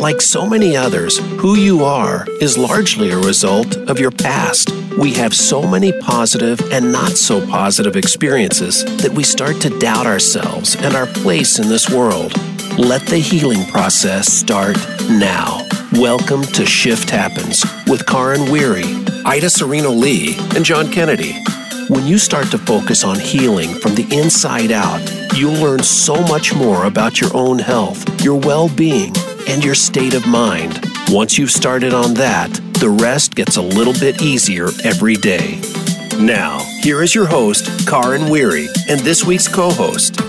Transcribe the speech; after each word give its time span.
Like 0.00 0.20
so 0.20 0.48
many 0.48 0.76
others, 0.76 1.18
who 1.38 1.54
you 1.56 1.84
are 1.84 2.26
is 2.40 2.58
largely 2.58 3.10
a 3.10 3.18
result 3.18 3.76
of 3.88 4.00
your 4.00 4.10
past. 4.10 4.72
We 4.98 5.12
have 5.12 5.32
so 5.32 5.62
many 5.62 5.92
positive 6.00 6.60
and 6.72 6.90
not 6.90 7.12
so 7.12 7.46
positive 7.46 7.94
experiences 7.94 8.84
that 8.96 9.12
we 9.12 9.22
start 9.22 9.60
to 9.60 9.78
doubt 9.78 10.08
ourselves 10.08 10.74
and 10.74 10.96
our 10.96 11.06
place 11.06 11.60
in 11.60 11.68
this 11.68 11.88
world. 11.88 12.36
Let 12.78 13.02
the 13.06 13.18
healing 13.18 13.64
process 13.66 14.32
start 14.32 14.76
now. 15.08 15.64
Welcome 15.92 16.42
to 16.42 16.66
Shift 16.66 17.10
Happens 17.10 17.64
with 17.86 18.06
Karin 18.06 18.50
Weary, 18.50 18.82
Ida 19.24 19.50
Sereno 19.50 19.90
Lee, 19.90 20.34
and 20.56 20.64
John 20.64 20.90
Kennedy. 20.90 21.36
When 21.88 22.08
you 22.08 22.18
start 22.18 22.50
to 22.50 22.58
focus 22.58 23.04
on 23.04 23.20
healing 23.20 23.74
from 23.74 23.94
the 23.94 24.08
inside 24.10 24.72
out, 24.72 25.00
you'll 25.36 25.60
learn 25.60 25.82
so 25.82 26.22
much 26.22 26.54
more 26.54 26.84
about 26.84 27.20
your 27.20 27.30
own 27.36 27.58
health, 27.58 28.22
your 28.22 28.38
well 28.38 28.68
being, 28.68 29.12
and 29.48 29.64
your 29.64 29.74
state 29.74 30.14
of 30.14 30.26
mind. 30.26 30.84
Once 31.08 31.36
you've 31.36 31.50
started 31.50 31.92
on 31.92 32.14
that, 32.14 32.52
the 32.74 32.88
rest 32.88 33.34
gets 33.34 33.56
a 33.56 33.62
little 33.62 33.92
bit 33.94 34.22
easier 34.22 34.68
every 34.84 35.16
day. 35.16 35.60
Now, 36.18 36.60
here 36.82 37.02
is 37.02 37.14
your 37.14 37.26
host, 37.26 37.88
Karin 37.88 38.30
Weary, 38.30 38.68
and 38.88 39.00
this 39.00 39.24
week's 39.24 39.48
co 39.48 39.70
host. 39.70 40.20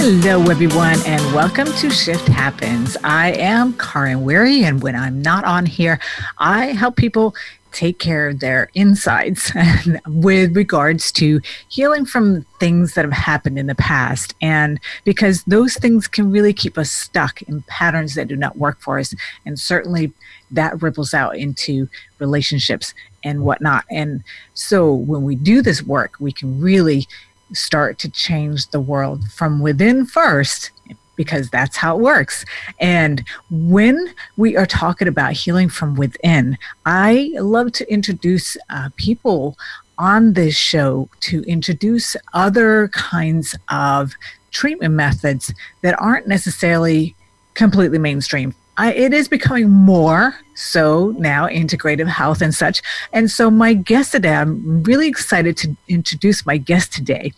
Hello, 0.00 0.42
everyone, 0.44 0.98
and 1.06 1.34
welcome 1.34 1.66
to 1.74 1.90
Shift 1.90 2.26
Happens. 2.26 2.96
I 3.04 3.32
am 3.32 3.74
Karin 3.74 4.24
Weary, 4.24 4.64
and 4.64 4.82
when 4.82 4.96
I'm 4.96 5.22
not 5.22 5.44
on 5.44 5.66
here, 5.66 6.00
I 6.38 6.66
help 6.66 6.96
people 6.96 7.36
take 7.72 7.98
care 7.98 8.28
of 8.28 8.40
their 8.40 8.68
insides 8.74 9.52
with 10.06 10.56
regards 10.56 11.12
to 11.12 11.40
healing 11.68 12.04
from 12.04 12.44
things 12.58 12.94
that 12.94 13.04
have 13.04 13.12
happened 13.12 13.58
in 13.58 13.66
the 13.66 13.74
past. 13.74 14.34
And 14.40 14.80
because 15.04 15.44
those 15.44 15.74
things 15.74 16.06
can 16.06 16.30
really 16.30 16.52
keep 16.52 16.76
us 16.78 16.90
stuck 16.90 17.42
in 17.42 17.62
patterns 17.62 18.14
that 18.14 18.28
do 18.28 18.36
not 18.36 18.58
work 18.58 18.80
for 18.80 18.98
us. 18.98 19.14
And 19.46 19.58
certainly 19.58 20.12
that 20.50 20.80
ripples 20.82 21.14
out 21.14 21.36
into 21.36 21.88
relationships 22.18 22.94
and 23.24 23.42
whatnot. 23.42 23.84
And 23.90 24.22
so 24.54 24.92
when 24.92 25.22
we 25.22 25.36
do 25.36 25.62
this 25.62 25.82
work, 25.82 26.14
we 26.20 26.32
can 26.32 26.60
really 26.60 27.06
start 27.52 27.98
to 27.98 28.08
change 28.08 28.68
the 28.68 28.80
world 28.80 29.24
from 29.30 29.60
within 29.60 30.06
first 30.06 30.70
because 31.20 31.50
that's 31.50 31.76
how 31.76 31.98
it 31.98 32.00
works. 32.00 32.46
And 32.80 33.22
when 33.50 34.14
we 34.38 34.56
are 34.56 34.64
talking 34.64 35.06
about 35.06 35.34
healing 35.34 35.68
from 35.68 35.94
within, 35.94 36.56
I 36.86 37.32
love 37.34 37.72
to 37.72 37.92
introduce 37.92 38.56
uh, 38.70 38.88
people 38.96 39.58
on 39.98 40.32
this 40.32 40.56
show 40.56 41.10
to 41.28 41.42
introduce 41.42 42.16
other 42.32 42.88
kinds 42.88 43.54
of 43.68 44.14
treatment 44.50 44.94
methods 44.94 45.52
that 45.82 45.94
aren't 46.00 46.26
necessarily 46.26 47.14
completely 47.52 47.98
mainstream 47.98 48.54
I, 48.80 48.94
it 48.94 49.12
is 49.12 49.28
becoming 49.28 49.68
more 49.68 50.34
so 50.54 51.14
now 51.18 51.46
integrative 51.48 52.08
health 52.08 52.40
and 52.40 52.54
such. 52.54 52.80
And 53.12 53.30
so 53.30 53.50
my 53.50 53.74
guest 53.74 54.12
today 54.12 54.34
i'm 54.34 54.82
really 54.84 55.06
excited 55.06 55.58
to 55.58 55.76
introduce 55.88 56.46
my 56.46 56.56
guest 56.56 56.90
today 56.90 57.32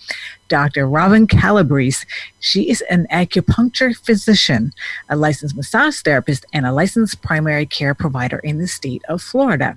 dr 0.47 0.87
robin 0.87 1.27
calabrese. 1.27 2.07
She 2.39 2.71
is 2.71 2.81
an 2.83 3.09
acupuncture 3.11 3.93
physician 3.97 4.73
a 5.09 5.17
licensed 5.17 5.57
massage 5.57 6.01
therapist 6.01 6.47
and 6.53 6.65
a 6.65 6.73
licensed 6.73 7.23
primary 7.23 7.67
care 7.67 7.95
provider 7.95 8.39
in 8.39 8.59
the 8.59 8.69
state 8.69 9.03
of 9.09 9.21
florida 9.21 9.77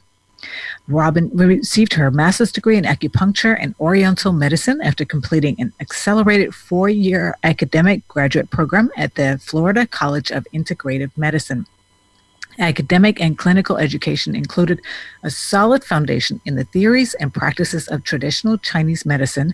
Robin 0.88 1.30
received 1.34 1.94
her 1.94 2.12
master's 2.12 2.52
degree 2.52 2.78
in 2.78 2.84
acupuncture 2.84 3.58
and 3.60 3.76
oriental 3.80 4.32
medicine 4.32 4.82
after 4.82 5.06
completing 5.06 5.56
an 5.60 5.74
accelerated 5.80 6.54
four 6.54 6.90
year 6.90 7.36
academic 7.44 8.08
graduate 8.08 8.50
program 8.50 8.90
at 8.98 9.16
the 9.16 9.40
Florida 9.44 9.86
College 9.86 10.32
of 10.32 10.48
Integrative 10.54 11.12
Medicine. 11.18 11.66
Academic 12.58 13.20
and 13.20 13.38
clinical 13.38 13.78
education 13.78 14.36
included 14.36 14.80
a 15.24 15.30
solid 15.30 15.84
foundation 15.84 16.40
in 16.46 16.56
the 16.56 16.64
theories 16.64 17.14
and 17.16 17.34
practices 17.34 17.88
of 17.90 18.04
traditional 18.04 18.58
Chinese 18.58 19.06
medicine, 19.06 19.54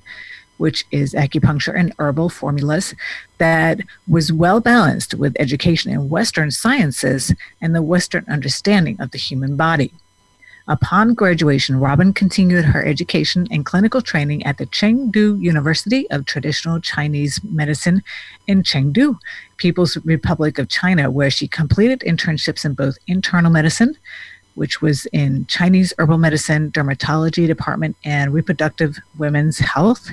which 0.57 0.85
is 0.91 1.15
acupuncture 1.15 1.73
and 1.75 1.93
herbal 1.97 2.29
formulas, 2.29 2.93
that 3.39 3.79
was 4.07 4.31
well 4.31 4.59
balanced 4.59 5.15
with 5.15 5.35
education 5.39 5.91
in 5.91 6.09
Western 6.09 6.51
sciences 6.51 7.33
and 7.59 7.73
the 7.73 7.81
Western 7.81 8.23
understanding 8.27 9.01
of 9.01 9.09
the 9.09 9.17
human 9.17 9.55
body. 9.55 9.91
Upon 10.71 11.15
graduation, 11.15 11.81
Robin 11.81 12.13
continued 12.13 12.63
her 12.63 12.81
education 12.85 13.45
and 13.51 13.65
clinical 13.65 14.01
training 14.01 14.45
at 14.45 14.57
the 14.57 14.65
Chengdu 14.67 15.37
University 15.41 16.09
of 16.11 16.23
Traditional 16.23 16.79
Chinese 16.79 17.41
Medicine 17.43 18.01
in 18.47 18.63
Chengdu, 18.63 19.19
People's 19.57 19.97
Republic 20.05 20.57
of 20.57 20.69
China, 20.69 21.11
where 21.11 21.29
she 21.29 21.45
completed 21.45 21.99
internships 22.07 22.63
in 22.63 22.73
both 22.73 22.97
internal 23.05 23.51
medicine, 23.51 23.97
which 24.55 24.81
was 24.81 25.07
in 25.07 25.45
Chinese 25.47 25.91
herbal 25.99 26.17
medicine, 26.17 26.71
dermatology 26.71 27.45
department, 27.45 27.97
and 28.05 28.33
reproductive 28.33 28.97
women's 29.17 29.59
health, 29.59 30.09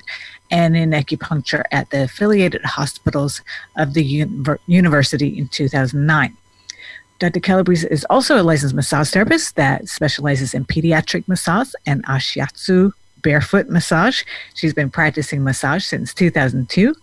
and 0.50 0.76
in 0.76 0.90
acupuncture 0.90 1.62
at 1.70 1.88
the 1.90 2.02
affiliated 2.02 2.64
hospitals 2.64 3.42
of 3.76 3.94
the 3.94 4.26
university 4.66 5.38
in 5.38 5.46
2009. 5.46 6.36
Dr. 7.18 7.40
Calabrese 7.40 7.88
is 7.90 8.06
also 8.08 8.40
a 8.40 8.44
licensed 8.44 8.74
massage 8.74 9.10
therapist 9.10 9.56
that 9.56 9.88
specializes 9.88 10.54
in 10.54 10.64
pediatric 10.64 11.26
massage 11.26 11.72
and 11.84 12.04
ashiatsu 12.06 12.92
barefoot 13.22 13.68
massage. 13.68 14.22
She's 14.54 14.72
been 14.72 14.90
practicing 14.90 15.42
massage 15.42 15.84
since 15.84 16.14
2002, 16.14 16.94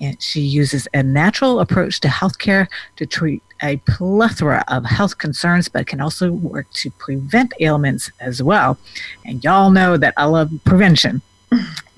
and 0.00 0.22
she 0.22 0.40
uses 0.40 0.88
a 0.94 1.02
natural 1.02 1.60
approach 1.60 2.00
to 2.00 2.08
healthcare 2.08 2.66
to 2.96 3.04
treat 3.04 3.42
a 3.62 3.76
plethora 3.88 4.64
of 4.68 4.84
health 4.84 5.18
concerns, 5.18 5.68
but 5.68 5.86
can 5.86 6.00
also 6.00 6.32
work 6.32 6.70
to 6.72 6.90
prevent 6.92 7.52
ailments 7.60 8.10
as 8.20 8.42
well. 8.42 8.78
And 9.24 9.42
y'all 9.44 9.70
know 9.70 9.96
that 9.96 10.14
I 10.16 10.24
love 10.24 10.50
prevention. 10.64 11.20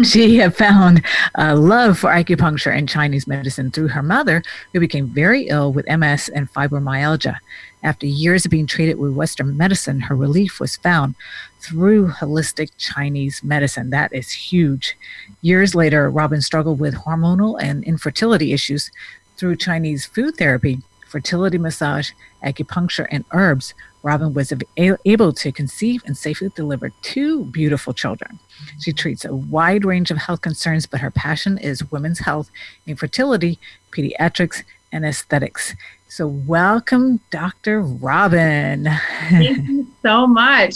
She 0.03 0.37
had 0.37 0.56
found 0.56 1.05
a 1.34 1.55
love 1.55 1.99
for 1.99 2.11
acupuncture 2.11 2.75
and 2.77 2.88
Chinese 2.88 3.27
medicine 3.27 3.71
through 3.71 3.88
her 3.88 4.03
mother, 4.03 4.43
who 4.72 4.81
became 4.81 5.06
very 5.06 5.49
ill 5.49 5.72
with 5.72 5.88
MS 5.88 6.28
and 6.28 6.53
fibromyalgia. 6.53 7.37
After 7.83 8.06
years 8.06 8.44
of 8.44 8.50
being 8.50 8.66
treated 8.66 8.99
with 8.99 9.12
Western 9.12 9.56
medicine, 9.56 10.00
her 10.00 10.15
relief 10.15 10.60
was 10.60 10.77
found 10.77 11.15
through 11.60 12.09
holistic 12.09 12.71
Chinese 12.78 13.43
medicine. 13.43 13.91
That 13.91 14.12
is 14.12 14.31
huge. 14.31 14.97
Years 15.43 15.75
later, 15.75 16.10
Robin 16.10 16.41
struggled 16.41 16.78
with 16.78 16.94
hormonal 16.94 17.60
and 17.60 17.84
infertility 17.84 18.53
issues 18.53 18.91
through 19.37 19.56
Chinese 19.56 20.05
food 20.05 20.37
therapy, 20.37 20.81
fertility 21.06 21.59
massage, 21.59 22.10
acupuncture, 22.44 23.06
and 23.10 23.25
herbs. 23.33 23.75
Robin 24.03 24.33
was 24.33 24.53
able 24.77 25.33
to 25.33 25.53
conceive 25.53 26.03
and 26.06 26.16
safely 26.16 26.50
deliver 26.55 26.91
two 27.03 27.44
beautiful 27.44 27.93
children. 27.93 28.38
Mm-hmm. 28.38 28.78
She 28.81 28.93
treats 28.93 29.25
a 29.25 29.34
wide 29.34 29.84
range 29.84 30.11
of 30.11 30.16
health 30.16 30.41
concerns, 30.41 30.87
but 30.87 31.00
her 31.00 31.11
passion 31.11 31.59
is 31.59 31.91
women's 31.91 32.21
health, 32.21 32.50
infertility, 32.87 33.59
pediatrics, 33.93 34.62
and 34.93 35.05
aesthetics. 35.05 35.75
So, 36.09 36.27
welcome, 36.27 37.21
Dr. 37.31 37.83
Robin. 37.83 38.89
Thank 39.28 39.69
you 39.69 39.87
so 40.03 40.27
much. 40.27 40.75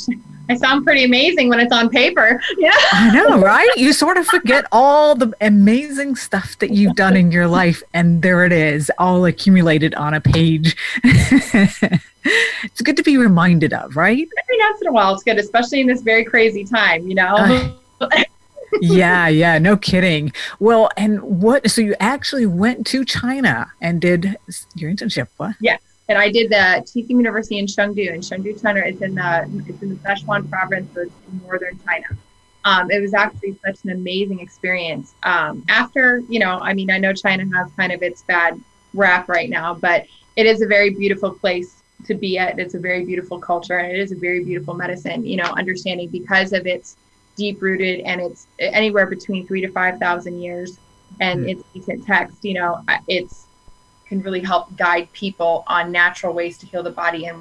I 0.49 0.57
sound 0.57 0.85
pretty 0.85 1.05
amazing 1.05 1.49
when 1.49 1.59
it's 1.59 1.73
on 1.73 1.89
paper. 1.89 2.41
Yeah. 2.59 2.71
I 2.93 3.11
know, 3.13 3.41
right? 3.41 3.69
You 3.77 3.93
sort 3.93 4.17
of 4.17 4.27
forget 4.27 4.65
all 4.73 5.15
the 5.15 5.35
amazing 5.41 6.17
stuff 6.17 6.59
that 6.61 6.71
you've 6.71 6.95
done 6.95 7.17
in 7.17 7.33
your 7.33 7.47
life, 7.47 7.83
and 7.93 8.23
there 8.23 8.45
it 8.45 8.53
is, 8.53 8.91
all 8.97 9.25
accumulated 9.27 9.95
on 9.97 10.15
a 10.15 10.21
page. 10.21 10.77
it's 11.05 12.81
good 12.83 12.97
to 12.97 13.03
be 13.03 13.17
reminded 13.17 13.73
of, 13.73 13.97
right? 13.97 14.27
Every 14.39 14.59
once 14.59 14.81
in 14.83 14.89
a 14.89 14.93
while, 14.93 15.15
it's 15.15 15.25
good, 15.25 15.39
especially 15.39 15.81
in 15.81 15.87
this 15.87 16.01
very 16.01 16.25
crazy 16.25 16.65
time, 16.65 17.07
you 17.09 17.17
know? 17.17 17.35
Uh, 18.01 18.09
yeah, 18.81 19.29
yeah, 19.29 19.59
no 19.59 19.77
kidding. 19.77 20.33
Well, 20.59 20.91
and 20.97 21.21
what? 21.23 21.71
So 21.71 21.81
you 21.81 21.95
actually 22.01 22.47
went 22.47 22.87
to 22.89 23.05
China 23.05 23.73
and 23.81 24.01
did 24.01 24.37
your 24.75 24.91
internship? 24.91 25.29
What? 25.37 25.57
Yes, 25.61 25.81
and 26.09 26.19
I 26.19 26.31
did 26.31 26.51
the 26.51 26.85
TCM 26.87 27.11
University 27.11 27.59
in 27.59 27.67
Chengdu. 27.67 28.13
In 28.13 28.21
Chengdu, 28.21 28.61
China, 28.61 28.81
it's 28.81 29.01
in 29.03 29.15
the 29.15 29.65
it's 29.67 29.83
in 29.83 29.91
the 29.91 29.97
Sichuan 29.97 30.49
province, 30.49 30.89
so 30.95 31.03
it's 31.03 31.13
in 31.31 31.41
northern 31.47 31.79
China. 31.85 32.07
Um, 32.65 32.91
it 32.91 33.01
was 33.01 33.13
actually 33.13 33.59
such 33.65 33.85
an 33.85 33.91
amazing 33.91 34.41
experience. 34.41 35.15
Um, 35.23 35.65
after, 35.69 36.21
you 36.31 36.39
know, 36.39 36.59
I 36.61 36.73
mean, 36.73 36.91
I 36.91 36.97
know 36.97 37.13
China 37.13 37.45
has 37.55 37.71
kind 37.77 37.93
of 37.93 38.03
its 38.03 38.23
bad 38.23 38.59
rap 38.95 39.29
right 39.29 39.51
now, 39.51 39.75
but 39.75 40.07
it 40.37 40.47
is 40.47 40.63
a 40.63 40.67
very 40.67 40.91
beautiful 40.91 41.31
place 41.31 41.83
to 42.07 42.15
be 42.15 42.39
at. 42.39 42.59
It's 42.59 42.75
a 42.75 42.79
very 42.79 43.05
beautiful 43.05 43.39
culture, 43.39 43.79
and 43.79 43.93
it 43.93 43.99
is 43.99 44.13
a 44.13 44.17
very 44.17 44.43
beautiful 44.43 44.75
medicine. 44.75 45.25
You 45.25 45.37
know, 45.37 45.53
understanding 45.57 46.09
because 46.09 46.53
of 46.53 46.67
its 46.67 46.97
deep 47.37 47.61
rooted 47.61 48.01
and 48.01 48.21
it's 48.21 48.47
anywhere 48.59 49.07
between 49.07 49.47
three 49.47 49.61
to 49.61 49.71
five 49.73 49.99
thousand 49.99 50.41
years 50.41 50.79
and 51.21 51.45
mm. 51.45 51.51
it's 51.51 51.63
ancient 51.75 52.07
text 52.07 52.45
you 52.45 52.55
know 52.55 52.83
it's 53.09 53.47
can 54.07 54.21
really 54.23 54.41
help 54.41 54.75
guide 54.77 55.11
people 55.13 55.65
on 55.67 55.91
natural 55.91 56.33
ways 56.33 56.59
to 56.59 56.67
heal 56.67 56.83
the 56.83 56.91
body 56.91 57.27
and 57.27 57.39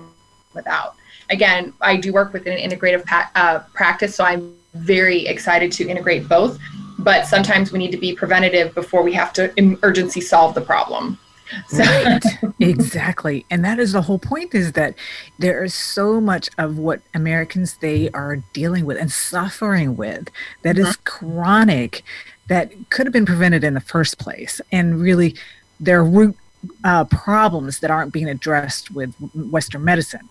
without 0.54 0.96
again 1.30 1.74
i 1.82 1.96
do 1.96 2.12
work 2.14 2.34
with 2.34 2.46
an 2.48 2.58
integrative 2.58 3.06
pa- 3.06 3.30
uh, 3.36 3.60
practice 3.74 4.16
so 4.16 4.24
i'm 4.24 4.56
very 4.74 5.26
excited 5.28 5.72
to 5.72 5.88
integrate 5.88 6.28
both 6.28 6.60
but 7.04 7.28
sometimes 7.28 7.72
we 7.72 7.80
need 7.80 7.92
to 7.92 7.98
be 7.98 8.16
preventative 8.16 8.74
before 8.74 9.04
we 9.04 9.14
have 9.14 9.34
to 9.34 9.54
emergency 9.58 10.22
solve 10.22 10.56
the 10.56 10.62
problem. 10.62 11.18
So. 11.68 11.84
Right. 11.84 12.24
exactly. 12.60 13.46
And 13.50 13.64
that 13.66 13.80
is 13.80 13.94
the 13.94 14.02
whole 14.02 14.20
point 14.20 14.54
is 14.54 14.74
that 14.74 14.96
there 15.40 15.64
is 15.64 15.74
so 15.74 16.20
much 16.20 16.50
of 16.58 16.78
what 16.78 17.02
Americans 17.14 17.78
they 17.78 18.10
are 18.12 18.38
dealing 18.54 18.86
with 18.86 18.98
and 18.98 19.12
suffering 19.12 19.96
with 19.96 20.30
that 20.64 20.76
mm-hmm. 20.76 20.88
is 20.88 20.96
chronic 20.98 22.04
that 22.48 22.72
could 22.90 23.06
have 23.06 23.14
been 23.14 23.26
prevented 23.26 23.64
in 23.64 23.74
the 23.74 23.82
first 23.82 24.18
place. 24.18 24.62
And 24.72 25.02
really 25.02 25.36
their 25.80 26.04
root 26.04 26.36
uh, 26.84 27.06
problems 27.06 27.80
that 27.80 27.92
aren't 27.92 28.14
being 28.14 28.30
addressed 28.30 28.92
with 28.92 29.14
Western 29.36 29.84
medicine. 29.84 30.30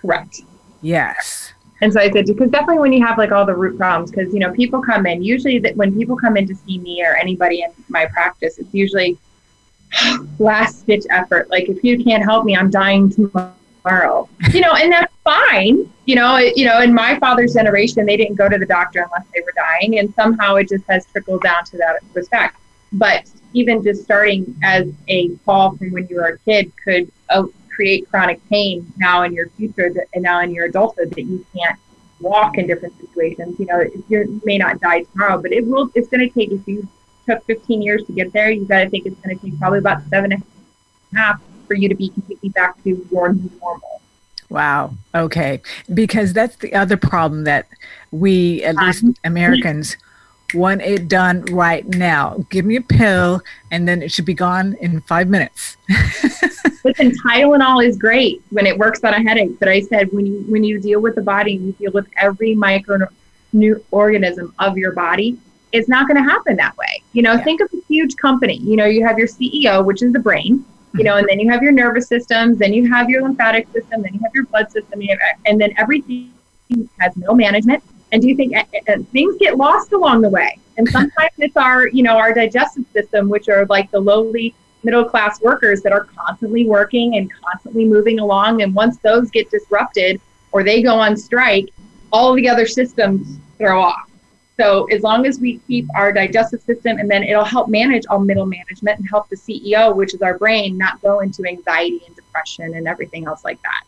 Correct. 0.00 0.42
Yes. 0.80 1.52
And 1.80 1.92
so 1.92 2.00
I 2.00 2.10
said, 2.10 2.26
because 2.26 2.50
definitely 2.50 2.78
when 2.78 2.92
you 2.92 3.04
have 3.04 3.18
like 3.18 3.32
all 3.32 3.44
the 3.44 3.56
root 3.56 3.76
problems, 3.76 4.12
because 4.12 4.32
you 4.32 4.38
know 4.38 4.52
people 4.52 4.80
come 4.80 5.04
in. 5.04 5.22
Usually, 5.22 5.58
that 5.58 5.76
when 5.76 5.92
people 5.96 6.16
come 6.16 6.36
in 6.36 6.46
to 6.46 6.54
see 6.54 6.78
me 6.78 7.04
or 7.04 7.16
anybody 7.16 7.62
in 7.62 7.72
my 7.88 8.06
practice, 8.06 8.58
it's 8.58 8.72
usually 8.72 9.18
last 10.38 10.86
ditch 10.86 11.04
effort. 11.10 11.50
Like 11.50 11.68
if 11.68 11.82
you 11.84 12.02
can't 12.02 12.22
help 12.22 12.44
me, 12.44 12.56
I'm 12.56 12.70
dying 12.70 13.10
tomorrow. 13.10 14.28
You 14.52 14.60
know, 14.60 14.72
and 14.74 14.92
that's 14.92 15.12
fine. 15.24 15.90
You 16.06 16.16
know, 16.16 16.36
it, 16.36 16.56
you 16.56 16.66
know, 16.66 16.80
in 16.80 16.94
my 16.94 17.18
father's 17.18 17.54
generation, 17.54 18.06
they 18.06 18.16
didn't 18.16 18.36
go 18.36 18.48
to 18.48 18.58
the 18.58 18.66
doctor 18.66 19.00
unless 19.02 19.26
they 19.34 19.40
were 19.40 19.52
dying, 19.54 19.98
and 19.98 20.12
somehow 20.14 20.56
it 20.56 20.68
just 20.68 20.84
has 20.88 21.06
trickled 21.06 21.42
down 21.42 21.64
to 21.66 21.76
that 21.78 22.00
respect. 22.14 22.56
But 22.92 23.30
even 23.54 23.82
just 23.82 24.04
starting 24.04 24.56
as 24.62 24.88
a 25.08 25.34
fall 25.44 25.76
from 25.76 25.90
when 25.92 26.06
you 26.08 26.16
were 26.16 26.26
a 26.26 26.38
kid 26.38 26.72
could 26.82 27.10
uh, 27.28 27.44
create 27.74 28.08
chronic 28.10 28.46
pain 28.48 28.90
now 28.96 29.22
in 29.22 29.32
your 29.32 29.48
future 29.50 29.92
and 30.14 30.22
now 30.22 30.40
in 30.40 30.52
your 30.52 30.66
adulthood 30.66 31.10
that 31.10 31.22
you 31.22 31.44
can't 31.56 31.78
walk 32.20 32.58
in 32.58 32.66
different 32.66 32.94
situations. 33.00 33.58
You 33.58 33.66
know, 33.66 33.84
you 34.08 34.40
may 34.44 34.58
not 34.58 34.80
die 34.80 35.02
tomorrow, 35.02 35.40
but 35.40 35.52
it 35.52 35.66
will. 35.66 35.90
It's 35.94 36.08
going 36.08 36.26
to 36.26 36.32
take 36.32 36.52
a 36.52 36.58
you 36.70 36.88
took 37.26 37.44
15 37.46 37.82
years 37.82 38.04
to 38.06 38.12
get 38.12 38.32
there. 38.32 38.50
You 38.50 38.64
got 38.64 38.80
to 38.80 38.90
think 38.90 39.06
it's 39.06 39.16
going 39.20 39.38
to 39.38 39.44
take 39.44 39.58
probably 39.58 39.78
about 39.78 40.02
seven 40.08 40.32
and 40.32 40.42
a 40.42 41.16
half 41.16 41.40
for 41.66 41.74
you 41.74 41.88
to 41.88 41.94
be 41.94 42.08
completely 42.10 42.48
back 42.50 42.82
to 42.84 43.06
your 43.10 43.32
new 43.32 43.50
normal. 43.60 44.00
Wow. 44.48 44.94
Okay. 45.14 45.62
Because 45.92 46.32
that's 46.32 46.56
the 46.56 46.74
other 46.74 46.96
problem 46.96 47.44
that 47.44 47.68
we, 48.10 48.62
at 48.64 48.76
um, 48.76 48.86
least 48.86 49.04
Americans, 49.24 49.96
want 50.54 50.82
it 50.82 51.08
done 51.08 51.44
right 51.46 51.86
now. 51.86 52.44
Give 52.50 52.64
me 52.64 52.76
a 52.76 52.82
pill 52.82 53.40
and 53.70 53.88
then 53.88 54.02
it 54.02 54.12
should 54.12 54.26
be 54.26 54.34
gone 54.34 54.76
in 54.80 55.00
five 55.02 55.28
minutes. 55.28 55.76
Listen, 56.84 57.12
Tylenol 57.24 57.84
is 57.86 57.96
great 57.96 58.42
when 58.50 58.66
it 58.66 58.76
works 58.76 59.02
on 59.04 59.14
a 59.14 59.22
headache. 59.22 59.58
But 59.58 59.68
I 59.68 59.80
said 59.80 60.12
when 60.12 60.26
you 60.26 60.44
when 60.48 60.64
you 60.64 60.80
deal 60.80 61.00
with 61.00 61.14
the 61.14 61.22
body, 61.22 61.52
you 61.52 61.72
deal 61.72 61.92
with 61.92 62.06
every 62.16 62.54
micro 62.54 63.06
new 63.52 63.82
organism 63.90 64.54
of 64.58 64.76
your 64.76 64.92
body. 64.92 65.38
It's 65.72 65.88
not 65.88 66.06
going 66.06 66.22
to 66.22 66.28
happen 66.28 66.56
that 66.56 66.76
way. 66.76 67.02
You 67.12 67.22
know, 67.22 67.32
yeah. 67.32 67.44
think 67.44 67.60
of 67.60 67.70
a 67.72 67.80
huge 67.88 68.16
company. 68.16 68.56
You 68.58 68.76
know, 68.76 68.84
you 68.84 69.04
have 69.06 69.18
your 69.18 69.28
CEO, 69.28 69.84
which 69.84 70.02
is 70.02 70.12
the 70.12 70.18
brain. 70.18 70.64
You 70.94 71.04
know, 71.04 71.16
and 71.16 71.26
then 71.26 71.40
you 71.40 71.50
have 71.50 71.62
your 71.62 71.72
nervous 71.72 72.06
systems, 72.06 72.58
then 72.58 72.74
you 72.74 72.86
have 72.90 73.08
your 73.08 73.22
lymphatic 73.22 73.66
system, 73.72 74.02
then 74.02 74.12
you 74.12 74.20
have 74.22 74.34
your 74.34 74.44
blood 74.44 74.70
system, 74.70 75.00
and 75.46 75.58
then 75.58 75.72
everything 75.78 76.30
has 77.00 77.16
no 77.16 77.34
management. 77.34 77.82
And 78.12 78.20
do 78.20 78.28
you 78.28 78.36
think 78.36 78.54
uh, 78.54 78.64
uh, 78.88 78.98
things 79.10 79.36
get 79.38 79.56
lost 79.56 79.92
along 79.92 80.20
the 80.20 80.28
way? 80.28 80.58
And 80.76 80.86
sometimes 80.96 81.30
it's 81.38 81.56
our, 81.56 81.88
you 81.88 82.02
know, 82.02 82.18
our 82.18 82.34
digestive 82.34 82.84
system, 82.92 83.30
which 83.30 83.48
are 83.48 83.64
like 83.66 83.90
the 83.90 84.00
lowly 84.00 84.54
middle 84.84 85.04
class 85.04 85.40
workers 85.40 85.80
that 85.82 85.92
are 85.92 86.04
constantly 86.04 86.66
working 86.66 87.16
and 87.16 87.30
constantly 87.32 87.86
moving 87.86 88.18
along. 88.18 88.62
And 88.62 88.74
once 88.74 88.98
those 88.98 89.30
get 89.30 89.50
disrupted 89.50 90.20
or 90.52 90.62
they 90.62 90.82
go 90.82 90.94
on 90.94 91.16
strike, 91.16 91.70
all 92.12 92.34
the 92.34 92.48
other 92.48 92.66
systems 92.66 93.38
throw 93.58 93.80
off. 93.80 94.10
So 94.58 94.84
as 94.86 95.02
long 95.02 95.26
as 95.26 95.40
we 95.40 95.58
keep 95.66 95.86
our 95.96 96.12
digestive 96.12 96.60
system 96.60 96.98
and 96.98 97.10
then 97.10 97.22
it'll 97.22 97.44
help 97.44 97.68
manage 97.68 98.04
all 98.10 98.18
middle 98.18 98.46
management 98.46 98.98
and 98.98 99.08
help 99.08 99.28
the 99.28 99.36
CEO, 99.36 99.94
which 99.94 100.14
is 100.14 100.22
our 100.22 100.36
brain, 100.36 100.76
not 100.76 101.00
go 101.00 101.20
into 101.20 101.46
anxiety 101.46 102.02
and 102.06 102.14
depression 102.14 102.74
and 102.74 102.86
everything 102.86 103.26
else 103.26 103.44
like 103.44 103.60
that. 103.62 103.84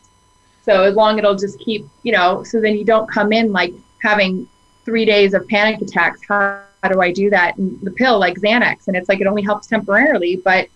So 0.63 0.83
as 0.83 0.95
long 0.95 1.19
it'll 1.19 1.35
just 1.35 1.59
keep, 1.59 1.87
you 2.01 2.11
know, 2.11 2.43
so 2.43 2.59
then 2.59 2.75
you 2.75 2.83
don't 2.83 3.09
come 3.09 3.31
in 3.31 3.51
like 3.51 3.73
having 4.01 4.47
three 4.83 5.05
days 5.05 5.35
of 5.35 5.47
panic 5.47 5.81
attacks. 5.81 6.21
How, 6.27 6.61
how 6.81 6.89
do 6.89 6.99
I 7.01 7.11
do 7.11 7.29
that? 7.29 7.57
And 7.57 7.79
the 7.81 7.91
pill 7.91 8.17
like 8.17 8.39
Xanax, 8.39 8.87
and 8.87 8.97
it's 8.97 9.07
like 9.07 9.21
it 9.21 9.27
only 9.27 9.43
helps 9.43 9.67
temporarily, 9.67 10.37
but 10.37 10.67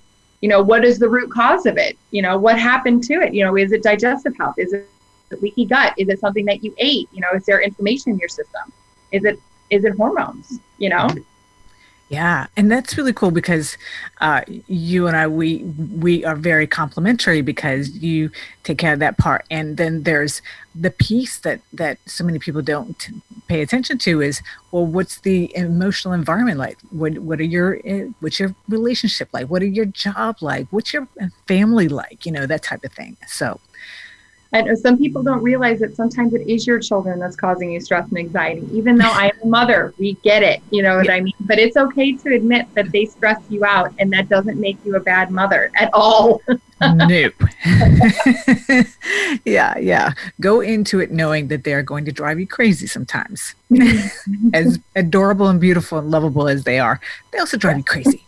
you 0.41 0.49
know, 0.49 0.61
what 0.61 0.85
is 0.85 0.99
the 0.99 1.09
root 1.09 1.31
cause 1.31 1.65
of 1.65 1.77
it? 1.77 1.97
You 2.11 2.21
know, 2.21 2.37
what 2.37 2.57
happened 2.59 3.03
to 3.05 3.15
it? 3.15 3.33
You 3.33 3.43
know, 3.45 3.57
is 3.57 3.71
it 3.71 3.83
digestive 3.83 4.37
health? 4.37 4.55
Is 4.57 4.73
it 4.73 4.87
leaky 5.41 5.65
gut? 5.65 5.93
Is 5.97 6.09
it 6.09 6.19
something 6.19 6.45
that 6.45 6.63
you 6.63 6.73
ate? 6.77 7.09
You 7.11 7.21
know, 7.21 7.27
is 7.35 7.45
there 7.45 7.61
inflammation 7.61 8.13
in 8.13 8.19
your 8.19 8.29
system? 8.29 8.71
Is 9.11 9.25
it 9.25 9.39
is 9.69 9.83
it 9.83 9.95
hormones? 9.95 10.59
You 10.77 10.89
know? 10.89 11.09
Yeah, 12.09 12.47
and 12.57 12.71
that's 12.71 12.97
really 12.97 13.13
cool 13.13 13.29
because 13.29 13.77
uh, 14.19 14.41
you 14.67 15.05
and 15.05 15.15
I 15.15 15.27
we 15.27 15.57
we 15.95 16.25
are 16.25 16.35
very 16.35 16.65
complementary 16.65 17.41
because 17.41 17.91
you 17.97 18.31
take 18.63 18.79
care 18.79 18.93
of 18.93 18.99
that 18.99 19.19
part, 19.19 19.45
and 19.51 19.77
then 19.77 20.01
there's 20.03 20.41
the 20.73 20.89
piece 20.89 21.37
that 21.41 21.61
that 21.71 21.99
so 22.07 22.23
many 22.23 22.39
people 22.39 22.63
don't 22.63 23.09
pay 23.47 23.61
attention 23.61 23.99
to 23.99 24.21
is 24.21 24.41
well, 24.71 24.87
what's 24.87 25.19
the 25.19 25.55
emotional 25.55 26.15
environment 26.15 26.57
like? 26.57 26.79
What 26.89 27.19
what 27.19 27.39
are 27.39 27.43
your 27.43 27.79
eh, 27.85 28.07
what's 28.21 28.39
your 28.39 28.55
relationship 28.67 29.29
like? 29.31 29.47
What 29.47 29.61
are 29.61 29.67
your 29.67 29.85
job 29.85 30.37
like? 30.41 30.65
What's 30.71 30.91
your 30.91 31.07
family 31.47 31.89
like? 31.89 32.25
You 32.25 32.31
know 32.31 32.47
that 32.47 32.63
type 32.63 32.83
of 32.83 32.91
thing. 32.91 33.17
So 33.27 33.59
and 34.51 34.77
some 34.79 34.97
people 34.97 35.21
don't 35.21 35.43
realize 35.43 35.79
that 35.79 35.95
sometimes 35.95 36.33
it 36.33 36.47
is 36.47 36.65
your 36.65 36.79
children 36.79 37.19
that's 37.19 37.35
causing 37.35 37.71
you 37.71 37.79
stress 37.79 38.09
and 38.09 38.17
anxiety. 38.17 38.67
Even 38.71 38.97
though 38.97 39.11
I'm 39.11 39.31
a 39.43 39.45
mother, 39.45 39.93
we 39.99 40.13
get 40.23 40.41
it. 40.41 40.61
You 40.71 40.81
know 40.81 40.97
what 40.97 41.05
yeah. 41.05 41.13
I 41.13 41.21
mean? 41.21 41.33
But 41.41 41.59
it's 41.59 41.77
okay 41.77 42.13
to 42.13 42.33
admit 42.33 42.65
that 42.73 42.91
they 42.91 43.05
stress 43.05 43.39
you 43.49 43.63
out, 43.63 43.93
and 43.99 44.11
that 44.13 44.27
doesn't 44.27 44.59
make 44.59 44.77
you 44.83 44.95
a 44.95 44.99
bad 44.99 45.29
mother 45.29 45.71
at 45.75 45.91
all. 45.93 46.41
nope. 46.81 47.33
yeah, 49.45 49.77
yeah. 49.77 50.13
Go 50.41 50.61
into 50.61 50.99
it 50.99 51.11
knowing 51.11 51.49
that 51.49 51.63
they're 51.63 51.83
going 51.83 52.05
to 52.05 52.11
drive 52.11 52.39
you 52.39 52.47
crazy 52.47 52.87
sometimes. 52.87 53.53
as 54.53 54.79
adorable 54.95 55.47
and 55.47 55.61
beautiful 55.61 55.99
and 55.99 56.09
lovable 56.09 56.47
as 56.47 56.63
they 56.63 56.79
are, 56.79 56.99
they 57.31 57.37
also 57.37 57.55
drive 57.55 57.77
you 57.77 57.83
crazy. 57.83 58.23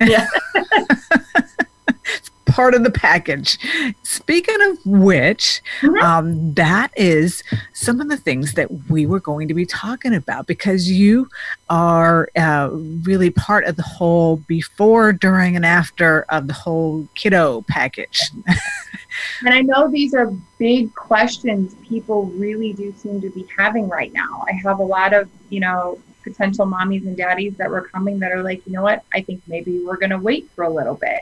Yeah 0.00 0.26
part 2.56 2.74
of 2.74 2.82
the 2.82 2.90
package. 2.90 3.58
Speaking 4.02 4.56
of 4.62 4.78
which, 4.86 5.60
mm-hmm. 5.82 6.02
um, 6.02 6.54
that 6.54 6.90
is 6.96 7.44
some 7.74 8.00
of 8.00 8.08
the 8.08 8.16
things 8.16 8.54
that 8.54 8.70
we 8.88 9.04
were 9.04 9.20
going 9.20 9.46
to 9.48 9.52
be 9.52 9.66
talking 9.66 10.14
about 10.14 10.46
because 10.46 10.90
you 10.90 11.28
are 11.68 12.30
uh, 12.34 12.70
really 13.02 13.28
part 13.28 13.66
of 13.66 13.76
the 13.76 13.82
whole 13.82 14.38
before, 14.48 15.12
during, 15.12 15.54
and 15.54 15.66
after 15.66 16.22
of 16.30 16.46
the 16.46 16.54
whole 16.54 17.06
kiddo 17.14 17.62
package. 17.68 18.22
and 19.44 19.52
I 19.52 19.60
know 19.60 19.90
these 19.90 20.14
are 20.14 20.32
big 20.58 20.94
questions 20.94 21.74
people 21.86 22.24
really 22.24 22.72
do 22.72 22.90
seem 22.96 23.20
to 23.20 23.28
be 23.28 23.46
having 23.54 23.86
right 23.86 24.12
now. 24.14 24.46
I 24.48 24.52
have 24.52 24.78
a 24.78 24.84
lot 24.84 25.12
of, 25.12 25.28
you 25.50 25.60
know, 25.60 25.98
potential 26.24 26.64
mommies 26.64 27.06
and 27.06 27.18
daddies 27.18 27.54
that 27.58 27.68
were 27.68 27.82
coming 27.82 28.18
that 28.20 28.32
are 28.32 28.42
like, 28.42 28.66
you 28.66 28.72
know 28.72 28.82
what, 28.82 29.04
I 29.12 29.20
think 29.20 29.42
maybe 29.46 29.84
we're 29.84 29.98
going 29.98 30.10
to 30.10 30.18
wait 30.18 30.48
for 30.54 30.64
a 30.64 30.70
little 30.70 30.94
bit 30.94 31.20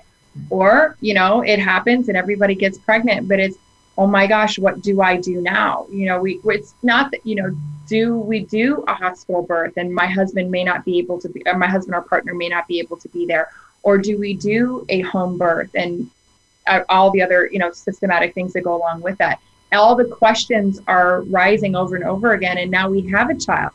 or, 0.51 0.97
you 1.01 1.15
know, 1.15 1.43
it 1.43 1.59
happens 1.59 2.09
and 2.09 2.17
everybody 2.17 2.55
gets 2.55 2.79
pregnant, 2.79 3.29
but 3.29 3.39
it's, 3.39 3.57
oh 3.97 4.07
my 4.07 4.27
gosh, 4.27 4.59
what 4.59 4.83
do 4.83 5.01
I 5.01 5.17
do 5.17 5.41
now? 5.41 5.87
You 5.91 6.07
know, 6.07 6.21
we, 6.21 6.41
it's 6.45 6.75
not 6.83 7.11
that, 7.13 7.25
you 7.25 7.37
know, 7.37 7.57
do 7.87 8.19
we 8.19 8.41
do 8.41 8.83
a 8.89 8.95
hospital 8.95 9.43
birth 9.43 9.75
and 9.77 9.95
my 9.95 10.07
husband 10.07 10.51
may 10.51 10.65
not 10.65 10.85
be 10.85 10.99
able 10.99 11.21
to 11.21 11.29
be, 11.29 11.43
or 11.47 11.57
my 11.57 11.69
husband 11.69 11.95
or 11.95 12.03
partner 12.03 12.35
may 12.35 12.49
not 12.49 12.67
be 12.67 12.79
able 12.81 12.97
to 12.97 13.09
be 13.11 13.27
there? 13.27 13.51
Or 13.83 13.99
do 13.99 14.19
we 14.19 14.35
do 14.35 14.85
a 14.89 15.03
home 15.03 15.37
birth 15.37 15.71
and 15.75 16.11
uh, 16.67 16.81
all 16.89 17.11
the 17.11 17.23
other, 17.23 17.49
you 17.53 17.59
know, 17.59 17.71
systematic 17.73 18.35
things 18.35 18.55
that 18.55 18.63
go 18.63 18.75
along 18.75 19.03
with 19.03 19.19
that? 19.19 19.41
All 19.73 19.95
the 19.95 20.05
questions 20.07 20.81
are 20.87 21.23
rising 21.23 21.77
over 21.77 21.97
and 21.97 22.05
over 22.05 22.33
again. 22.33 22.59
And 22.59 22.71
now 22.71 22.89
we 22.89 23.03
have 23.11 23.29
a 23.29 23.35
child. 23.35 23.73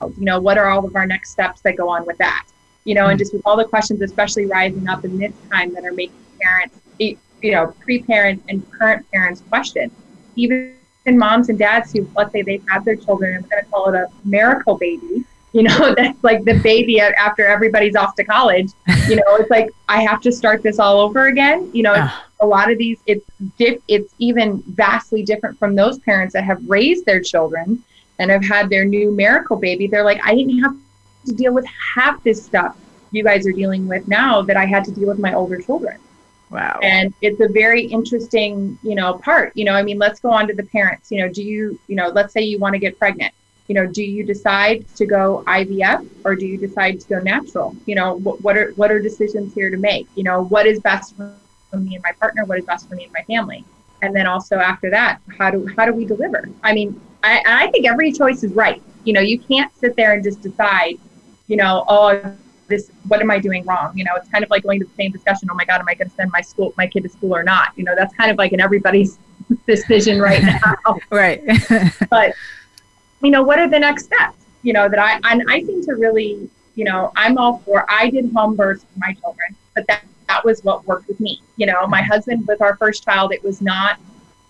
You 0.00 0.24
know, 0.24 0.40
what 0.40 0.58
are 0.58 0.66
all 0.66 0.84
of 0.84 0.96
our 0.96 1.06
next 1.06 1.30
steps 1.30 1.60
that 1.60 1.76
go 1.76 1.88
on 1.88 2.04
with 2.06 2.18
that? 2.18 2.46
You 2.84 2.94
know, 2.94 3.06
and 3.06 3.14
hmm. 3.14 3.18
just 3.18 3.32
with 3.32 3.42
all 3.44 3.56
the 3.56 3.64
questions, 3.64 4.00
especially 4.02 4.46
rising 4.46 4.88
up 4.88 5.04
in 5.04 5.18
this 5.18 5.32
time 5.50 5.72
that 5.74 5.84
are 5.84 5.92
making 5.92 6.16
parents, 6.40 6.76
you 6.98 7.50
know, 7.50 7.74
pre-parents 7.80 8.42
and 8.48 8.68
current 8.70 9.08
parents 9.10 9.42
question. 9.48 9.90
Even 10.36 10.74
moms 11.06 11.48
and 11.48 11.58
dads 11.58 11.92
who, 11.92 12.08
let's 12.16 12.32
say 12.32 12.42
they've 12.42 12.64
had 12.68 12.84
their 12.84 12.96
children, 12.96 13.34
I'm 13.34 13.48
going 13.48 13.64
to 13.64 13.70
call 13.70 13.92
it 13.92 13.94
a 13.96 14.08
miracle 14.24 14.76
baby, 14.76 15.24
you 15.52 15.62
know, 15.62 15.94
that's 15.96 16.22
like 16.22 16.44
the 16.44 16.58
baby 16.60 17.00
after 17.00 17.46
everybody's 17.46 17.96
off 17.96 18.14
to 18.16 18.24
college. 18.24 18.70
You 19.08 19.16
know, 19.16 19.36
it's 19.36 19.50
like, 19.50 19.70
I 19.88 20.02
have 20.02 20.20
to 20.22 20.32
start 20.32 20.62
this 20.62 20.78
all 20.78 21.00
over 21.00 21.26
again. 21.26 21.70
You 21.72 21.82
know, 21.82 22.10
a 22.40 22.46
lot 22.46 22.70
of 22.70 22.78
these, 22.78 22.98
it's, 23.06 23.24
diff- 23.58 23.82
it's 23.88 24.14
even 24.18 24.62
vastly 24.68 25.22
different 25.22 25.58
from 25.58 25.74
those 25.74 25.98
parents 25.98 26.32
that 26.34 26.44
have 26.44 26.58
raised 26.68 27.04
their 27.04 27.20
children 27.20 27.82
and 28.18 28.30
have 28.30 28.44
had 28.44 28.70
their 28.70 28.84
new 28.84 29.10
miracle 29.10 29.56
baby. 29.56 29.86
They're 29.86 30.04
like, 30.04 30.20
I 30.24 30.34
didn't 30.34 30.58
have 30.60 30.76
to 31.26 31.32
deal 31.32 31.52
with 31.52 31.66
half 31.66 32.22
this 32.22 32.44
stuff 32.44 32.76
you 33.12 33.22
guys 33.22 33.46
are 33.46 33.52
dealing 33.52 33.86
with 33.86 34.08
now 34.08 34.42
that 34.42 34.56
I 34.56 34.64
had 34.64 34.84
to 34.86 34.90
deal 34.90 35.08
with 35.08 35.18
my 35.18 35.34
older 35.34 35.60
children. 35.60 35.98
Wow. 36.50 36.80
And 36.82 37.14
it's 37.22 37.40
a 37.40 37.48
very 37.48 37.82
interesting, 37.82 38.78
you 38.82 38.94
know, 38.94 39.14
part. 39.14 39.56
You 39.56 39.64
know, 39.64 39.72
I 39.72 39.82
mean, 39.82 39.98
let's 39.98 40.20
go 40.20 40.30
on 40.30 40.46
to 40.48 40.54
the 40.54 40.64
parents. 40.64 41.10
You 41.10 41.20
know, 41.20 41.28
do 41.28 41.42
you, 41.42 41.78
you 41.86 41.96
know, 41.96 42.08
let's 42.08 42.32
say 42.32 42.42
you 42.42 42.58
want 42.58 42.74
to 42.74 42.78
get 42.78 42.98
pregnant. 42.98 43.32
You 43.68 43.74
know, 43.74 43.86
do 43.86 44.02
you 44.02 44.24
decide 44.24 44.84
to 44.96 45.06
go 45.06 45.44
IVF 45.46 46.06
or 46.24 46.34
do 46.34 46.46
you 46.46 46.58
decide 46.58 47.00
to 47.00 47.08
go 47.08 47.20
natural? 47.20 47.74
You 47.86 47.94
know, 47.94 48.14
what, 48.18 48.42
what 48.42 48.56
are 48.56 48.72
what 48.72 48.90
are 48.90 49.00
decisions 49.00 49.54
here 49.54 49.70
to 49.70 49.78
make? 49.78 50.08
You 50.14 50.24
know, 50.24 50.44
what 50.44 50.66
is 50.66 50.80
best 50.80 51.16
for 51.16 51.32
me 51.72 51.94
and 51.94 52.02
my 52.02 52.12
partner? 52.12 52.44
What 52.44 52.58
is 52.58 52.66
best 52.66 52.88
for 52.88 52.96
me 52.96 53.04
and 53.04 53.12
my 53.12 53.22
family? 53.22 53.64
And 54.02 54.14
then 54.14 54.26
also 54.26 54.56
after 54.56 54.90
that, 54.90 55.20
how 55.38 55.50
do 55.50 55.66
how 55.76 55.86
do 55.86 55.92
we 55.92 56.04
deliver? 56.04 56.48
I 56.62 56.74
mean, 56.74 57.00
I, 57.22 57.42
I 57.46 57.70
think 57.70 57.86
every 57.86 58.12
choice 58.12 58.42
is 58.42 58.52
right. 58.52 58.82
You 59.04 59.14
know, 59.14 59.20
you 59.20 59.38
can't 59.38 59.74
sit 59.76 59.96
there 59.96 60.12
and 60.12 60.22
just 60.22 60.42
decide, 60.42 60.98
you 61.52 61.58
know, 61.58 61.84
oh, 61.86 62.34
this 62.66 62.90
what 63.08 63.20
am 63.20 63.30
I 63.30 63.38
doing 63.38 63.62
wrong? 63.66 63.92
You 63.94 64.04
know, 64.04 64.12
it's 64.16 64.26
kind 64.30 64.42
of 64.42 64.48
like 64.48 64.62
going 64.62 64.80
to 64.80 64.86
the 64.86 64.94
same 64.94 65.12
discussion. 65.12 65.50
Oh 65.50 65.54
my 65.54 65.66
God, 65.66 65.80
am 65.80 65.86
I 65.86 65.92
going 65.92 66.08
to 66.08 66.14
send 66.16 66.32
my 66.32 66.40
school 66.40 66.72
my 66.78 66.86
kid 66.86 67.02
to 67.02 67.10
school 67.10 67.36
or 67.36 67.42
not? 67.42 67.72
You 67.76 67.84
know, 67.84 67.94
that's 67.94 68.14
kind 68.14 68.30
of 68.30 68.38
like 68.38 68.54
in 68.54 68.60
everybody's 68.60 69.18
decision 69.66 70.18
right 70.18 70.42
now. 70.42 70.96
right. 71.10 71.42
but 72.10 72.32
you 73.22 73.30
know, 73.30 73.42
what 73.42 73.58
are 73.58 73.68
the 73.68 73.78
next 73.78 74.06
steps? 74.06 74.46
You 74.62 74.72
know, 74.72 74.88
that 74.88 74.98
I 74.98 75.20
and 75.30 75.42
I 75.46 75.60
seem 75.62 75.84
to 75.84 75.92
really, 75.92 76.48
you 76.74 76.84
know, 76.84 77.12
I'm 77.16 77.36
all 77.36 77.58
for. 77.66 77.84
I 77.86 78.08
did 78.08 78.32
home 78.32 78.56
births 78.56 78.84
for 78.84 78.98
my 78.98 79.12
children, 79.12 79.54
but 79.74 79.86
that 79.88 80.04
that 80.28 80.42
was 80.42 80.64
what 80.64 80.86
worked 80.86 81.06
with 81.06 81.20
me. 81.20 81.42
You 81.56 81.66
know, 81.66 81.86
my 81.86 82.00
husband 82.00 82.46
with 82.48 82.62
our 82.62 82.76
first 82.76 83.04
child, 83.04 83.30
it 83.34 83.44
was 83.44 83.60
not. 83.60 83.98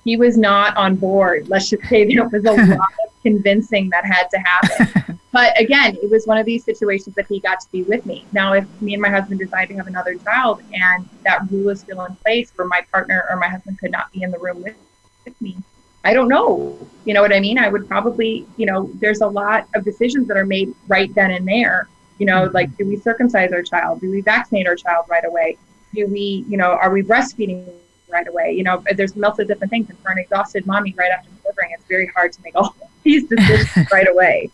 He 0.05 0.17
was 0.17 0.39
not 0.39 0.77
on 0.77 0.95
board. 0.95 1.49
Let's 1.49 1.69
just 1.69 1.83
say 1.89 2.05
there 2.15 2.29
was 2.29 2.45
a 2.45 2.53
lot 2.53 2.79
of 2.79 3.23
convincing 3.25 3.91
that 3.91 4.05
had 4.05 4.29
to 4.31 4.39
happen. 4.39 5.19
But 5.33 5.59
again, 5.59 5.97
it 6.03 6.11
was 6.11 6.27
one 6.27 6.37
of 6.37 6.45
these 6.45 6.63
situations 6.63 7.17
that 7.17 7.27
he 7.27 7.41
got 7.41 7.61
to 7.61 7.73
be 7.73 7.83
with 7.85 8.05
me. 8.05 8.27
Now, 8.33 8.53
if 8.53 8.67
me 8.83 8.93
and 8.93 9.01
my 9.01 9.09
husband 9.09 9.41
decide 9.41 9.67
to 9.71 9.75
have 9.75 9.87
another 9.87 10.15
child 10.17 10.63
and 10.75 11.09
that 11.25 11.51
rule 11.51 11.71
is 11.71 11.81
still 11.81 12.05
in 12.05 12.15
place 12.17 12.53
where 12.55 12.69
my 12.69 12.83
partner 12.93 13.25
or 13.31 13.37
my 13.37 13.49
husband 13.49 13.79
could 13.79 13.91
not 13.91 14.13
be 14.13 14.23
in 14.23 14.31
the 14.31 14.39
room 14.39 14.63
with, 14.63 14.77
with 15.25 15.41
me, 15.41 15.57
I 16.05 16.13
don't 16.13 16.29
know. 16.29 16.77
You 17.07 17.15
know 17.15 17.23
what 17.23 17.33
I 17.33 17.41
mean? 17.41 17.59
I 17.59 17.69
would 17.69 17.89
probably, 17.89 18.47
you 18.59 18.67
know, 18.67 18.91
there's 18.95 19.23
a 19.23 19.27
lot 19.27 19.69
of 19.75 19.85
decisions 19.85 20.29
that 20.29 20.37
are 20.37 20.45
made 20.45 20.75
right 20.87 21.13
then 21.15 21.31
and 21.31 21.49
there. 21.49 21.89
You 22.19 22.27
know, 22.27 22.43
mm-hmm. 22.43 22.55
like 22.55 22.77
do 22.77 22.87
we 22.87 22.97
circumcise 22.97 23.53
our 23.53 23.63
child? 23.63 24.01
Do 24.03 24.11
we 24.11 24.21
vaccinate 24.21 24.67
our 24.67 24.77
child 24.77 25.07
right 25.09 25.25
away? 25.25 25.57
Do 25.95 26.07
we, 26.07 26.45
you 26.49 26.59
know, 26.59 26.73
are 26.73 26.91
we 26.91 27.03
breastfeeding 27.03 27.67
right 28.11 28.27
away? 28.27 28.53
You 28.53 28.65
know, 28.65 28.83
there's 28.95 29.17
lots 29.17 29.39
of 29.39 29.49
different 29.49 29.71
things. 29.71 29.89
And 29.89 29.99
for 30.01 30.11
an 30.11 30.19
exhausted 30.19 30.67
mommy 30.67 30.95
right 30.97 31.11
after 31.11 31.31
delivering, 31.43 31.71
it's 31.73 31.85
very 31.87 32.07
hard 32.09 32.33
to 32.35 32.43
make 32.43 32.55
all 32.55 32.77
these 33.03 33.27
decisions 33.29 33.91
right 33.93 34.09
away. 34.09 34.51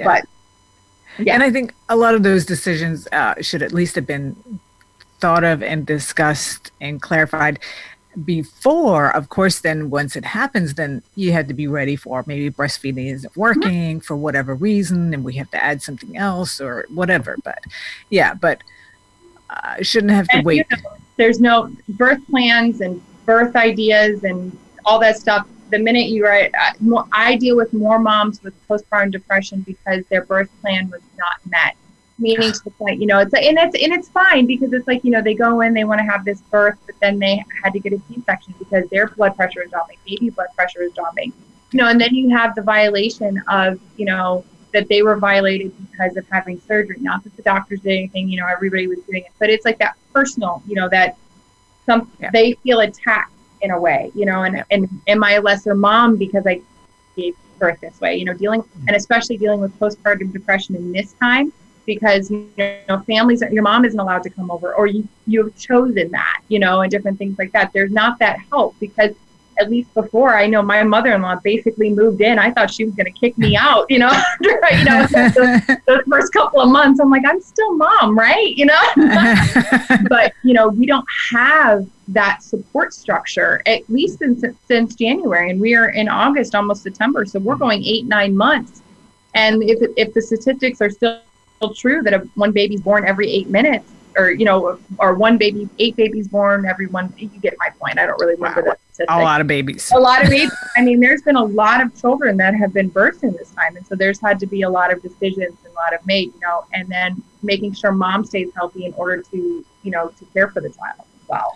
Yeah. 0.00 0.06
But 0.06 1.24
yeah. 1.24 1.34
And 1.34 1.42
I 1.42 1.50
think 1.50 1.74
a 1.88 1.96
lot 1.96 2.14
of 2.14 2.22
those 2.22 2.46
decisions 2.46 3.06
uh, 3.12 3.34
should 3.40 3.62
at 3.62 3.72
least 3.72 3.94
have 3.94 4.06
been 4.06 4.36
thought 5.20 5.44
of 5.44 5.62
and 5.62 5.84
discussed 5.84 6.72
and 6.80 7.00
clarified 7.00 7.58
before, 8.24 9.14
of 9.14 9.28
course, 9.28 9.60
then 9.60 9.90
once 9.90 10.16
it 10.16 10.24
happens, 10.24 10.74
then 10.74 11.02
you 11.14 11.32
had 11.32 11.48
to 11.48 11.54
be 11.54 11.66
ready 11.66 11.96
for 11.96 12.24
maybe 12.26 12.50
breastfeeding 12.50 13.12
isn't 13.12 13.30
mm-hmm. 13.30 13.40
working 13.40 13.96
mm-hmm. 13.96 13.98
for 13.98 14.16
whatever 14.16 14.54
reason, 14.54 15.14
and 15.14 15.24
we 15.24 15.34
have 15.34 15.50
to 15.52 15.62
add 15.62 15.82
something 15.82 16.16
else 16.16 16.60
or 16.60 16.86
whatever. 16.92 17.36
But 17.44 17.62
yeah, 18.08 18.34
but 18.34 18.62
I 19.48 19.78
uh, 19.78 19.82
shouldn't 19.82 20.12
have 20.12 20.26
to 20.28 20.38
and, 20.38 20.46
wait. 20.46 20.66
You 20.70 20.76
know, 20.76 20.96
there's 21.16 21.40
no 21.40 21.72
birth 21.90 22.26
plans 22.28 22.80
and 22.80 23.00
birth 23.26 23.54
ideas 23.54 24.24
and 24.24 24.56
all 24.84 24.98
that 25.00 25.18
stuff. 25.18 25.46
The 25.70 25.78
minute 25.78 26.08
you 26.08 26.26
are, 26.26 26.48
uh, 26.58 27.02
I 27.12 27.36
deal 27.36 27.56
with 27.56 27.72
more 27.72 27.98
moms 27.98 28.42
with 28.42 28.54
postpartum 28.68 29.12
depression 29.12 29.60
because 29.62 30.04
their 30.06 30.24
birth 30.24 30.50
plan 30.60 30.90
was 30.90 31.02
not 31.16 31.36
met 31.46 31.76
meaning 32.20 32.52
to 32.52 32.64
the 32.64 32.70
point, 32.70 33.00
you 33.00 33.06
know, 33.06 33.18
it's 33.18 33.32
and 33.32 33.58
it's 33.58 33.82
and 33.82 33.92
it's 33.92 34.08
fine 34.08 34.46
because 34.46 34.72
it's 34.72 34.86
like, 34.86 35.02
you 35.04 35.10
know, 35.10 35.22
they 35.22 35.34
go 35.34 35.62
in, 35.62 35.72
they 35.72 35.84
want 35.84 35.98
to 35.98 36.04
have 36.04 36.24
this 36.24 36.40
birth, 36.42 36.78
but 36.86 36.94
then 37.00 37.18
they 37.18 37.42
had 37.62 37.72
to 37.72 37.80
get 37.80 37.92
a 37.92 38.00
C-section 38.08 38.54
because 38.58 38.88
their 38.90 39.08
blood 39.08 39.34
pressure 39.34 39.62
is 39.62 39.70
dropping, 39.70 39.96
baby 40.06 40.30
blood 40.30 40.48
pressure 40.54 40.82
is 40.82 40.92
dropping. 40.92 41.32
You 41.72 41.78
know, 41.78 41.88
and 41.88 42.00
then 42.00 42.14
you 42.14 42.28
have 42.30 42.54
the 42.54 42.62
violation 42.62 43.42
of, 43.48 43.80
you 43.96 44.04
know, 44.04 44.44
that 44.72 44.88
they 44.88 45.02
were 45.02 45.16
violated 45.16 45.72
because 45.90 46.16
of 46.16 46.28
having 46.28 46.60
surgery. 46.60 46.96
Not 47.00 47.24
that 47.24 47.36
the 47.36 47.42
doctors 47.42 47.80
did 47.80 47.92
anything, 47.92 48.28
you 48.28 48.40
know, 48.40 48.46
everybody 48.46 48.86
was 48.86 48.98
doing 49.00 49.22
it, 49.22 49.32
but 49.38 49.50
it's 49.50 49.64
like 49.64 49.78
that 49.78 49.96
personal, 50.12 50.62
you 50.66 50.74
know, 50.74 50.88
that 50.90 51.16
some 51.86 52.10
yeah. 52.20 52.30
they 52.32 52.52
feel 52.54 52.80
attacked 52.80 53.32
in 53.62 53.70
a 53.70 53.80
way, 53.80 54.10
you 54.14 54.26
know, 54.26 54.42
and 54.44 54.64
and 54.70 54.88
am 55.06 55.24
I 55.24 55.32
a 55.32 55.40
lesser 55.40 55.74
mom 55.74 56.16
because 56.16 56.46
I 56.46 56.60
gave 57.16 57.34
birth 57.58 57.80
this 57.80 58.00
way, 58.00 58.16
you 58.16 58.24
know, 58.24 58.34
dealing 58.34 58.62
mm-hmm. 58.62 58.88
and 58.88 58.96
especially 58.96 59.36
dealing 59.36 59.60
with 59.60 59.78
postpartum 59.78 60.32
depression 60.32 60.76
in 60.76 60.92
this 60.92 61.12
time 61.14 61.52
because 61.86 62.30
you 62.30 62.48
know 62.88 63.00
families 63.00 63.42
your 63.50 63.62
mom 63.62 63.84
isn't 63.84 63.98
allowed 63.98 64.22
to 64.22 64.30
come 64.30 64.50
over 64.50 64.74
or 64.74 64.86
you 64.86 65.06
you've 65.26 65.56
chosen 65.56 66.10
that 66.10 66.40
you 66.48 66.58
know 66.58 66.82
and 66.82 66.90
different 66.90 67.18
things 67.18 67.38
like 67.38 67.50
that 67.52 67.72
there's 67.72 67.90
not 67.90 68.18
that 68.18 68.38
help 68.50 68.76
because 68.78 69.12
at 69.60 69.70
least 69.70 69.92
before 69.94 70.34
I 70.34 70.46
know 70.46 70.62
my 70.62 70.82
mother-in-law 70.82 71.36
basically 71.44 71.90
moved 71.90 72.20
in. 72.20 72.38
I 72.38 72.50
thought 72.50 72.70
she 72.70 72.84
was 72.84 72.94
going 72.94 73.12
to 73.12 73.18
kick 73.18 73.36
me 73.36 73.56
out, 73.56 73.86
you 73.90 73.98
know, 73.98 74.10
you 74.40 74.84
know, 74.84 75.06
those, 75.06 75.78
those, 75.86 76.00
first 76.08 76.32
couple 76.32 76.60
of 76.60 76.70
months. 76.70 76.98
I'm 77.00 77.10
like, 77.10 77.22
I'm 77.26 77.40
still 77.40 77.76
mom, 77.76 78.18
right? 78.18 78.56
You 78.56 78.66
know, 78.66 78.82
but 80.08 80.32
you 80.42 80.54
know, 80.54 80.68
we 80.68 80.86
don't 80.86 81.06
have 81.32 81.86
that 82.08 82.42
support 82.42 82.92
structure 82.92 83.62
at 83.66 83.88
least 83.88 84.18
since 84.18 84.44
since 84.66 84.94
January, 84.94 85.50
and 85.50 85.60
we 85.60 85.74
are 85.74 85.90
in 85.90 86.08
August, 86.08 86.54
almost 86.54 86.82
September, 86.82 87.24
so 87.24 87.38
we're 87.38 87.56
going 87.56 87.84
eight 87.84 88.06
nine 88.06 88.36
months. 88.36 88.82
And 89.34 89.62
if 89.62 89.78
if 89.96 90.14
the 90.14 90.22
statistics 90.22 90.80
are 90.80 90.90
still 90.90 91.20
true 91.76 92.02
that 92.02 92.24
one 92.34 92.52
baby's 92.52 92.80
born 92.80 93.06
every 93.06 93.30
eight 93.30 93.48
minutes, 93.48 93.92
or 94.16 94.30
you 94.30 94.44
know, 94.44 94.78
or 94.98 95.14
one 95.14 95.38
baby, 95.38 95.68
eight 95.78 95.96
babies 95.96 96.28
born 96.28 96.66
every 96.66 96.86
one. 96.86 97.12
You 97.16 97.28
get 97.28 97.54
my 97.58 97.70
point. 97.70 97.98
I 97.98 98.06
don't 98.06 98.20
really 98.20 98.34
remember 98.34 98.62
wow. 98.62 98.76
That. 99.06 99.20
A 99.20 99.22
lot 99.22 99.40
of 99.40 99.46
babies. 99.46 99.90
A 99.94 99.98
lot 99.98 100.22
of 100.22 100.30
babies. 100.30 100.52
I 100.76 100.82
mean, 100.82 101.00
there's 101.00 101.22
been 101.22 101.36
a 101.36 101.44
lot 101.44 101.80
of 101.80 101.98
children 102.00 102.36
that 102.38 102.54
have 102.54 102.72
been 102.72 102.90
birthed 102.90 103.22
in 103.22 103.32
this 103.32 103.50
time, 103.50 103.76
and 103.76 103.86
so 103.86 103.94
there's 103.94 104.20
had 104.20 104.38
to 104.40 104.46
be 104.46 104.62
a 104.62 104.70
lot 104.70 104.92
of 104.92 105.02
decisions 105.02 105.56
and 105.64 105.72
a 105.72 105.76
lot 105.76 105.94
of 105.94 106.04
made, 106.06 106.32
you 106.34 106.40
know, 106.40 106.64
and 106.72 106.88
then 106.88 107.22
making 107.42 107.72
sure 107.72 107.92
mom 107.92 108.24
stays 108.24 108.50
healthy 108.54 108.84
in 108.84 108.92
order 108.94 109.22
to, 109.22 109.64
you 109.82 109.90
know, 109.90 110.08
to 110.18 110.24
care 110.26 110.48
for 110.48 110.60
the 110.60 110.70
child 110.70 111.00
as 111.00 111.28
well. 111.28 111.54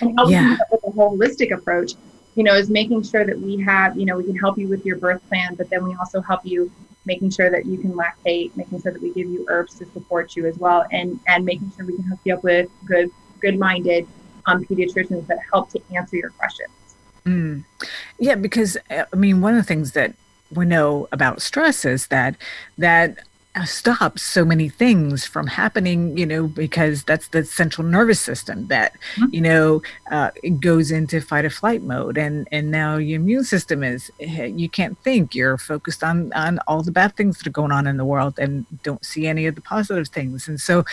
And 0.00 0.14
helping 0.16 0.34
yeah. 0.34 0.56
with 0.70 0.82
a 0.84 0.90
holistic 0.90 1.52
approach, 1.52 1.92
you 2.34 2.44
know, 2.44 2.54
is 2.54 2.68
making 2.70 3.02
sure 3.02 3.24
that 3.24 3.38
we 3.38 3.60
have, 3.62 3.98
you 3.98 4.06
know, 4.06 4.16
we 4.16 4.24
can 4.24 4.36
help 4.36 4.58
you 4.58 4.68
with 4.68 4.84
your 4.84 4.96
birth 4.96 5.26
plan, 5.28 5.54
but 5.54 5.70
then 5.70 5.84
we 5.84 5.94
also 5.96 6.20
help 6.20 6.44
you 6.44 6.70
making 7.06 7.30
sure 7.30 7.50
that 7.50 7.64
you 7.64 7.78
can 7.78 7.92
lactate, 7.92 8.54
making 8.56 8.82
sure 8.82 8.92
that 8.92 9.00
we 9.00 9.12
give 9.12 9.28
you 9.28 9.46
herbs 9.48 9.78
to 9.78 9.86
support 9.86 10.36
you 10.36 10.46
as 10.46 10.58
well, 10.58 10.84
and 10.92 11.18
and 11.26 11.44
making 11.44 11.72
sure 11.74 11.86
we 11.86 11.96
can 11.96 12.04
hook 12.04 12.20
you 12.24 12.34
up 12.34 12.44
with 12.44 12.68
good 12.84 13.10
good-minded 13.40 14.06
um, 14.48 14.64
pediatricians 14.64 15.26
that 15.28 15.38
help 15.52 15.70
to 15.70 15.80
answer 15.94 16.16
your 16.16 16.30
questions. 16.30 16.70
Mm. 17.24 17.64
Yeah, 18.18 18.34
because 18.34 18.76
I 18.90 19.04
mean, 19.14 19.40
one 19.40 19.54
of 19.54 19.60
the 19.60 19.66
things 19.66 19.92
that 19.92 20.14
we 20.52 20.64
know 20.64 21.08
about 21.12 21.42
stress 21.42 21.84
is 21.84 22.06
that 22.08 22.34
that 22.78 23.18
stops 23.66 24.22
so 24.22 24.44
many 24.44 24.68
things 24.68 25.24
from 25.24 25.46
happening 25.46 26.16
you 26.16 26.24
know 26.24 26.46
because 26.46 27.02
that's 27.02 27.28
the 27.28 27.44
central 27.44 27.86
nervous 27.86 28.20
system 28.20 28.66
that 28.68 28.92
mm-hmm. 29.16 29.34
you 29.34 29.40
know 29.40 29.82
uh, 30.10 30.30
goes 30.60 30.90
into 30.90 31.20
fight 31.20 31.44
or 31.44 31.50
flight 31.50 31.82
mode 31.82 32.16
and 32.16 32.46
and 32.52 32.70
now 32.70 32.96
your 32.96 33.20
immune 33.20 33.42
system 33.42 33.82
is 33.82 34.12
eh, 34.20 34.44
you 34.44 34.68
can't 34.68 34.98
think 35.02 35.34
you're 35.34 35.58
focused 35.58 36.04
on 36.04 36.32
on 36.34 36.60
all 36.68 36.82
the 36.82 36.92
bad 36.92 37.16
things 37.16 37.38
that 37.38 37.46
are 37.46 37.50
going 37.50 37.72
on 37.72 37.86
in 37.86 37.96
the 37.96 38.04
world 38.04 38.38
and 38.38 38.64
don't 38.82 39.04
see 39.04 39.26
any 39.26 39.46
of 39.46 39.54
the 39.54 39.60
positive 39.60 40.08
things 40.08 40.46
and 40.46 40.60
so 40.60 40.84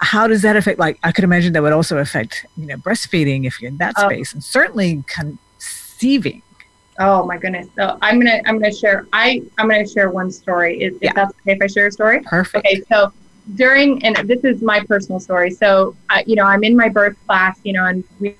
how 0.00 0.26
does 0.26 0.42
that 0.42 0.56
affect 0.56 0.78
like 0.78 0.98
i 1.02 1.10
could 1.10 1.24
imagine 1.24 1.52
that 1.52 1.62
would 1.62 1.72
also 1.72 1.98
affect 1.98 2.46
you 2.56 2.66
know 2.66 2.76
breastfeeding 2.76 3.46
if 3.46 3.60
you're 3.60 3.68
in 3.68 3.76
that 3.78 3.94
oh. 3.98 4.08
space 4.08 4.32
and 4.32 4.42
certainly 4.42 5.02
conceiving 5.06 6.42
Oh 7.00 7.24
my 7.24 7.38
goodness. 7.38 7.68
So 7.76 7.96
I'm 8.02 8.18
gonna 8.18 8.40
I'm 8.44 8.58
gonna 8.58 8.74
share 8.74 9.06
I 9.12 9.42
I'm 9.56 9.68
gonna 9.68 9.86
share 9.86 10.10
one 10.10 10.30
story. 10.32 10.82
If, 10.82 10.94
yeah. 11.00 11.10
if 11.10 11.14
that's 11.14 11.30
okay 11.30 11.52
if 11.52 11.62
I 11.62 11.66
share 11.68 11.86
a 11.86 11.92
story. 11.92 12.20
Perfect. 12.20 12.66
Okay, 12.66 12.82
so 12.90 13.12
during 13.54 14.04
and 14.04 14.16
this 14.28 14.42
is 14.44 14.62
my 14.62 14.80
personal 14.84 15.20
story. 15.20 15.50
So 15.50 15.94
uh, 16.10 16.22
you 16.26 16.34
know 16.34 16.44
I'm 16.44 16.64
in 16.64 16.76
my 16.76 16.88
birth 16.88 17.16
class, 17.26 17.58
you 17.62 17.72
know, 17.72 17.84
and 17.84 18.02
we 18.18 18.34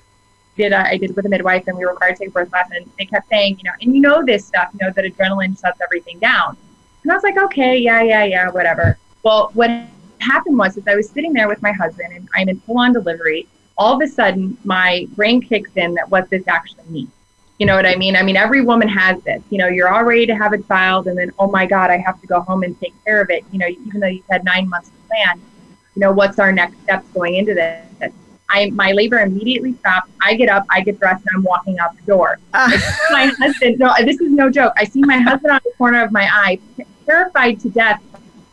did 0.57 0.73
I 0.73 0.97
did 0.97 1.15
with 1.15 1.25
a 1.25 1.29
midwife, 1.29 1.67
and 1.67 1.77
we 1.77 1.85
were 1.85 1.91
required 1.91 2.17
to 2.17 2.19
take 2.19 2.29
a 2.29 2.31
birth 2.31 2.51
class, 2.51 2.69
and 2.75 2.89
they 2.99 3.05
kept 3.05 3.29
saying, 3.29 3.59
you 3.59 3.63
know, 3.63 3.75
and 3.81 3.95
you 3.95 4.01
know 4.01 4.25
this 4.25 4.45
stuff, 4.45 4.69
you 4.73 4.85
know 4.85 4.91
that 4.91 5.05
adrenaline 5.05 5.59
shuts 5.59 5.79
everything 5.81 6.19
down. 6.19 6.57
And 7.03 7.11
I 7.13 7.15
was 7.15 7.23
like, 7.23 7.37
okay, 7.37 7.77
yeah, 7.77 8.01
yeah, 8.01 8.25
yeah, 8.25 8.49
whatever. 8.49 8.97
Well, 9.23 9.51
what 9.53 9.69
happened 10.21 10.57
was 10.57 10.77
is 10.77 10.87
I 10.87 10.95
was 10.95 11.09
sitting 11.09 11.33
there 11.33 11.47
with 11.47 11.61
my 11.61 11.71
husband, 11.71 12.13
and 12.13 12.27
I'm 12.35 12.49
in 12.49 12.59
full 12.61 12.79
on 12.79 12.93
delivery. 12.93 13.47
All 13.77 13.95
of 13.95 14.01
a 14.01 14.07
sudden, 14.07 14.57
my 14.63 15.07
brain 15.15 15.41
kicks 15.41 15.71
in 15.75 15.93
that 15.95 16.09
what 16.09 16.29
this 16.29 16.47
actually 16.47 16.83
means 16.89 17.11
you 17.59 17.65
know 17.65 17.75
what 17.75 17.85
I 17.85 17.95
mean? 17.95 18.15
I 18.15 18.23
mean, 18.23 18.37
every 18.37 18.61
woman 18.61 18.87
has 18.87 19.21
this. 19.23 19.43
You 19.49 19.57
know, 19.57 19.67
you're 19.67 19.89
all 19.89 20.05
ready 20.05 20.25
to 20.25 20.33
have 20.33 20.53
a 20.53 20.61
child, 20.63 21.07
and 21.07 21.17
then, 21.17 21.31
oh 21.37 21.51
my 21.51 21.65
God, 21.65 21.91
I 21.91 21.97
have 21.97 22.19
to 22.21 22.27
go 22.27 22.39
home 22.39 22.63
and 22.63 22.79
take 22.79 22.93
care 23.03 23.19
of 23.21 23.29
it. 23.29 23.43
You 23.51 23.59
know, 23.59 23.67
even 23.67 23.99
though 23.99 24.07
you've 24.07 24.25
had 24.29 24.45
nine 24.45 24.69
months 24.69 24.87
to 24.87 24.95
plan, 25.07 25.41
you 25.93 25.99
know, 25.99 26.11
what's 26.13 26.39
our 26.39 26.53
next 26.53 26.81
steps 26.83 27.05
going 27.09 27.35
into 27.35 27.53
this? 27.53 27.85
I, 28.49 28.69
my 28.71 28.93
labor 28.93 29.19
immediately 29.19 29.73
stops. 29.73 30.09
I 30.23 30.35
get 30.35 30.49
up, 30.49 30.65
I 30.69 30.81
get 30.81 30.99
dressed, 30.99 31.23
and 31.27 31.35
I'm 31.35 31.43
walking 31.43 31.77
out 31.79 31.95
the 31.97 32.01
door. 32.03 32.39
Uh. 32.53 32.71
my 33.11 33.25
husband, 33.37 33.77
no, 33.77 33.93
this 34.05 34.19
is 34.21 34.31
no 34.31 34.49
joke. 34.49 34.73
I 34.77 34.85
see 34.85 35.01
my 35.01 35.17
husband 35.17 35.51
on 35.51 35.59
the 35.63 35.71
corner 35.77 36.01
of 36.01 36.11
my 36.11 36.27
eye, 36.31 36.59
terrified 37.05 37.59
to 37.59 37.69
death 37.69 38.01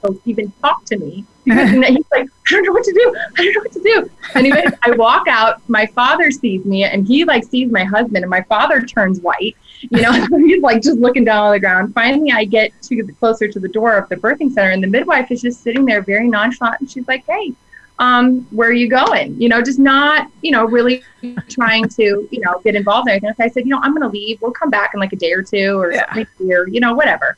to 0.08 0.20
even 0.24 0.52
talk 0.62 0.84
to 0.86 0.98
me. 0.98 1.24
Because 1.46 1.70
he's 1.70 2.04
like, 2.10 2.28
I 2.28 2.50
don't 2.50 2.64
know 2.64 2.72
what 2.72 2.82
to 2.82 2.92
do. 2.92 3.14
I 3.38 3.44
don't 3.44 3.54
know 3.54 3.60
what 3.60 3.72
to 3.72 3.80
do. 3.80 4.10
Anyway, 4.34 4.64
I 4.82 4.90
walk 4.90 5.28
out. 5.28 5.60
My 5.68 5.86
father 5.86 6.32
sees 6.32 6.64
me, 6.64 6.82
and 6.82 7.06
he 7.06 7.24
like 7.24 7.44
sees 7.44 7.70
my 7.70 7.84
husband, 7.84 8.24
and 8.24 8.28
my 8.28 8.42
father 8.42 8.82
turns 8.82 9.20
white. 9.20 9.56
You 9.78 10.02
know, 10.02 10.12
he's 10.38 10.60
like 10.60 10.82
just 10.82 10.98
looking 10.98 11.22
down 11.22 11.44
on 11.46 11.52
the 11.52 11.60
ground. 11.60 11.94
Finally, 11.94 12.32
I 12.32 12.46
get 12.46 12.72
to 12.82 13.04
the, 13.04 13.12
closer 13.12 13.46
to 13.46 13.60
the 13.60 13.68
door 13.68 13.96
of 13.96 14.08
the 14.08 14.16
birthing 14.16 14.50
center, 14.50 14.70
and 14.70 14.82
the 14.82 14.88
midwife 14.88 15.30
is 15.30 15.40
just 15.40 15.62
sitting 15.62 15.84
there, 15.84 16.02
very 16.02 16.26
nonchalant, 16.26 16.80
and 16.80 16.90
she's 16.90 17.06
like, 17.06 17.24
"Hey, 17.28 17.54
um, 17.98 18.46
where 18.50 18.68
are 18.68 18.74
you 18.74 18.88
going? 18.88 19.40
You 19.40 19.48
know, 19.48 19.62
just 19.62 19.78
not, 19.78 20.30
you 20.42 20.50
know, 20.50 20.64
really 20.66 21.02
trying 21.48 21.88
to, 21.90 22.28
you 22.30 22.40
know, 22.40 22.60
get 22.62 22.74
involved 22.74 23.08
in 23.08 23.12
anything. 23.12 23.34
I 23.38 23.48
said, 23.48 23.64
you 23.64 23.70
know, 23.70 23.80
I'm 23.82 23.94
going 23.94 24.02
to 24.02 24.08
leave. 24.08 24.40
We'll 24.42 24.52
come 24.52 24.70
back 24.70 24.92
in 24.92 25.00
like 25.00 25.12
a 25.12 25.16
day 25.16 25.32
or 25.32 25.42
two 25.42 25.78
or 25.78 25.92
yeah. 25.92 26.24
year, 26.38 26.68
you 26.68 26.80
know, 26.80 26.94
whatever, 26.94 27.36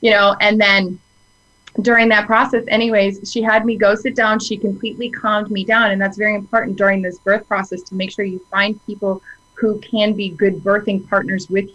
you 0.00 0.12
know, 0.12 0.36
and 0.40 0.60
then 0.60 1.00
during 1.82 2.08
that 2.08 2.26
process, 2.26 2.64
anyways, 2.68 3.30
she 3.30 3.42
had 3.42 3.66
me 3.66 3.76
go 3.76 3.94
sit 3.94 4.14
down. 4.14 4.38
She 4.38 4.56
completely 4.56 5.10
calmed 5.10 5.50
me 5.50 5.64
down. 5.64 5.90
And 5.90 6.00
that's 6.00 6.16
very 6.16 6.34
important 6.34 6.76
during 6.76 7.02
this 7.02 7.18
birth 7.18 7.46
process 7.46 7.82
to 7.82 7.94
make 7.94 8.10
sure 8.10 8.24
you 8.24 8.44
find 8.50 8.84
people 8.86 9.22
who 9.54 9.78
can 9.80 10.12
be 10.12 10.30
good 10.30 10.62
birthing 10.62 11.08
partners 11.08 11.48
with 11.48 11.68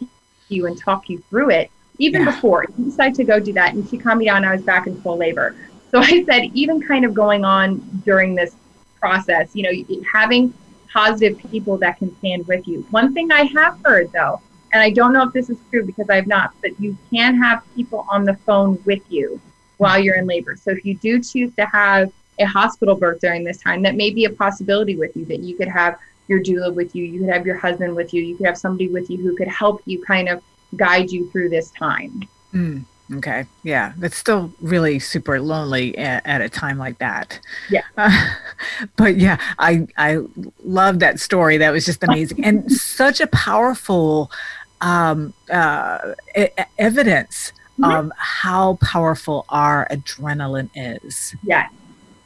you 0.50 0.65
and 0.65 0.77
talk 0.77 1.10
you 1.10 1.20
through 1.29 1.51
it. 1.51 1.72
Even 1.98 2.22
yeah. 2.22 2.31
before 2.31 2.65
you 2.77 2.86
decide 2.86 3.13
to 3.15 3.24
go 3.24 3.39
do 3.39 3.53
that, 3.53 3.74
and 3.74 3.88
she 3.89 3.98
calmed 3.98 4.20
me 4.20 4.25
down, 4.25 4.43
I 4.43 4.55
was 4.55 4.63
back 4.63 4.88
in 4.88 5.00
full 5.01 5.17
labor. 5.17 5.55
So 5.91 6.00
I 6.00 6.24
said, 6.24 6.50
even 6.53 6.81
kind 6.81 7.05
of 7.05 7.13
going 7.13 7.43
on 7.46 7.77
during 8.05 8.34
this 8.34 8.55
process, 9.00 9.50
you 9.53 9.63
know, 9.63 10.01
having 10.12 10.53
positive 10.91 11.38
people 11.51 11.77
that 11.77 11.98
can 11.98 12.15
stand 12.17 12.48
with 12.48 12.67
you. 12.67 12.86
One 12.91 13.13
thing 13.13 13.31
I 13.31 13.43
have 13.55 13.79
heard 13.84 14.12
though, 14.12 14.41
and 14.74 14.81
I 14.81 14.89
don't 14.89 15.13
know 15.13 15.24
if 15.24 15.34
this 15.34 15.50
is 15.50 15.58
true 15.70 15.86
because 15.86 16.10
I've 16.10 16.27
not, 16.27 16.53
but 16.62 16.79
you 16.79 16.98
can 17.12 17.36
have 17.41 17.63
people 17.75 18.05
on 18.10 18.24
the 18.24 18.36
phone 18.46 18.81
with 18.86 19.01
you 19.10 19.39
while 19.81 20.00
you're 20.00 20.15
in 20.15 20.27
labor. 20.27 20.55
So 20.55 20.69
if 20.69 20.85
you 20.85 20.95
do 20.95 21.19
choose 21.21 21.51
to 21.55 21.65
have 21.65 22.11
a 22.39 22.45
hospital 22.45 22.93
birth 22.93 23.19
during 23.19 23.43
this 23.43 23.57
time, 23.57 23.81
that 23.81 23.95
may 23.95 24.11
be 24.11 24.25
a 24.25 24.29
possibility 24.29 24.95
with 24.95 25.15
you 25.17 25.25
that 25.25 25.39
you 25.39 25.57
could 25.57 25.67
have 25.67 25.97
your 26.27 26.39
doula 26.39 26.71
with 26.71 26.95
you, 26.95 27.03
you 27.03 27.19
could 27.21 27.29
have 27.29 27.47
your 27.47 27.57
husband 27.57 27.95
with 27.95 28.13
you, 28.13 28.21
you 28.21 28.38
could 28.38 28.45
have 28.45 28.57
somebody 28.59 28.88
with 28.89 29.09
you 29.09 29.17
who 29.17 29.35
could 29.35 29.47
help 29.47 29.81
you 29.85 30.00
kind 30.03 30.29
of 30.29 30.43
guide 30.75 31.09
you 31.09 31.29
through 31.31 31.50
this 31.50 31.71
time. 31.71 32.21
Mm. 32.53 32.85
Okay. 33.15 33.45
Yeah. 33.63 33.93
That's 33.97 34.15
still 34.15 34.53
really 34.61 35.00
super 35.00 35.41
lonely 35.41 35.97
at, 35.97 36.25
at 36.27 36.41
a 36.41 36.47
time 36.47 36.77
like 36.77 37.00
that. 37.00 37.39
Yeah. 37.69 37.81
Uh, 37.97 38.35
but 38.95 39.17
yeah, 39.17 39.38
I, 39.57 39.88
I 39.97 40.19
love 40.63 41.00
that 41.00 41.19
story. 41.19 41.57
That 41.57 41.71
was 41.71 41.85
just 41.85 42.03
amazing 42.03 42.45
and 42.45 42.71
such 43.01 43.19
a 43.19 43.27
powerful 43.27 44.31
um, 44.79 45.33
uh, 45.50 46.13
e- 46.38 46.47
evidence 46.77 47.51
mm-hmm. 47.81 48.07
of 48.07 48.11
how 48.17 48.77
powerful 48.81 49.45
our 49.50 49.88
adrenaline 49.91 50.69
is. 50.75 51.35
Yeah. 51.43 51.67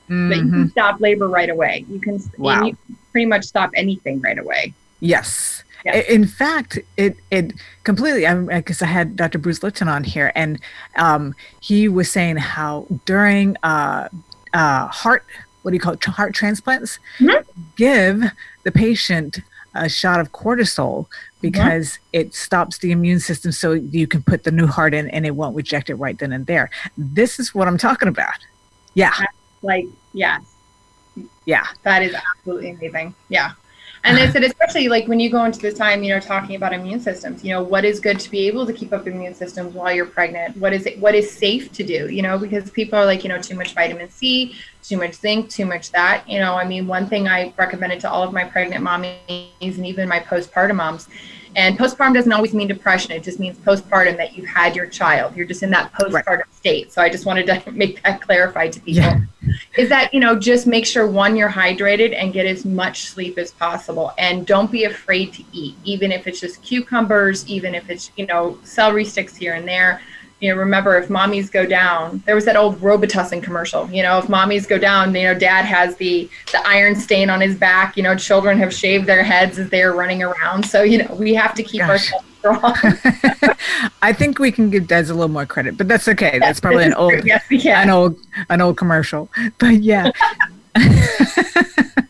Mm-hmm. 0.10 0.30
That 0.30 0.38
you 0.38 0.50
can 0.50 0.70
stop 0.70 1.00
labor 1.00 1.28
right 1.28 1.50
away. 1.50 1.86
You 1.90 2.00
can, 2.00 2.22
wow. 2.38 2.64
you 2.64 2.78
pretty 3.12 3.26
much 3.26 3.46
stop 3.46 3.72
anything 3.76 4.22
right 4.22 4.38
away. 4.38 4.74
Yes. 5.00 5.64
In 5.86 6.26
fact, 6.26 6.80
it 6.98 7.16
it 7.30 7.54
completely. 7.84 8.22
Because 8.22 8.50
I, 8.50 8.62
guess 8.62 8.82
I, 8.82 8.86
had 8.88 9.16
Dr. 9.16 9.38
Bruce 9.38 9.62
Lipton 9.62 9.88
on 9.88 10.04
here, 10.04 10.32
and 10.34 10.60
um, 10.96 11.36
he 11.60 11.88
was 11.88 12.10
saying 12.10 12.38
how 12.38 12.88
during 13.06 13.56
uh, 13.62 14.10
uh, 14.54 14.88
heart, 14.88 15.26
what 15.62 15.72
do 15.72 15.76
you 15.76 15.80
call 15.80 15.94
it, 15.94 16.04
heart 16.04 16.34
transplants, 16.34 16.98
mm-hmm. 17.20 17.62
give 17.76 18.24
the 18.64 18.72
patient 18.72 19.42
a 19.76 19.90
shot 19.90 20.20
of 20.20 20.32
cortisol 20.32 21.06
because 21.42 21.90
mm-hmm. 21.90 22.04
it 22.14 22.34
stops 22.34 22.80
the 22.80 22.92
immune 22.92 23.20
system, 23.20 23.52
so 23.52 23.74
you 23.74 24.08
can 24.08 24.24
put 24.24 24.44
the 24.44 24.52
new 24.52 24.68
heart 24.68 24.94
in, 24.94 25.10
and 25.10 25.26
it 25.26 25.36
won't 25.36 25.56
reject 25.56 25.90
it 25.90 25.96
right 25.96 26.18
then 26.18 26.32
and 26.32 26.48
there. 26.48 26.70
This 26.98 27.40
is 27.40 27.54
what 27.54 27.68
I'm 27.68 27.78
talking 27.78 28.08
about. 28.08 28.40
Yeah. 28.94 29.14
Like 29.62 29.86
yes. 30.14 30.42
Yeah. 31.46 31.68
That 31.84 32.02
is 32.02 32.16
absolutely 32.16 32.72
amazing. 32.72 33.16
Yeah. 33.30 33.52
And 34.06 34.16
they 34.16 34.30
said, 34.30 34.44
especially 34.44 34.88
like 34.88 35.08
when 35.08 35.20
you 35.20 35.32
go 35.32 35.44
into 35.46 35.60
this 35.60 35.74
time, 35.74 36.04
you 36.04 36.14
know, 36.14 36.20
talking 36.20 36.56
about 36.56 36.74
immune 36.74 37.00
systems, 37.00 37.44
you 37.44 37.50
know, 37.50 37.64
what 37.64 37.84
is 37.84 38.00
good 38.00 38.20
to 38.20 38.30
be 38.30 38.46
able 38.48 38.64
to 38.68 38.72
keep 38.72 38.94
up 38.94 39.08
immune 39.08 39.34
systems 39.34 39.74
while 39.74 39.92
you're 39.92 40.06
pregnant? 40.06 40.56
What 40.58 40.74
is 40.74 40.86
it? 40.86 41.00
What 41.00 41.16
is 41.16 41.36
safe 41.36 41.72
to 41.72 41.84
do? 41.84 42.08
You 42.08 42.22
know, 42.22 42.38
because 42.38 42.70
people 42.70 43.00
are 43.00 43.06
like, 43.06 43.24
you 43.24 43.30
know, 43.30 43.42
too 43.42 43.56
much 43.56 43.74
vitamin 43.74 44.12
C, 44.12 44.54
too 44.84 44.98
much 44.98 45.16
zinc, 45.16 45.50
too 45.50 45.66
much 45.66 45.92
that. 45.94 46.30
You 46.30 46.38
know, 46.38 46.54
I 46.54 46.68
mean, 46.68 46.86
one 46.86 47.08
thing 47.08 47.28
I 47.28 47.52
recommended 47.58 48.00
to 48.02 48.12
all 48.12 48.22
of 48.22 48.32
my 48.32 48.44
pregnant 48.44 48.86
mommies 48.86 49.50
and 49.60 49.86
even 49.88 50.08
my 50.08 50.20
postpartum 50.20 50.76
moms 50.76 51.10
and 51.56 51.78
postpartum 51.80 52.14
doesn't 52.14 52.32
always 52.32 52.54
mean 52.54 52.68
depression. 52.68 53.12
It 53.12 53.24
just 53.24 53.40
means 53.40 53.58
postpartum 53.58 54.18
that 54.18 54.36
you've 54.36 54.48
had 54.48 54.76
your 54.76 54.88
child. 54.88 55.36
You're 55.36 55.48
just 55.48 55.64
in 55.64 55.70
that 55.72 55.94
postpartum 55.94 56.28
right. 56.28 56.54
state. 56.54 56.92
So 56.92 57.02
I 57.02 57.10
just 57.10 57.26
wanted 57.26 57.46
to 57.48 57.72
make 57.72 58.04
that 58.04 58.22
clarified 58.22 58.74
to 58.74 58.82
people. 58.82 59.04
Yeah. 59.04 59.22
Is 59.78 59.90
that, 59.90 60.14
you 60.14 60.20
know, 60.20 60.38
just 60.38 60.68
make 60.68 60.86
sure 60.86 61.08
one, 61.08 61.36
you're 61.36 61.50
hydrated 61.50 62.14
and 62.16 62.34
get 62.34 62.46
as 62.46 62.66
much 62.66 63.06
sleep 63.06 63.38
as 63.38 63.52
possible. 63.52 64.14
And 64.18 64.46
don't 64.46 64.72
be 64.72 64.84
afraid 64.84 65.34
to 65.34 65.44
eat, 65.54 65.76
even 65.84 66.12
if 66.12 66.28
it's 66.28 66.40
just 66.40 66.62
cucumbers, 66.62 67.48
even 67.48 67.74
if 67.74 67.90
it's, 67.90 68.12
you 68.18 68.26
know, 68.26 68.58
celery 68.64 69.06
sticks 69.06 69.36
here 69.36 69.54
and 69.54 69.68
there 69.68 70.02
you 70.40 70.54
know, 70.54 70.60
remember 70.60 70.98
if 70.98 71.08
mommies 71.08 71.52
go 71.52 71.66
down, 71.66 72.22
there 72.26 72.36
was 72.36 72.46
that 72.46 72.58
old 72.58 72.80
Robitussin 72.80 73.42
commercial. 73.42 73.90
You 73.90 74.04
know, 74.04 74.20
if 74.20 74.26
mommies 74.26 74.68
go 74.68 74.78
down, 74.78 75.16
you 75.16 75.24
know, 75.24 75.34
dad 75.34 75.64
has 75.64 75.96
the 75.96 76.30
the 76.52 76.68
iron 76.68 76.96
stain 76.96 77.30
on 77.30 77.40
his 77.40 77.56
back. 77.56 77.96
You 77.96 78.04
know, 78.04 78.16
children 78.16 78.58
have 78.60 78.74
shaved 78.74 79.06
their 79.06 79.24
heads 79.24 79.58
as 79.58 79.70
they're 79.70 79.94
running 79.94 80.24
around. 80.24 80.66
So 80.66 80.84
you 80.84 81.00
know, 81.00 81.16
we 81.16 81.34
have 81.36 81.54
to 81.56 81.64
keep 81.64 81.82
Gosh. 81.82 82.12
ourselves 82.12 82.26
strong. 82.40 82.76
I 84.02 84.14
think 84.14 84.40
we 84.40 84.52
can 84.52 84.70
give 84.70 84.88
dads 84.88 85.10
a 85.10 85.14
little 85.14 85.30
more 85.30 85.46
credit, 85.46 85.78
but 85.78 85.88
that's 85.88 86.08
okay. 86.10 86.32
Yes, 86.34 86.42
that's 86.42 86.60
probably 86.60 86.84
an 86.84 86.94
old, 86.94 87.26
yes, 87.26 87.44
an 87.66 87.90
old, 87.90 88.18
an 88.50 88.62
old 88.62 88.78
commercial. 88.78 89.30
But 89.58 89.82
yeah. 89.82 90.12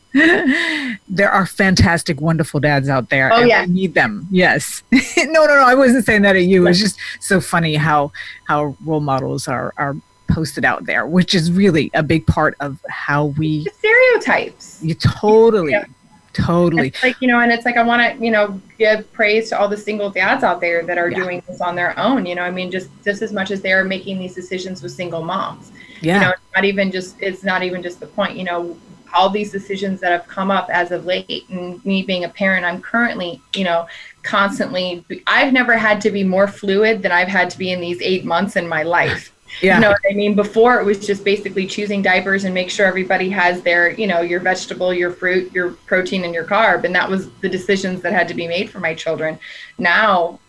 there 1.10 1.30
are 1.30 1.46
fantastic, 1.46 2.22
wonderful 2.22 2.60
dads 2.60 2.88
out 2.88 3.10
there. 3.10 3.32
Oh 3.34 3.42
yeah, 3.42 3.66
we 3.66 3.72
need 3.74 3.94
them. 3.94 4.28
Yes. 4.32 4.82
no, 4.92 5.46
no, 5.46 5.48
no. 5.48 5.64
I 5.66 5.76
wasn't 5.76 6.06
saying 6.06 6.22
that 6.22 6.36
at 6.36 6.44
you. 6.44 6.66
It's 6.68 6.80
just 6.80 6.98
so 7.20 7.42
funny 7.42 7.76
how 7.76 8.12
how 8.46 8.78
role 8.86 9.02
models 9.02 9.48
are 9.48 9.74
are 9.78 9.96
posted 10.30 10.64
out 10.64 10.86
there, 10.86 11.06
which 11.06 11.36
is 11.36 11.52
really 11.52 11.92
a 11.94 12.02
big 12.02 12.26
part 12.28 12.56
of 12.60 12.80
how 12.90 13.26
we 13.26 13.66
the 13.66 13.72
stereotypes. 13.72 14.82
You 14.82 14.96
totally. 14.96 15.72
Yeah. 15.72 15.86
Totally. 16.34 16.90
It's 16.90 17.02
like, 17.02 17.16
you 17.22 17.30
know, 17.30 17.40
and 17.40 17.50
it's 17.50 17.64
like 17.64 17.78
I 17.78 17.84
want 17.84 18.02
to, 18.02 18.24
you 18.24 18.30
know, 18.30 18.60
give 18.78 19.12
praise 19.14 19.50
to 19.50 19.60
all 19.60 19.70
the 19.70 19.78
single 19.78 20.10
dads 20.10 20.44
out 20.44 20.60
there 20.60 20.84
that 20.84 20.98
are 20.98 21.10
yeah. 21.10 21.18
doing 21.18 21.42
this 21.48 21.62
on 21.62 21.76
their 21.76 21.98
own. 21.98 22.26
You 22.26 22.36
know, 22.36 22.42
I 22.42 22.52
mean, 22.52 22.70
just 22.70 22.90
just 23.06 23.22
as 23.22 23.32
much 23.32 23.52
as 23.52 23.62
they 23.62 23.72
are 23.72 23.86
making 23.86 24.20
these 24.20 24.36
decisions 24.36 24.84
with 24.84 24.92
single 24.92 25.24
moms. 25.24 25.72
Yeah. 26.02 26.16
You 26.16 26.20
know, 26.22 26.30
it's 26.32 26.42
not 26.54 26.66
even 26.66 26.92
just 26.92 27.16
it's 27.22 27.44
not 27.44 27.64
even 27.64 27.82
just 27.82 28.02
the 28.02 28.08
point. 28.08 28.36
You 28.36 28.44
know, 28.44 28.78
all 29.16 29.30
these 29.30 29.52
decisions 29.52 30.00
that 30.02 30.12
have 30.12 30.28
come 30.28 30.52
up 30.52 30.70
as 30.70 30.92
of 30.92 31.06
late 31.06 31.48
and 31.50 31.84
me 31.86 32.04
being 32.04 32.26
a 32.26 32.30
parent 32.30 32.66
i'm 32.66 32.82
currently 32.82 33.42
you 33.56 33.64
know 33.64 33.88
constantly 34.24 35.04
i've 35.26 35.54
never 35.54 35.78
had 35.78 36.02
to 36.02 36.12
be 36.12 36.24
more 36.24 36.48
fluid 36.48 37.02
than 37.02 37.12
i've 37.12 37.28
had 37.28 37.50
to 37.50 37.58
be 37.58 37.72
in 37.72 37.80
these 37.80 38.02
eight 38.02 38.26
months 38.26 38.56
in 38.56 38.68
my 38.68 38.84
life 38.84 39.32
yeah. 39.62 39.76
You 39.76 39.82
know 39.82 39.90
what 39.90 40.02
I 40.10 40.14
mean? 40.14 40.36
Before 40.36 40.80
it 40.80 40.86
was 40.86 41.06
just 41.06 41.24
basically 41.24 41.68
choosing 41.68 42.02
diapers 42.02 42.44
and 42.44 42.54
make 42.54 42.70
sure 42.70 42.86
everybody 42.86 43.30
has 43.30 43.62
their, 43.62 43.92
you 43.92 44.08
know, 44.08 44.22
your 44.22 44.40
vegetable, 44.40 44.94
your 44.94 45.12
fruit, 45.12 45.54
your 45.54 45.72
protein, 45.86 46.26
and 46.26 46.34
your 46.34 46.46
carb. 46.46 46.84
And 46.84 46.94
that 46.96 47.10
was 47.10 47.30
the 47.42 47.50
decisions 47.50 48.02
that 48.02 48.12
had 48.12 48.28
to 48.28 48.34
be 48.34 48.48
made 48.48 48.70
for 48.70 48.80
my 48.80 48.94
children. 48.94 49.40
Now 49.78 50.40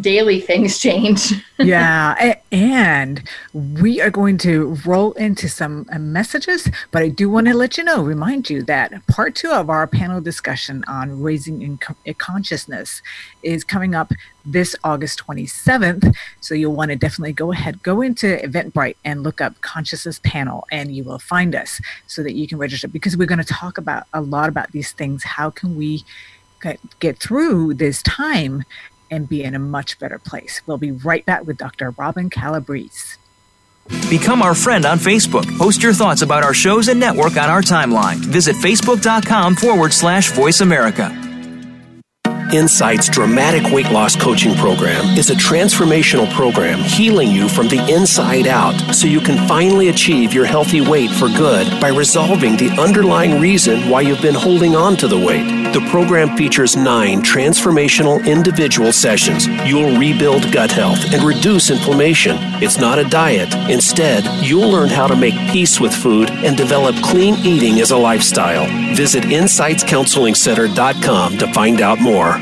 daily 0.00 0.40
things 0.40 0.78
change. 0.78 1.32
yeah. 1.58 2.36
And 2.50 3.22
we 3.52 4.00
are 4.00 4.10
going 4.10 4.38
to 4.38 4.76
roll 4.86 5.12
into 5.12 5.48
some 5.48 5.86
uh, 5.92 5.98
messages, 5.98 6.68
but 6.90 7.02
I 7.02 7.08
do 7.08 7.28
want 7.28 7.46
to 7.48 7.54
let 7.54 7.76
you 7.76 7.84
know, 7.84 8.02
remind 8.02 8.48
you 8.48 8.62
that 8.62 9.06
part 9.06 9.34
two 9.34 9.50
of 9.50 9.68
our 9.68 9.86
panel 9.86 10.20
discussion 10.20 10.82
on 10.88 11.20
raising 11.20 11.78
consciousness 12.18 13.02
is 13.42 13.64
coming 13.64 13.94
up 13.94 14.12
this 14.44 14.74
August 14.82 15.22
27th. 15.26 16.14
So 16.40 16.54
you'll 16.54 16.74
want 16.74 16.90
to 16.90 16.96
definitely 16.96 17.34
go 17.34 17.52
ahead, 17.52 17.82
go 17.82 18.00
into 18.00 18.38
Eventbrite 18.38 18.96
and 19.04 19.22
look 19.22 19.40
up 19.40 19.60
consciousness 19.60 20.20
panel 20.24 20.66
and 20.72 20.94
you 20.94 21.04
will 21.04 21.18
find 21.18 21.54
us 21.54 21.80
so 22.06 22.22
that 22.22 22.32
you 22.32 22.48
can 22.48 22.58
register 22.58 22.88
because 22.88 23.16
we're 23.16 23.26
going 23.26 23.38
to 23.38 23.44
talk 23.44 23.78
about 23.78 24.06
a 24.12 24.20
lot 24.20 24.48
about 24.48 24.72
these 24.72 24.92
things. 24.92 25.22
How 25.22 25.50
can 25.50 25.76
we 25.76 26.04
get 27.00 27.18
through 27.18 27.74
this 27.74 28.02
time 28.02 28.64
and 29.12 29.28
be 29.28 29.44
in 29.44 29.54
a 29.54 29.58
much 29.60 29.98
better 30.00 30.18
place. 30.18 30.62
We'll 30.66 30.78
be 30.78 30.90
right 30.90 31.24
back 31.24 31.46
with 31.46 31.58
Dr. 31.58 31.90
Robin 31.90 32.30
Calabrese. 32.30 33.18
Become 34.08 34.42
our 34.42 34.54
friend 34.54 34.86
on 34.86 34.98
Facebook. 34.98 35.46
Post 35.58 35.82
your 35.82 35.92
thoughts 35.92 36.22
about 36.22 36.42
our 36.42 36.54
shows 36.54 36.88
and 36.88 36.98
network 36.98 37.36
on 37.36 37.50
our 37.50 37.62
timeline. 37.62 38.16
Visit 38.16 38.56
facebook.com 38.56 39.56
forward 39.56 39.92
slash 39.92 40.32
voice 40.32 40.60
America. 40.60 41.31
Insights 42.52 43.08
Dramatic 43.08 43.72
Weight 43.72 43.90
Loss 43.90 44.16
Coaching 44.16 44.54
Program 44.54 45.16
is 45.16 45.30
a 45.30 45.34
transformational 45.34 46.30
program 46.34 46.80
healing 46.80 47.30
you 47.30 47.48
from 47.48 47.66
the 47.66 47.78
inside 47.90 48.46
out 48.46 48.74
so 48.94 49.06
you 49.06 49.20
can 49.20 49.48
finally 49.48 49.88
achieve 49.88 50.34
your 50.34 50.44
healthy 50.44 50.82
weight 50.82 51.10
for 51.12 51.28
good 51.28 51.80
by 51.80 51.88
resolving 51.88 52.58
the 52.58 52.68
underlying 52.78 53.40
reason 53.40 53.88
why 53.88 54.02
you've 54.02 54.20
been 54.20 54.34
holding 54.34 54.76
on 54.76 54.98
to 54.98 55.08
the 55.08 55.18
weight. 55.18 55.62
The 55.72 55.80
program 55.90 56.36
features 56.36 56.76
nine 56.76 57.22
transformational 57.22 58.22
individual 58.26 58.92
sessions. 58.92 59.46
You'll 59.66 59.98
rebuild 59.98 60.52
gut 60.52 60.70
health 60.70 61.14
and 61.14 61.22
reduce 61.22 61.70
inflammation. 61.70 62.36
It's 62.62 62.76
not 62.76 62.98
a 62.98 63.04
diet. 63.04 63.54
Instead, 63.70 64.26
you'll 64.44 64.70
learn 64.70 64.90
how 64.90 65.06
to 65.06 65.16
make 65.16 65.32
peace 65.50 65.80
with 65.80 65.94
food 65.94 66.30
and 66.30 66.58
develop 66.58 66.94
clean 66.96 67.36
eating 67.36 67.80
as 67.80 67.90
a 67.90 67.96
lifestyle. 67.96 68.66
Visit 68.94 69.24
InsightsCounselingCenter.com 69.24 71.38
to 71.38 71.52
find 71.54 71.80
out 71.80 71.98
more. 71.98 72.41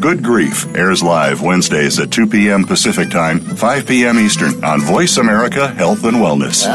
Good 0.00 0.22
Grief 0.22 0.66
airs 0.76 1.02
live 1.02 1.40
Wednesdays 1.40 1.98
at 1.98 2.10
2 2.10 2.26
p.m. 2.26 2.64
Pacific 2.64 3.10
Time, 3.10 3.40
5 3.40 3.86
p.m. 3.86 4.18
Eastern 4.18 4.62
on 4.62 4.80
Voice 4.82 5.16
America 5.16 5.68
Health 5.68 6.04
and 6.04 6.18
Wellness. 6.18 6.66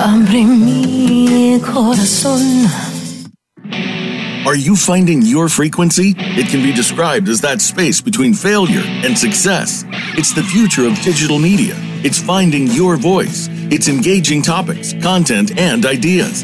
Are 4.47 4.55
you 4.55 4.75
finding 4.75 5.21
your 5.21 5.49
frequency? 5.49 6.15
It 6.17 6.47
can 6.49 6.63
be 6.63 6.73
described 6.73 7.29
as 7.29 7.41
that 7.41 7.61
space 7.61 8.01
between 8.01 8.33
failure 8.33 8.81
and 8.85 9.17
success. 9.17 9.85
It's 10.17 10.33
the 10.33 10.43
future 10.43 10.87
of 10.87 10.99
digital 11.01 11.37
media. 11.37 11.75
It's 12.03 12.19
finding 12.19 12.65
your 12.67 12.97
voice. 12.97 13.47
It's 13.71 13.87
engaging 13.87 14.41
topics, 14.41 14.93
content, 15.01 15.57
and 15.59 15.85
ideas. 15.85 16.43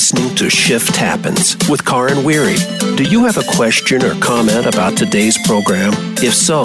Listening 0.00 0.32
to 0.34 0.48
Shift 0.48 0.96
Happens 0.96 1.58
with 1.68 1.84
Karin 1.84 2.24
Weary. 2.24 2.56
Do 2.96 3.04
you 3.04 3.26
have 3.26 3.36
a 3.36 3.42
question 3.54 4.02
or 4.02 4.14
comment 4.14 4.64
about 4.64 4.96
today's 4.96 5.36
program? 5.46 5.92
If 6.22 6.32
so, 6.32 6.62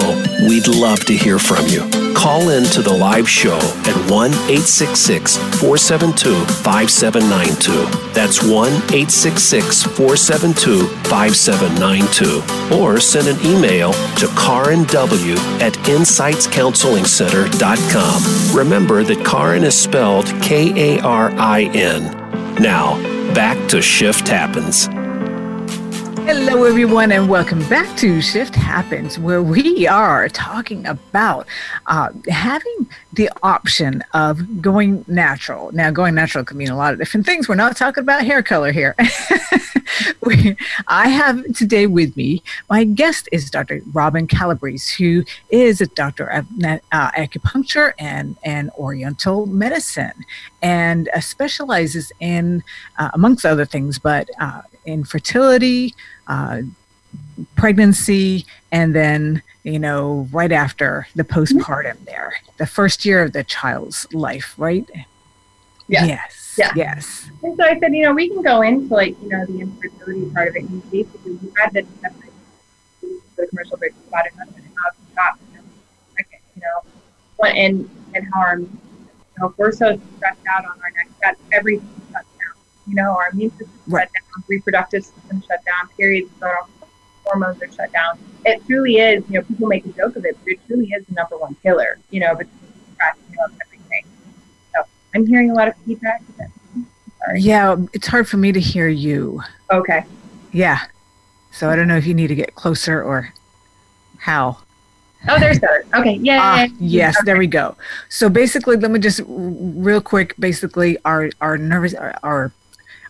we'd 0.48 0.66
love 0.66 1.00
to 1.00 1.14
hear 1.14 1.38
from 1.38 1.66
you. 1.66 1.86
Call 2.14 2.48
in 2.48 2.64
to 2.64 2.80
the 2.80 2.94
live 2.94 3.28
show 3.28 3.58
at 3.58 4.10
1 4.10 4.30
866 4.30 5.36
472 5.36 6.46
5792. 6.64 8.14
That's 8.14 8.42
1 8.42 8.72
866 8.72 9.82
472 9.82 10.86
5792. 11.04 12.74
Or 12.74 12.98
send 12.98 13.28
an 13.28 13.38
email 13.44 13.92
to 13.92 14.28
karinw 14.28 15.36
at 15.60 15.74
insightscounselingcenter.com. 15.74 18.56
Remember 18.56 19.04
that 19.04 19.26
Karin 19.26 19.62
is 19.62 19.78
spelled 19.78 20.28
K 20.40 20.96
A 20.96 21.02
R 21.02 21.30
I 21.32 21.64
N. 21.74 22.16
Now, 22.58 23.15
back 23.36 23.68
to 23.68 23.82
Shift 23.82 24.28
Happens. 24.28 24.88
Hello, 26.26 26.64
everyone, 26.64 27.12
and 27.12 27.28
welcome 27.28 27.60
back 27.68 27.96
to 27.98 28.20
Shift 28.20 28.56
Happens, 28.56 29.16
where 29.16 29.44
we 29.44 29.86
are 29.86 30.28
talking 30.28 30.84
about 30.84 31.46
uh, 31.86 32.08
having 32.28 32.88
the 33.12 33.30
option 33.44 34.02
of 34.12 34.60
going 34.60 35.04
natural. 35.06 35.70
Now, 35.70 35.92
going 35.92 36.16
natural 36.16 36.44
can 36.44 36.56
mean 36.56 36.68
a 36.68 36.76
lot 36.76 36.92
of 36.92 36.98
different 36.98 37.26
things. 37.26 37.48
We're 37.48 37.54
not 37.54 37.76
talking 37.76 38.02
about 38.02 38.24
hair 38.24 38.42
color 38.42 38.72
here. 38.72 38.96
we, 40.22 40.56
I 40.88 41.10
have 41.10 41.44
today 41.54 41.86
with 41.86 42.16
me, 42.16 42.42
my 42.68 42.82
guest 42.82 43.28
is 43.30 43.48
Dr. 43.48 43.80
Robin 43.92 44.26
Calabrese, 44.26 45.00
who 45.00 45.24
is 45.50 45.80
a 45.80 45.86
doctor 45.86 46.26
of 46.26 46.44
uh, 46.64 47.12
acupuncture 47.12 47.92
and, 48.00 48.36
and 48.42 48.70
oriental 48.70 49.46
medicine 49.46 50.24
and 50.60 51.08
uh, 51.14 51.20
specializes 51.20 52.10
in, 52.18 52.64
uh, 52.98 53.10
amongst 53.14 53.46
other 53.46 53.64
things, 53.64 54.00
but 54.00 54.28
uh, 54.86 54.90
in 54.90 55.04
fertility, 55.04 55.94
uh, 56.26 56.62
pregnancy, 57.54 58.46
and 58.72 58.94
then 58.94 59.42
you 59.62 59.78
know 59.78 60.28
right 60.32 60.52
after 60.52 61.06
the 61.14 61.24
postpartum. 61.24 62.04
There, 62.04 62.34
the 62.58 62.66
first 62.66 63.04
year 63.04 63.22
of 63.22 63.32
the 63.32 63.44
child's 63.44 64.06
life, 64.12 64.54
right? 64.58 64.88
Yes. 65.88 66.06
Yes. 66.08 66.54
Yeah. 66.58 66.72
Yes. 66.74 67.30
And 67.42 67.56
so 67.56 67.64
I 67.64 67.78
said, 67.78 67.94
you 67.94 68.02
know, 68.02 68.14
we 68.14 68.28
can 68.28 68.42
go 68.42 68.62
into 68.62 68.92
like, 68.92 69.14
you 69.22 69.28
know, 69.28 69.44
the 69.46 69.60
infertility 69.60 70.30
part 70.30 70.48
of 70.48 70.56
it. 70.56 70.64
And 70.64 70.90
basically, 70.90 71.32
we 71.32 71.52
had 71.56 71.72
the 71.72 71.86
the 73.36 73.46
commercial 73.48 73.76
break 73.76 73.92
about 74.08 74.26
it, 74.26 74.32
and 74.38 74.48
how 74.48 74.90
to 74.90 74.96
stop, 75.12 75.38
you 76.56 76.62
know, 76.62 76.90
what 77.36 77.54
and 77.54 77.88
and 78.14 78.26
how 78.32 78.40
our, 78.40 78.58
you 78.58 78.68
know, 79.38 79.48
if 79.48 79.58
we're 79.58 79.72
so 79.72 80.00
stressed 80.16 80.40
out 80.50 80.64
on 80.64 80.70
our 80.70 80.90
next 80.96 81.16
step, 81.18 81.38
everything 81.52 81.86
shuts 82.10 82.12
down. 82.12 82.25
You 82.86 82.94
know, 82.94 83.10
our 83.16 83.28
immune 83.32 83.50
system 83.50 83.70
Right. 83.88 84.02
shut 84.02 84.12
down, 84.12 84.44
reproductive 84.48 85.04
system 85.04 85.42
shut 85.46 85.64
down, 85.64 85.88
periods 85.96 86.30
shut 86.38 86.52
down, 86.52 86.88
hormones 87.24 87.60
are 87.62 87.70
shut 87.72 87.92
down. 87.92 88.18
It 88.44 88.64
truly 88.66 88.98
is, 88.98 89.24
you 89.28 89.38
know, 89.40 89.42
people 89.44 89.66
make 89.66 89.84
a 89.84 89.88
joke 89.90 90.14
of 90.16 90.24
it, 90.24 90.36
but 90.44 90.52
it 90.52 90.60
truly 90.68 90.86
is 90.92 91.04
the 91.06 91.14
number 91.14 91.36
one 91.36 91.56
killer, 91.62 91.98
you 92.10 92.20
know, 92.20 92.34
between 92.34 92.54
stress, 92.94 93.16
know, 93.36 93.44
everything. 93.66 94.04
So 94.74 94.82
I'm 95.14 95.26
hearing 95.26 95.50
a 95.50 95.54
lot 95.54 95.68
of 95.68 95.74
feedback. 95.84 96.22
Sorry. 97.26 97.40
Yeah, 97.40 97.76
it's 97.92 98.06
hard 98.06 98.28
for 98.28 98.36
me 98.36 98.52
to 98.52 98.60
hear 98.60 98.86
you. 98.88 99.42
Okay. 99.72 100.04
Yeah. 100.52 100.78
So 101.50 101.70
I 101.70 101.74
don't 101.76 101.88
know 101.88 101.96
if 101.96 102.06
you 102.06 102.14
need 102.14 102.28
to 102.28 102.34
get 102.36 102.54
closer 102.54 103.02
or 103.02 103.32
how. 104.18 104.58
Oh, 105.28 105.40
there's 105.40 105.58
better. 105.58 105.84
Okay. 105.96 106.12
Yay. 106.22 106.38
Ah, 106.40 106.66
yes, 106.78 107.16
Okay. 107.16 107.24
there 107.24 107.36
we 107.38 107.48
go. 107.48 107.76
So 108.10 108.28
basically, 108.28 108.76
let 108.76 108.90
me 108.92 109.00
just 109.00 109.20
real 109.26 110.00
quick. 110.00 110.34
Basically, 110.38 110.98
our 111.04 111.30
our 111.40 111.58
nervous 111.58 111.94
our, 111.94 112.14
our 112.22 112.52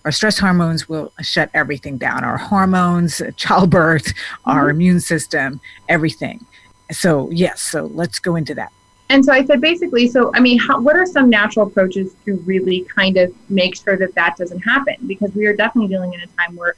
our 0.07 0.12
stress 0.12 0.38
hormones 0.38 0.88
will 0.88 1.12
shut 1.21 1.51
everything 1.53 1.99
down. 1.99 2.23
Our 2.23 2.37
hormones, 2.37 3.21
childbirth, 3.37 4.14
our 4.45 4.62
mm-hmm. 4.62 4.71
immune 4.71 5.01
system, 5.01 5.61
everything. 5.88 6.47
So 6.92 7.29
yes. 7.31 7.61
So 7.61 7.87
let's 7.87 8.21
go 8.21 8.37
into 8.37 8.55
that. 8.55 8.73
And 9.09 9.25
so 9.25 9.33
I 9.33 9.45
said, 9.45 9.61
basically, 9.61 10.07
so 10.07 10.31
I 10.35 10.40
mean, 10.40 10.61
how, 10.61 10.81
what 10.81 10.97
are 10.97 11.07
some 11.07 11.29
natural 11.29 11.66
approaches 11.66 12.14
to 12.25 12.37
really 12.38 12.83
kind 12.83 13.16
of 13.16 13.35
make 13.51 13.77
sure 13.77 13.97
that 13.97 14.14
that 14.14 14.37
doesn't 14.37 14.61
happen? 14.61 14.95
Because 15.07 15.35
we 15.35 15.47
are 15.47 15.57
definitely 15.57 15.88
dealing 15.88 16.14
in 16.14 16.21
a 16.21 16.27
time 16.38 16.55
where 16.55 16.77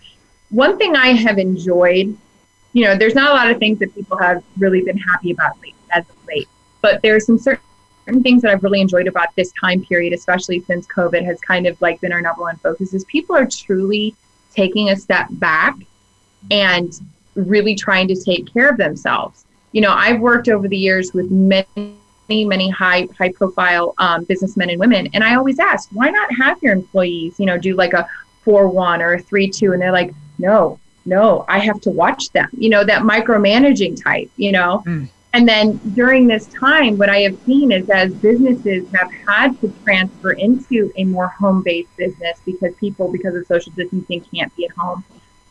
one 0.49 0.79
thing 0.79 0.97
I 0.97 1.09
have 1.09 1.39
enjoyed, 1.39 2.17
you 2.73 2.85
know, 2.85 2.97
there's 2.97 3.15
not 3.15 3.31
a 3.31 3.35
lot 3.35 3.51
of 3.51 3.59
things 3.59 3.79
that 3.81 3.95
people 3.95 4.17
have 4.17 4.43
really 4.57 4.83
been 4.83 4.99
happy 4.99 5.33
about 5.33 5.61
late, 5.61 5.75
as 5.91 6.09
of 6.09 6.17
late, 6.27 6.49
but 6.81 7.03
there's 7.03 7.27
some 7.27 7.39
certain 7.39 7.63
things 8.23 8.43
that 8.43 8.51
I've 8.51 8.63
really 8.63 8.81
enjoyed 8.81 9.07
about 9.07 9.29
this 9.37 9.53
time 9.61 9.85
period, 9.85 10.13
especially 10.13 10.61
since 10.61 10.87
COVID 10.87 11.25
has 11.25 11.41
kind 11.41 11.67
of 11.67 11.81
like 11.81 12.01
been 12.01 12.13
our 12.13 12.21
number 12.21 12.43
one 12.43 12.57
focus, 12.57 12.95
is 12.95 13.05
people 13.05 13.37
are 13.37 13.47
truly 13.47 14.15
taking 14.55 14.91
a 14.91 14.97
step 14.97 15.27
back 15.33 15.77
and 16.51 16.93
really 17.35 17.75
trying 17.75 18.09
to 18.09 18.17
take 18.17 18.53
care 18.53 18.69
of 18.69 18.77
themselves. 18.77 19.45
You 19.73 19.83
know, 19.83 19.93
I've 19.93 20.21
worked 20.21 20.49
over 20.49 20.67
the 20.67 20.77
years 20.77 21.13
with 21.13 21.31
many 21.31 21.95
many 22.29 22.69
high 22.69 23.09
high 23.17 23.33
profile 23.33 23.95
um, 23.99 24.25
businessmen 24.25 24.69
and 24.69 24.79
women 24.79 25.09
and 25.15 25.25
i 25.25 25.35
always 25.35 25.59
ask 25.59 25.89
why 25.93 26.11
not 26.11 26.31
have 26.31 26.63
your 26.63 26.75
employees 26.75 27.41
you 27.41 27.47
know 27.47 27.57
do 27.57 27.75
like 27.75 27.95
a 27.95 28.07
4-1 28.45 29.01
or 29.01 29.15
a 29.15 29.23
3-2 29.23 29.73
and 29.73 29.81
they're 29.81 29.93
like 29.93 30.13
no 30.39 30.79
no 31.07 31.47
i 31.49 31.59
have 31.59 31.81
to 31.81 31.91
watch 31.91 32.31
them 32.33 32.49
you 32.53 32.69
know 32.69 32.85
that 32.85 33.01
micromanaging 33.01 34.03
type 34.03 34.31
you 34.37 34.53
know 34.53 34.83
mm. 34.87 35.09
And 35.35 35.49
then 35.49 35.77
during 35.95 36.27
this 36.27 36.47
time 36.49 36.97
what 36.97 37.09
i 37.09 37.21
have 37.21 37.39
seen 37.45 37.71
is 37.73 37.89
as 37.91 38.13
businesses 38.15 38.89
have 38.93 39.11
had 39.13 39.59
to 39.61 39.73
transfer 39.85 40.33
into 40.33 40.93
a 40.97 41.05
more 41.05 41.29
home-based 41.29 41.95
business 41.97 42.41
because 42.45 42.75
people 42.77 43.11
because 43.11 43.35
of 43.35 43.47
social 43.47 43.73
distancing 43.73 44.21
can't 44.33 44.55
be 44.57 44.65
at 44.65 44.71
home 44.73 45.05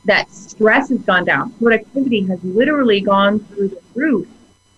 that 0.05 0.29
stress 0.31 0.89
has 0.89 0.99
gone 0.99 1.25
down 1.25 1.51
productivity 1.53 2.21
has 2.25 2.43
literally 2.43 3.01
gone 3.01 3.39
through 3.39 3.67
the 3.67 3.81
roof 3.95 4.27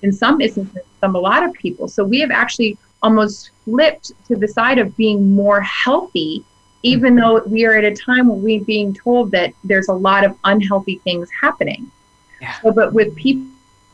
in 0.01 0.11
some 0.11 0.41
instances 0.41 0.83
from 0.99 1.15
a 1.15 1.19
lot 1.19 1.43
of 1.43 1.53
people. 1.53 1.87
So 1.87 2.03
we 2.03 2.19
have 2.19 2.31
actually 2.31 2.77
almost 3.01 3.51
flipped 3.65 4.11
to 4.27 4.35
the 4.35 4.47
side 4.47 4.77
of 4.77 4.95
being 4.97 5.33
more 5.33 5.61
healthy, 5.61 6.43
even 6.83 7.15
though 7.15 7.39
we 7.45 7.65
are 7.65 7.75
at 7.75 7.83
a 7.83 7.95
time 7.95 8.27
where 8.27 8.37
we're 8.37 8.63
being 8.63 8.93
told 8.93 9.31
that 9.31 9.53
there's 9.63 9.87
a 9.87 9.93
lot 9.93 10.23
of 10.23 10.37
unhealthy 10.43 10.99
things 11.03 11.29
happening. 11.41 11.89
Yeah. 12.41 12.59
So, 12.61 12.71
but 12.71 12.93
with 12.93 13.15
people 13.15 13.47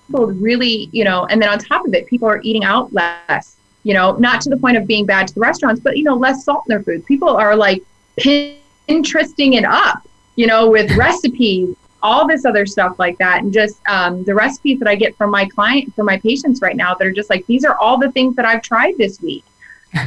really, 0.10 0.90
you 0.92 1.04
know, 1.04 1.26
and 1.26 1.42
then 1.42 1.50
on 1.50 1.60
top 1.60 1.86
of 1.86 1.94
it, 1.94 2.08
people 2.08 2.28
are 2.28 2.42
eating 2.42 2.64
out 2.64 2.94
less, 2.94 3.58
you 3.84 3.94
know, 3.94 4.14
not 4.14 4.42
to 4.42 4.50
the 4.50 4.58
point 4.58 4.78
of 4.78 4.88
being 4.88 5.06
bad 5.06 5.28
to 5.28 5.34
the 5.34 5.40
restaurants, 5.40 5.82
but, 5.82 5.98
you 5.98 6.04
know, 6.04 6.16
less 6.16 6.44
salt 6.44 6.64
in 6.68 6.74
their 6.74 6.84
food. 6.84 7.06
People 7.06 7.30
are 7.30 7.56
like 7.56 7.84
Pinteresting 8.18 9.56
it 9.56 9.66
up, 9.66 10.08
you 10.36 10.48
know, 10.48 10.70
with 10.70 10.90
recipes 10.98 11.76
all 12.04 12.28
this 12.28 12.46
other 12.46 12.68
stuff 12.68 13.00
like 13.00 13.18
that 13.18 13.42
and 13.42 13.52
just 13.52 13.82
um, 13.88 14.24
the 14.26 14.36
recipes 14.36 14.78
that 14.78 14.88
i 14.88 14.94
get 14.94 15.18
from 15.18 15.32
my 15.32 15.44
client 15.46 15.92
from 15.96 16.06
my 16.06 16.20
patients 16.20 16.62
right 16.62 16.76
now 16.76 16.94
that 16.94 17.08
are 17.08 17.12
just 17.12 17.32
like 17.32 17.44
these 17.48 17.66
are 17.66 17.76
all 17.80 17.98
the 17.98 18.12
things 18.12 18.36
that 18.36 18.46
i've 18.46 18.62
tried 18.62 18.96
this 18.98 19.20
week 19.22 19.44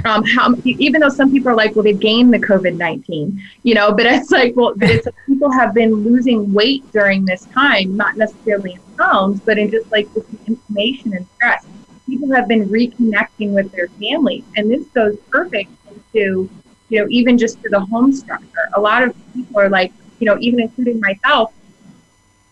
um, 0.05 0.24
how, 0.24 0.55
even 0.64 1.01
though 1.01 1.09
some 1.09 1.31
people 1.31 1.51
are 1.51 1.55
like 1.55 1.74
well 1.74 1.83
they've 1.83 2.01
gained 2.01 2.33
the 2.33 2.38
covid-19 2.38 3.38
you 3.62 3.74
know 3.74 3.92
but 3.92 4.07
it's 4.07 4.31
like 4.31 4.55
well 4.57 4.74
it's 4.81 5.09
people 5.27 5.51
have 5.51 5.74
been 5.74 5.92
losing 5.92 6.53
weight 6.53 6.90
during 6.92 7.24
this 7.24 7.44
time 7.46 7.96
not 7.96 8.16
necessarily 8.16 8.72
in 8.72 8.81
pounds 8.96 9.40
but 9.40 9.59
in 9.59 9.70
just 9.70 9.90
like 9.92 10.12
this 10.14 10.24
inflammation 10.46 11.14
and 11.14 11.27
stress. 11.37 11.64
People 12.07 12.33
have 12.33 12.48
been 12.48 12.66
reconnecting 12.68 13.53
with 13.53 13.70
their 13.72 13.88
families 14.01 14.44
and 14.57 14.70
this 14.70 14.87
goes 14.88 15.16
perfect 15.31 15.70
into 15.88 16.48
you 16.88 17.01
know 17.01 17.07
even 17.11 17.37
just 17.37 17.62
to 17.62 17.68
the 17.68 17.81
home 17.81 18.12
structure. 18.12 18.68
A 18.74 18.81
lot 18.81 19.03
of 19.03 19.14
people 19.35 19.61
are 19.61 19.68
like 19.68 19.92
you 20.18 20.27
know 20.27 20.37
even 20.40 20.61
including 20.61 21.01
myself 21.01 21.53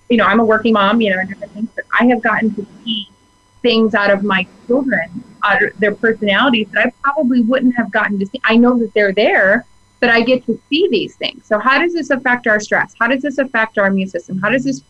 you 0.08 0.16
know, 0.16 0.24
I'm 0.24 0.40
a 0.40 0.44
working 0.44 0.72
mom, 0.72 1.00
you 1.00 1.10
know, 1.10 1.18
and 1.18 1.36
things, 1.36 1.68
but 1.74 1.84
I 1.98 2.06
have 2.06 2.22
gotten 2.22 2.54
to 2.54 2.66
see 2.84 3.08
things 3.62 3.94
out 3.94 4.10
of 4.10 4.22
my 4.22 4.46
children, 4.66 5.24
their 5.78 5.94
personalities 5.94 6.68
that 6.72 6.86
I 6.86 6.92
probably 7.02 7.42
wouldn't 7.42 7.76
have 7.76 7.90
gotten 7.90 8.18
to 8.18 8.26
see. 8.26 8.40
I 8.44 8.56
know 8.56 8.78
that 8.78 8.92
they're 8.94 9.12
there, 9.12 9.66
but 10.00 10.10
I 10.10 10.20
get 10.20 10.44
to 10.46 10.60
see 10.68 10.88
these 10.90 11.16
things. 11.16 11.46
So 11.46 11.58
how 11.58 11.78
does 11.78 11.92
this 11.92 12.10
affect 12.10 12.46
our 12.46 12.60
stress? 12.60 12.94
How 12.98 13.08
does 13.08 13.22
this 13.22 13.38
affect 13.38 13.78
our 13.78 13.86
immune 13.86 14.08
system? 14.08 14.38
How 14.38 14.50
does 14.50 14.64
this 14.64 14.82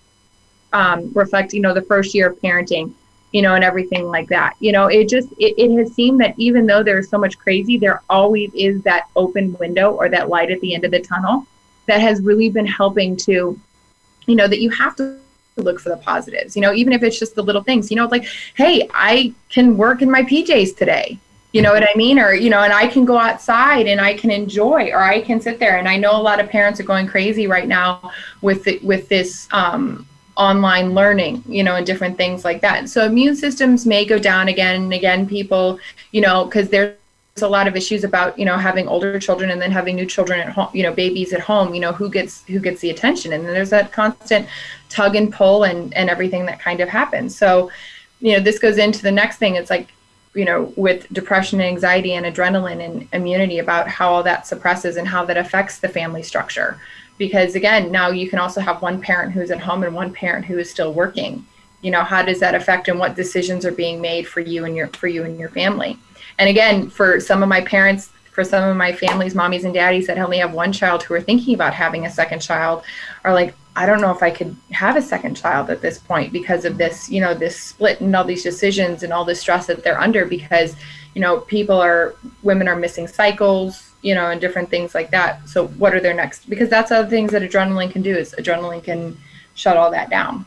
um, 0.73 1.13
reflect, 1.15 1.53
you 1.53 1.61
know, 1.61 1.75
the 1.75 1.83
first 1.83 2.15
year 2.15 2.29
of 2.31 2.41
parenting, 2.41 2.93
you 3.33 3.43
know, 3.43 3.55
and 3.55 3.65
everything 3.65 4.07
like 4.07 4.29
that? 4.29 4.55
You 4.61 4.73
know, 4.73 4.87
it 4.87 5.09
just, 5.09 5.29
it, 5.39 5.55
it 5.59 5.77
has 5.79 5.93
seemed 5.93 6.21
that 6.21 6.35
even 6.39 6.67
though 6.67 6.83
there's 6.83 7.09
so 7.09 7.19
much 7.19 7.39
crazy, 7.39 7.79
there 7.79 8.03
always 8.11 8.51
is 8.55 8.83
that 8.83 9.09
open 9.15 9.57
window 9.59 9.93
or 9.93 10.09
that 10.09 10.29
light 10.29 10.51
at 10.51 10.61
the 10.61 10.75
end 10.75 10.85
of 10.85 10.91
the 10.91 11.01
tunnel 11.01 11.47
that 11.87 12.01
has 12.01 12.21
really 12.21 12.51
been 12.51 12.67
helping 12.67 13.17
to 13.17 13.59
you 14.27 14.35
know, 14.35 14.49
that 14.49 14.61
you 14.61 14.71
have 14.71 14.97
to 14.97 15.19
look 15.63 15.81
for 15.81 15.89
the 15.89 15.97
positives, 15.97 16.55
you 16.55 16.63
know, 16.63 16.73
even 16.75 16.93
if 16.93 17.03
it's 17.03 17.19
just 17.19 17.35
the 17.35 17.43
little 17.43 17.63
things, 17.63 17.91
you 17.91 17.97
know, 17.97 18.07
like, 18.07 18.27
hey, 18.55 18.89
I 18.93 19.33
can 19.49 19.77
work 19.77 20.03
in 20.03 20.11
my 20.11 20.23
PJs 20.23 20.77
today. 20.77 21.19
You 21.53 21.63
know 21.63 21.73
what 21.73 21.85
I 21.85 21.97
mean? 21.97 22.19
Or, 22.19 22.35
you 22.35 22.51
know, 22.51 22.63
and 22.63 22.73
I 22.73 22.87
can 22.87 23.07
go 23.07 23.17
outside 23.17 23.87
and 23.87 23.99
I 23.99 24.13
can 24.13 24.31
enjoy, 24.31 24.91
or 24.91 25.03
I 25.03 25.23
can 25.23 25.41
sit 25.41 25.59
there. 25.59 25.79
And 25.79 25.89
I 25.89 25.97
know 25.97 26.15
a 26.15 26.21
lot 26.21 26.39
of 26.39 26.51
parents 26.51 26.79
are 26.81 26.85
going 26.85 27.07
crazy 27.07 27.47
right 27.47 27.67
now 27.67 28.13
with 28.43 28.65
the, 28.65 28.79
with 28.81 29.09
this 29.09 29.49
um, 29.53 30.07
online 30.37 30.93
learning, 30.93 31.43
you 31.49 31.63
know, 31.63 31.77
and 31.77 31.87
different 31.87 32.19
things 32.19 32.45
like 32.45 32.61
that. 32.61 32.91
So 32.91 33.07
immune 33.07 33.37
systems 33.37 33.87
may 33.87 34.05
go 34.05 34.19
down 34.19 34.49
again 34.49 34.83
and 34.83 34.93
again. 34.93 35.27
People, 35.27 35.79
you 36.13 36.21
know, 36.21 36.45
because 36.45 36.69
there's 36.69 36.97
a 37.43 37.49
lot 37.49 37.69
of 37.69 37.77
issues 37.77 38.03
about 38.03 38.39
you 38.39 38.47
know 38.47 38.57
having 38.57 38.89
older 38.89 39.19
children 39.21 39.51
and 39.51 39.61
then 39.61 39.71
having 39.71 39.95
new 39.95 40.07
children 40.07 40.41
at 40.41 40.49
home 40.49 40.69
you 40.73 40.83
know 40.83 40.93
babies 40.93 41.35
at 41.35 41.41
home 41.41 41.75
you 41.75 41.81
know 41.81 41.93
who 41.93 42.09
gets 42.09 42.45
who 42.47 42.59
gets 42.59 42.81
the 42.81 42.91
attention? 42.91 43.33
And 43.35 43.45
there's 43.45 43.71
that 43.71 43.93
constant 43.93 44.49
tug 44.89 45.17
and 45.17 45.33
pull 45.33 45.65
and 45.65 45.93
and 45.95 46.09
everything 46.09 46.47
that 46.47 46.61
kind 46.61 46.81
of 46.81 46.89
happens. 46.89 47.37
So 47.37 47.71
you 48.21 48.33
know 48.33 48.41
this 48.41 48.59
goes 48.59 48.79
into 48.79 49.03
the 49.03 49.13
next 49.13 49.37
thing. 49.37 49.57
It's 49.57 49.69
like 49.69 49.89
you 50.35 50.47
know 50.47 50.73
with 50.77 51.13
depression 51.13 51.61
and 51.61 51.69
anxiety 51.69 52.15
and 52.15 52.25
adrenaline 52.25 52.83
and 52.83 53.09
immunity 53.13 53.59
about 53.59 53.87
how 53.87 54.13
all 54.15 54.23
that 54.23 54.47
suppresses 54.47 54.97
and 54.97 55.07
how 55.07 55.25
that 55.27 55.37
affects 55.37 55.79
the 55.79 55.89
family 55.89 56.23
structure. 56.23 56.81
Because 57.19 57.55
again 57.55 57.93
now 57.93 58.09
you 58.09 58.31
can 58.31 58.39
also 58.39 58.63
have 58.63 58.81
one 58.81 58.99
parent 59.01 59.33
who's 59.33 59.51
at 59.51 59.61
home 59.61 59.83
and 59.83 59.95
one 59.95 60.13
parent 60.13 60.47
who 60.47 60.59
is 60.59 60.71
still 60.71 60.95
working. 60.95 61.45
You 61.83 61.91
know 61.91 62.03
how 62.03 62.23
does 62.23 62.41
that 62.41 62.55
affect 62.55 62.89
and 62.89 62.99
what 62.99 63.15
decisions 63.15 63.67
are 63.67 63.73
being 63.73 64.01
made 64.01 64.27
for 64.27 64.41
you 64.41 64.65
and 64.65 64.75
your 64.75 64.89
for 64.89 65.07
you 65.07 65.25
and 65.25 65.39
your 65.39 65.51
family 65.51 65.99
and 66.39 66.49
again, 66.49 66.91
for 66.91 67.21
some 67.21 67.43
of 67.43 67.49
my 67.49 67.61
parents, 67.63 68.11
for 68.31 68.45
some 68.45 68.69
of 68.69 68.77
my 68.77 68.93
families, 68.93 69.35
mommies 69.35 69.65
and 69.65 69.73
daddies 69.73 70.07
that 70.07 70.19
only 70.19 70.39
have 70.39 70.53
one 70.53 70.73
child 70.73 71.03
who 71.03 71.15
are 71.15 71.21
thinking 71.21 71.55
about 71.55 71.73
having 71.73 72.05
a 72.05 72.11
second 72.11 72.41
child, 72.41 72.83
are 73.25 73.33
like, 73.33 73.55
I 73.75 73.87
don't 73.87 74.01
know 74.01 74.11
if 74.11 74.23
I 74.23 74.31
could 74.31 74.55
have 74.73 74.97
a 74.97 75.03
second 75.03 75.37
child 75.37 75.71
at 75.71 75.81
this 75.81 75.99
point 75.99 76.33
because 76.33 76.65
of 76.65 76.77
this, 76.79 77.11
you 77.11 77.21
know, 77.21 77.35
this 77.35 77.59
split 77.59 78.01
and 78.01 78.15
all 78.15 78.25
these 78.25 78.43
decisions 78.43 79.03
and 79.03 79.13
all 79.13 79.25
the 79.25 79.35
stress 79.35 79.67
that 79.67 79.83
they're 79.83 80.01
under 80.01 80.27
because, 80.27 80.77
you 81.15 81.21
know, 81.21 81.41
people 81.41 81.81
are, 81.81 82.15
women 82.43 82.69
are 82.69 82.77
missing 82.77 83.07
cycles, 83.07 83.93
you 84.03 84.15
know, 84.15 84.31
and 84.31 84.41
different 84.41 84.71
things 84.71 84.95
like 84.95 85.11
that. 85.11 85.49
So 85.49 85.69
what 85.69 85.95
are 85.95 86.01
their 86.01 86.15
next? 86.15 86.49
Because 86.49 86.69
that's 86.69 86.91
other 86.91 87.09
things 87.09 87.33
that 87.33 87.43
adrenaline 87.43 87.91
can 87.91 88.03
do 88.03 88.15
is 88.15 88.35
adrenaline 88.39 88.85
can 88.85 89.17
shut 89.55 89.77
all 89.77 89.91
that 89.91 90.11
down. 90.11 90.47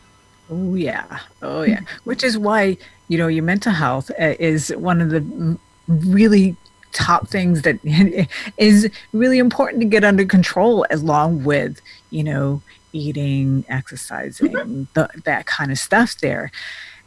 Oh 0.52 0.75
yeah, 0.75 1.19
oh 1.41 1.62
yeah. 1.62 1.82
Which 2.06 2.23
is 2.23 2.38
why 2.38 2.78
you 3.08 3.17
know 3.17 3.28
your 3.28 3.43
mental 3.43 3.71
health 3.71 4.10
uh, 4.12 4.34
is 4.39 4.69
one 4.69 4.99
of 5.02 5.10
the 5.12 5.58
really 5.89 6.56
top 6.91 7.28
things 7.28 7.63
that 7.63 7.80
is 8.58 8.89
really 9.13 9.38
important 9.38 9.82
to 9.82 9.88
get 9.88 10.04
under 10.04 10.25
control 10.25 10.86
along 10.89 11.43
with 11.43 11.82
you 12.10 12.23
know 12.23 12.62
eating 12.93 13.63
exercising 13.69 14.52
mm-hmm. 14.52 14.84
the, 14.93 15.10
that 15.23 15.45
kind 15.45 15.71
of 15.71 15.78
stuff 15.78 16.17
there 16.17 16.52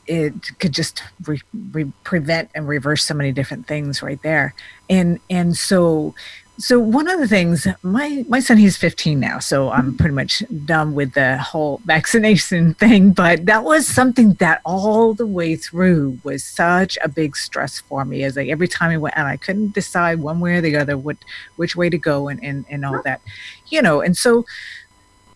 it 0.07 0.33
could 0.59 0.73
just 0.73 1.03
re- 1.27 1.41
re- 1.73 1.93
prevent 2.05 2.51
and 2.55 2.69
reverse 2.69 3.05
so 3.05 3.15
many 3.15 3.33
different 3.33 3.67
things 3.67 4.03
right 4.03 4.23
there 4.23 4.55
and 4.89 5.19
and 5.31 5.57
so 5.57 6.15
so 6.59 6.79
one 6.79 7.09
of 7.09 7.19
the 7.19 7.27
things 7.27 7.67
my 7.83 8.25
my 8.29 8.39
son 8.39 8.57
he's 8.57 8.77
15 8.77 9.19
now 9.19 9.39
so 9.39 9.71
i'm 9.71 9.89
mm-hmm. 9.89 9.97
pretty 9.97 10.15
much 10.15 10.43
done 10.65 10.95
with 10.95 11.15
the 11.15 11.39
whole 11.39 11.81
vaccination 11.87 12.75
thing 12.75 13.11
but 13.11 13.47
that 13.47 13.65
was 13.65 13.87
something 13.87 14.35
that 14.35 14.61
all 14.65 15.15
the 15.15 15.27
way 15.27 15.57
through 15.57 16.19
was 16.25 16.45
such 16.45 16.99
a 17.03 17.09
big 17.09 17.37
stress 17.37 17.81
for 17.81 18.05
me. 18.05 18.23
As 18.23 18.37
like 18.37 18.49
every 18.49 18.69
time 18.69 18.91
i 18.91 18.99
went 18.99 19.17
and 19.17 19.27
i 19.27 19.37
couldn't 19.37 19.75
decide 19.75 20.21
one 20.21 20.41
way 20.41 20.57
or 20.57 20.61
the 20.61 20.77
other 20.77 20.97
what 20.97 21.17
which 21.57 21.75
way 21.75 21.89
to 21.89 21.99
go 21.99 22.29
and 22.29 22.43
and, 22.43 22.65
and 22.69 22.85
all 22.85 23.01
that 23.03 23.21
you 23.69 23.81
know 23.81 24.01
and 24.01 24.17
so 24.17 24.45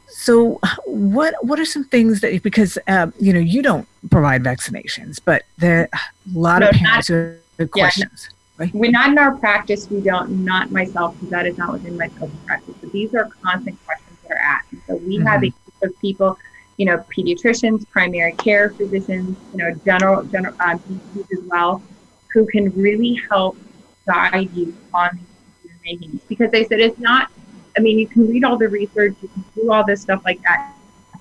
so 0.08 0.58
what 0.86 1.34
what 1.44 1.58
are 1.58 1.64
some 1.64 1.84
things 1.84 2.20
that 2.20 2.42
because 2.42 2.78
uh, 2.88 3.06
you 3.18 3.32
know 3.32 3.40
you 3.40 3.62
don't 3.62 3.88
provide 4.10 4.42
vaccinations 4.42 5.18
but 5.24 5.44
there 5.58 5.88
are 5.92 6.00
a 6.34 6.38
lot 6.38 6.60
no, 6.60 6.68
of 6.68 6.74
parents 6.74 7.10
not, 7.10 7.16
who 7.16 7.36
have 7.58 7.70
questions. 7.70 8.28
yeah, 8.30 8.35
Right. 8.58 8.74
We're 8.74 8.90
not 8.90 9.10
in 9.10 9.18
our 9.18 9.36
practice. 9.36 9.90
We 9.90 10.00
don't, 10.00 10.44
not 10.44 10.70
myself, 10.70 11.14
because 11.14 11.28
that 11.30 11.46
is 11.46 11.58
not 11.58 11.72
within 11.72 11.98
my 11.98 12.08
scope 12.08 12.32
of 12.32 12.46
practice. 12.46 12.74
But 12.80 12.90
these 12.90 13.14
are 13.14 13.28
constant 13.42 13.78
questions 13.84 14.18
that 14.22 14.32
are 14.32 14.38
asked. 14.38 14.72
And 14.72 14.82
so 14.86 14.96
we 14.96 15.18
mm-hmm. 15.18 15.26
have 15.26 15.42
a 15.42 15.50
group 15.50 15.82
of 15.82 16.00
people, 16.00 16.38
you 16.78 16.86
know, 16.86 17.04
pediatricians, 17.14 17.86
primary 17.90 18.32
care 18.32 18.70
physicians, 18.70 19.36
you 19.52 19.58
know, 19.58 19.74
general, 19.84 20.22
general 20.24 20.54
um, 20.60 20.80
as 21.16 21.40
well, 21.44 21.82
who 22.32 22.46
can 22.46 22.70
really 22.70 23.20
help 23.30 23.58
guide 24.06 24.50
you 24.54 24.74
on 24.94 25.20
these 25.62 25.72
makings. 25.84 26.22
Because 26.26 26.50
they 26.50 26.64
said 26.64 26.80
it's 26.80 26.98
not, 26.98 27.30
I 27.76 27.80
mean, 27.80 27.98
you 27.98 28.06
can 28.06 28.26
read 28.26 28.42
all 28.42 28.56
the 28.56 28.68
research, 28.68 29.16
you 29.20 29.28
can 29.28 29.44
do 29.54 29.70
all 29.70 29.84
this 29.84 30.00
stuff 30.00 30.22
like 30.24 30.40
that. 30.42 30.72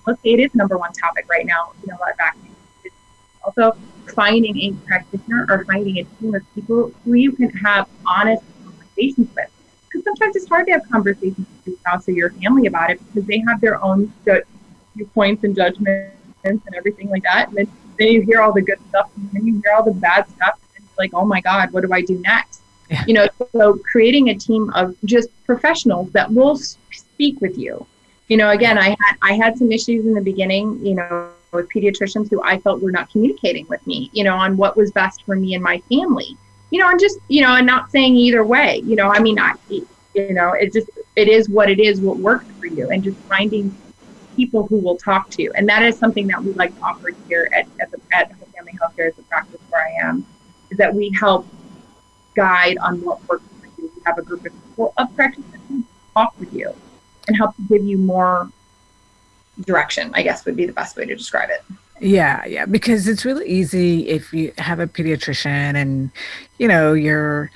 Let's 0.07 0.21
say 0.21 0.29
it 0.29 0.39
is 0.39 0.55
number 0.55 0.77
one 0.77 0.93
topic 0.93 1.25
right 1.29 1.45
now, 1.45 1.73
you 1.81 1.87
know, 1.87 1.97
about 1.97 2.15
vaccines. 2.15 2.55
Also, 3.43 3.75
finding 4.07 4.57
a 4.57 4.73
practitioner 4.87 5.45
or 5.49 5.65
finding 5.65 5.99
a 5.99 6.03
team 6.03 6.35
of 6.35 6.41
people 6.53 6.91
who 7.03 7.13
you 7.13 7.31
can 7.31 7.49
have 7.49 7.87
honest 8.05 8.43
conversations 8.63 9.29
with. 9.35 9.49
Because 9.87 10.03
sometimes 10.03 10.35
it's 10.35 10.47
hard 10.47 10.65
to 10.67 10.73
have 10.73 10.89
conversations 10.89 11.37
with 11.37 11.67
your 11.67 11.77
spouse 11.77 12.07
or 12.07 12.11
your 12.11 12.31
family 12.31 12.67
about 12.67 12.91
it 12.91 12.99
because 13.07 13.27
they 13.27 13.39
have 13.47 13.61
their 13.61 13.83
own 13.83 14.11
viewpoints 14.95 15.43
and 15.43 15.55
judgments 15.55 16.15
and 16.43 16.61
everything 16.75 17.09
like 17.09 17.23
that. 17.23 17.49
And 17.49 17.57
then, 17.57 17.71
then 17.97 18.07
you 18.09 18.21
hear 18.21 18.41
all 18.41 18.53
the 18.53 18.61
good 18.61 18.79
stuff 18.89 19.09
and 19.15 19.29
then 19.31 19.45
you 19.45 19.61
hear 19.63 19.73
all 19.73 19.83
the 19.83 19.93
bad 19.93 20.27
stuff 20.29 20.59
and 20.75 20.85
like, 20.97 21.11
oh 21.13 21.25
my 21.25 21.41
God, 21.41 21.71
what 21.71 21.81
do 21.85 21.93
I 21.93 22.01
do 22.01 22.19
next? 22.19 22.61
Yeah. 22.89 23.03
You 23.07 23.13
know, 23.15 23.27
so 23.51 23.79
creating 23.91 24.29
a 24.29 24.35
team 24.35 24.69
of 24.73 24.95
just 25.05 25.29
professionals 25.45 26.11
that 26.11 26.31
will 26.31 26.55
speak 26.55 27.41
with 27.41 27.57
you. 27.57 27.85
You 28.27 28.37
know, 28.37 28.49
again, 28.49 28.77
I 28.77 28.89
had 28.89 29.17
I 29.21 29.33
had 29.33 29.57
some 29.57 29.71
issues 29.71 30.05
in 30.05 30.13
the 30.13 30.21
beginning, 30.21 30.83
you 30.85 30.95
know, 30.95 31.29
with 31.51 31.69
pediatricians 31.69 32.29
who 32.29 32.41
I 32.43 32.60
felt 32.60 32.81
were 32.81 32.91
not 32.91 33.10
communicating 33.12 33.67
with 33.67 33.86
me, 33.88 34.10
you 34.13 34.23
know, 34.23 34.36
on 34.36 34.58
what 34.58 34.75
was 34.75 34.91
best 34.91 35.23
for 35.23 35.36
me 35.36 35.53
and 35.53 35.63
my 35.63 35.81
family, 35.89 36.38
you 36.71 36.79
know, 36.79 36.89
and 36.89 36.99
just, 36.99 37.19
you 37.27 37.41
know, 37.41 37.55
and 37.55 37.65
not 37.65 37.91
saying 37.91 38.15
either 38.15 38.43
way, 38.43 38.81
you 38.86 38.95
know, 38.95 39.10
I 39.10 39.19
mean, 39.19 39.39
I, 39.39 39.53
you 39.69 40.34
know, 40.34 40.53
it 40.53 40.73
just, 40.73 40.89
it 41.15 41.27
is 41.27 41.49
what 41.49 41.69
it 41.69 41.79
is, 41.79 42.01
what 42.01 42.17
works 42.17 42.45
for 42.60 42.67
you, 42.67 42.89
and 42.89 43.03
just 43.03 43.17
finding 43.29 43.75
people 44.36 44.67
who 44.67 44.77
will 44.77 44.97
talk 44.97 45.29
to 45.31 45.41
you. 45.41 45.51
And 45.55 45.67
that 45.69 45.81
is 45.84 45.97
something 45.97 46.27
that 46.27 46.43
we 46.43 46.53
like 46.53 46.75
to 46.77 46.84
offer 46.84 47.12
here 47.27 47.49
at, 47.53 47.67
at, 47.79 47.91
the, 47.91 47.99
at 48.13 48.29
Family 48.55 48.73
Healthcare 48.73 49.08
as 49.08 49.17
a 49.17 49.23
practice 49.23 49.62
where 49.69 49.81
I 49.81 50.08
am, 50.08 50.25
is 50.69 50.77
that 50.77 50.93
we 50.93 51.10
help 51.17 51.47
guide 52.36 52.77
on 52.79 53.01
what 53.01 53.25
works 53.27 53.45
for 53.60 53.67
you. 53.81 53.91
We 53.95 54.01
have 54.05 54.17
a 54.17 54.21
group 54.21 54.45
of 54.45 54.51
people 54.51 54.93
of 54.97 55.15
practitioners 55.15 55.62
who 55.69 55.84
talk 56.13 56.34
with 56.39 56.53
you 56.53 56.73
and 57.27 57.38
help 57.38 57.55
give 57.69 57.84
you 57.84 57.97
more 57.97 58.51
direction, 59.61 60.11
I 60.13 60.23
guess 60.23 60.45
would 60.45 60.55
be 60.55 60.65
the 60.65 60.73
best 60.73 60.97
way 60.97 61.05
to 61.05 61.15
describe 61.15 61.49
it. 61.49 61.63
Yeah, 61.99 62.43
yeah, 62.45 62.65
because 62.65 63.07
it's 63.07 63.23
really 63.23 63.47
easy 63.47 64.09
if 64.09 64.33
you 64.33 64.51
have 64.57 64.79
a 64.79 64.87
pediatrician 64.87 65.75
and 65.75 66.11
you 66.57 66.67
know 66.67 66.93
you're 66.93 67.51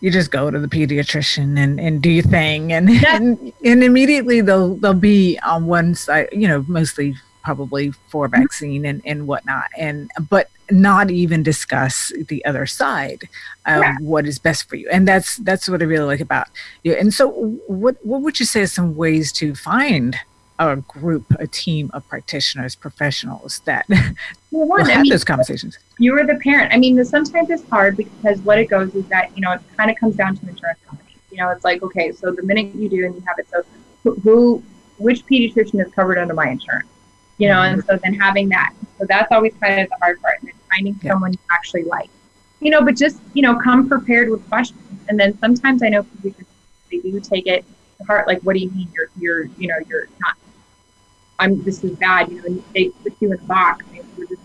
you 0.00 0.10
just 0.10 0.30
go 0.30 0.50
to 0.50 0.58
the 0.58 0.68
pediatrician 0.68 1.58
and, 1.58 1.80
and 1.80 2.02
do 2.02 2.10
your 2.10 2.24
thing 2.24 2.72
and, 2.72 2.90
yeah. 2.90 3.16
and 3.16 3.52
and 3.64 3.82
immediately 3.82 4.40
they'll 4.40 4.76
they'll 4.76 4.94
be 4.94 5.38
on 5.44 5.66
one 5.66 5.94
side, 5.94 6.28
you 6.30 6.46
know, 6.46 6.64
mostly 6.68 7.16
probably 7.42 7.90
for 8.08 8.28
mm-hmm. 8.28 8.42
vaccine 8.42 8.84
and, 8.84 9.02
and 9.04 9.26
whatnot 9.26 9.66
and 9.78 10.10
but 10.28 10.48
not 10.70 11.10
even 11.10 11.42
discuss 11.42 12.10
the 12.28 12.44
other 12.44 12.64
side 12.64 13.28
of 13.66 13.82
yeah. 13.82 13.96
what 14.00 14.26
is 14.26 14.38
best 14.38 14.68
for 14.68 14.76
you 14.76 14.88
and 14.90 15.06
that's 15.06 15.36
that's 15.38 15.68
what 15.68 15.82
i 15.82 15.84
really 15.84 16.06
like 16.06 16.20
about 16.20 16.48
you 16.82 16.94
and 16.94 17.12
so 17.12 17.30
what 17.66 17.96
what 18.04 18.22
would 18.22 18.40
you 18.40 18.46
say 18.46 18.62
are 18.62 18.66
some 18.66 18.96
ways 18.96 19.30
to 19.30 19.54
find 19.54 20.16
a 20.58 20.76
group, 20.76 21.26
a 21.38 21.46
team 21.46 21.90
of 21.94 22.06
practitioners, 22.08 22.74
professionals 22.74 23.60
that 23.64 23.86
well, 24.50 24.66
one, 24.68 24.86
have 24.86 24.98
I 24.98 25.02
mean, 25.02 25.10
those 25.10 25.24
conversations. 25.24 25.78
You 25.98 26.16
are 26.18 26.26
the 26.26 26.36
parent. 26.36 26.72
I 26.72 26.78
mean, 26.78 27.02
sometimes 27.04 27.50
it's 27.50 27.68
hard 27.68 27.96
because 27.96 28.40
what 28.40 28.58
it 28.58 28.66
goes 28.66 28.94
is 28.94 29.06
that 29.06 29.36
you 29.36 29.42
know 29.42 29.52
it 29.52 29.60
kind 29.76 29.90
of 29.90 29.96
comes 29.96 30.16
down 30.16 30.36
to 30.36 30.48
insurance 30.48 30.78
companies. 30.86 31.16
You 31.30 31.38
know, 31.38 31.50
it's 31.50 31.64
like 31.64 31.82
okay, 31.82 32.12
so 32.12 32.30
the 32.30 32.42
minute 32.42 32.74
you 32.74 32.88
do 32.88 33.04
and 33.04 33.14
you 33.14 33.22
have 33.26 33.38
it, 33.38 33.48
so 33.50 33.64
who, 34.22 34.62
which 34.98 35.26
pediatrician 35.26 35.84
is 35.84 35.92
covered 35.92 36.18
under 36.18 36.34
my 36.34 36.48
insurance? 36.48 36.88
You 37.38 37.48
know, 37.48 37.56
mm-hmm. 37.56 37.74
and 37.74 37.84
so 37.84 37.98
then 38.02 38.14
having 38.14 38.48
that, 38.50 38.72
so 38.98 39.06
that's 39.08 39.32
always 39.32 39.54
kind 39.60 39.80
of 39.80 39.88
the 39.88 39.96
hard 39.96 40.20
part, 40.22 40.40
and 40.42 40.52
finding 40.70 40.98
yeah. 41.02 41.12
someone 41.12 41.32
you 41.32 41.38
actually 41.50 41.84
like. 41.84 42.10
You 42.60 42.70
know, 42.70 42.82
but 42.82 42.96
just 42.96 43.20
you 43.32 43.42
know, 43.42 43.58
come 43.58 43.88
prepared 43.88 44.30
with 44.30 44.48
questions, 44.48 44.80
and 45.08 45.18
then 45.18 45.36
sometimes 45.38 45.82
I 45.82 45.88
know 45.88 46.04
pediatricians 46.04 46.46
they 46.90 46.98
do 46.98 47.20
take 47.20 47.46
it 47.46 47.64
to 47.98 48.04
heart. 48.04 48.26
Like, 48.26 48.40
what 48.42 48.54
do 48.54 48.60
you 48.60 48.70
mean 48.70 48.88
you're 48.94 49.10
you're 49.18 49.44
you 49.58 49.66
know 49.66 49.76
you're 49.88 50.08
not 50.20 50.36
I'm 51.38 51.62
this 51.62 51.82
is 51.84 51.96
bad, 51.96 52.30
you 52.30 52.36
know, 52.36 52.44
and 52.46 52.64
they 52.74 52.88
put 52.88 53.14
you 53.20 53.32
in 53.32 53.38
a 53.38 53.42
box. 53.42 53.84
And 53.92 54.04
you're 54.16 54.26
just 54.26 54.42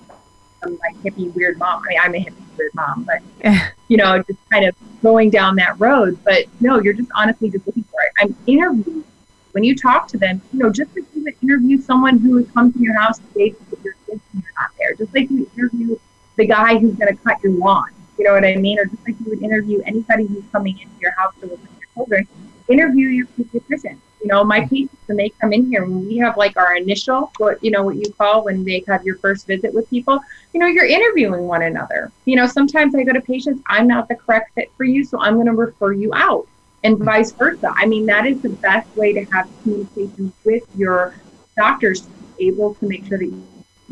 some 0.63 0.77
like 0.77 0.95
hippie 1.03 1.33
weird 1.33 1.57
mom. 1.57 1.83
I 1.83 1.89
mean, 1.89 1.99
I'm 2.01 2.15
a 2.15 2.25
hippie 2.25 2.57
weird 2.57 2.73
mom, 2.73 3.07
but 3.07 3.73
you 3.87 3.97
know, 3.97 4.21
just 4.23 4.39
kind 4.49 4.65
of 4.65 4.75
going 5.01 5.29
down 5.29 5.55
that 5.57 5.79
road. 5.79 6.17
But 6.23 6.45
no, 6.59 6.81
you're 6.81 6.93
just 6.93 7.09
honestly 7.15 7.49
just 7.49 7.65
looking 7.65 7.83
for 7.83 8.01
it. 8.01 8.11
I'm 8.19 8.35
interviewing. 8.47 9.03
When 9.51 9.63
you 9.63 9.75
talk 9.75 10.07
to 10.09 10.17
them, 10.17 10.41
you 10.53 10.59
know, 10.59 10.69
just 10.69 10.95
like 10.95 11.05
you 11.15 11.23
would 11.23 11.35
interview 11.41 11.81
someone 11.81 12.19
who 12.19 12.35
would 12.35 12.53
come 12.53 12.71
to 12.71 12.79
your 12.79 12.93
house 12.99 13.17
to 13.17 13.25
date 13.33 13.55
with 13.71 13.83
your 13.83 13.95
kids 14.05 14.21
and 14.31 14.43
you're 14.43 14.53
not 14.59 14.69
there, 14.77 14.93
just 14.93 15.13
like 15.15 15.29
you 15.31 15.49
interview 15.57 15.97
the 16.35 16.45
guy 16.45 16.77
who's 16.77 16.93
going 16.95 17.15
to 17.15 17.23
cut 17.23 17.41
your 17.43 17.53
lawn. 17.53 17.89
You 18.19 18.25
know 18.25 18.33
what 18.33 18.45
I 18.45 18.55
mean? 18.57 18.77
Or 18.77 18.85
just 18.85 19.01
like 19.07 19.15
you 19.19 19.25
would 19.29 19.41
interview 19.41 19.81
anybody 19.87 20.27
who's 20.27 20.43
coming 20.51 20.77
into 20.77 20.93
your 21.01 21.11
house 21.11 21.33
to 21.41 21.47
live 21.47 21.59
with 21.59 21.71
your 21.79 21.89
children, 21.95 22.27
interview 22.67 23.07
your 23.07 23.25
pediatrician 23.27 23.97
you 24.21 24.27
know, 24.27 24.43
my 24.43 24.61
patients 24.61 24.95
when 25.05 25.17
they 25.17 25.29
come 25.29 25.53
in 25.53 25.65
here, 25.67 25.83
when 25.83 26.05
we 26.05 26.17
have 26.17 26.37
like 26.37 26.57
our 26.57 26.75
initial, 26.75 27.31
what 27.37 27.63
you 27.63 27.71
know, 27.71 27.83
what 27.83 27.95
you 27.95 28.11
call 28.13 28.43
when 28.43 28.63
they 28.63 28.83
have 28.87 29.03
your 29.03 29.17
first 29.17 29.47
visit 29.47 29.73
with 29.73 29.89
people, 29.89 30.19
you 30.53 30.59
know, 30.59 30.67
you're 30.67 30.85
interviewing 30.85 31.47
one 31.47 31.63
another. 31.63 32.11
You 32.25 32.35
know, 32.35 32.47
sometimes 32.47 32.95
I 32.95 33.03
go 33.03 33.13
to 33.13 33.21
patients, 33.21 33.61
I'm 33.67 33.87
not 33.87 34.07
the 34.09 34.15
correct 34.15 34.53
fit 34.55 34.71
for 34.75 34.83
you, 34.83 35.03
so 35.03 35.19
I'm 35.19 35.35
going 35.35 35.47
to 35.47 35.53
refer 35.53 35.93
you 35.93 36.13
out, 36.13 36.47
and 36.83 36.95
mm-hmm. 36.95 37.05
vice 37.05 37.31
versa. 37.31 37.73
I 37.75 37.85
mean, 37.85 38.05
that 38.07 38.25
is 38.25 38.41
the 38.41 38.49
best 38.49 38.93
way 38.95 39.13
to 39.13 39.23
have 39.25 39.49
communication 39.63 40.33
with 40.43 40.63
your 40.75 41.15
doctors, 41.55 42.01
to 42.01 42.09
be 42.37 42.47
able 42.47 42.73
to 42.75 42.87
make 42.87 43.05
sure 43.05 43.17
that 43.17 43.25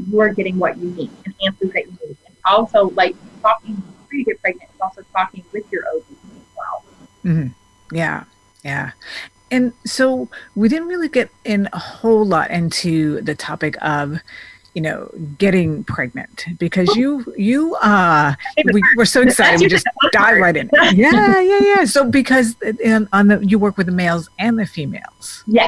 you 0.09 0.19
are 0.19 0.33
getting 0.33 0.59
what 0.59 0.77
you 0.77 0.91
need 0.91 1.11
and 1.25 1.33
answers 1.45 1.71
that 1.71 1.85
you 1.85 1.97
need, 2.05 2.17
and 2.25 2.35
also 2.45 2.89
like 2.91 3.15
talking 3.41 3.75
before 3.75 4.13
you 4.13 4.25
get 4.25 4.41
pregnant, 4.41 4.69
is 4.73 4.81
also 4.81 5.03
talking 5.13 5.43
with 5.53 5.63
your 5.71 5.83
OB 5.87 6.03
as 6.11 6.57
well. 6.57 6.83
Mm-hmm. 7.23 7.95
Yeah. 7.95 8.25
Yeah 8.63 8.91
and 9.51 9.73
so 9.85 10.29
we 10.55 10.69
didn't 10.69 10.87
really 10.87 11.09
get 11.09 11.29
in 11.45 11.69
a 11.73 11.79
whole 11.79 12.25
lot 12.25 12.51
into 12.51 13.21
the 13.21 13.35
topic 13.35 13.77
of 13.81 14.19
you 14.73 14.81
know 14.81 15.09
getting 15.39 15.83
pregnant 15.85 16.45
because 16.59 16.95
you 16.95 17.33
you 17.35 17.75
uh 17.77 18.33
we 18.71 18.81
were 18.95 19.05
so 19.05 19.21
excited 19.21 19.59
we 19.59 19.67
just 19.67 19.87
dive 20.11 20.37
right 20.39 20.55
in. 20.55 20.69
Yeah 20.93 21.39
yeah 21.39 21.59
yeah. 21.61 21.85
So 21.85 22.05
because 22.05 22.55
in, 22.61 23.09
on 23.11 23.27
the 23.27 23.39
you 23.43 23.57
work 23.57 23.77
with 23.77 23.87
the 23.87 23.91
males 23.91 24.29
and 24.37 24.59
the 24.59 24.65
females. 24.65 25.43
Yeah. 25.47 25.67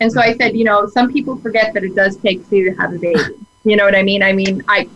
and 0.00 0.12
so 0.12 0.20
i 0.20 0.36
said 0.36 0.56
you 0.56 0.64
know 0.64 0.86
some 0.88 1.10
people 1.12 1.36
forget 1.38 1.72
that 1.72 1.84
it 1.84 1.94
does 1.94 2.16
take 2.16 2.48
two 2.50 2.64
to 2.64 2.72
have 2.72 2.92
a 2.92 2.98
baby. 2.98 3.20
You 3.64 3.76
know 3.76 3.84
what 3.84 3.94
i 3.94 4.02
mean? 4.02 4.22
I 4.22 4.34
mean 4.34 4.62
i 4.68 4.88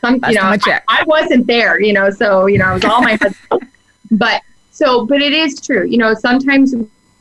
some 0.00 0.14
you 0.28 0.34
know 0.34 0.42
I, 0.42 0.80
I, 0.88 1.04
wasn't 1.04 1.46
there 1.46 1.80
you 1.80 1.92
know 1.92 2.10
so 2.10 2.46
you 2.46 2.58
know 2.58 2.66
i 2.66 2.74
was 2.74 2.84
all 2.84 3.00
my 3.00 3.14
husband. 3.14 3.70
But 4.10 4.42
so 4.70 5.06
but 5.06 5.22
it 5.22 5.32
is 5.32 5.60
true. 5.60 5.86
You 5.86 5.98
know 5.98 6.14
sometimes 6.14 6.74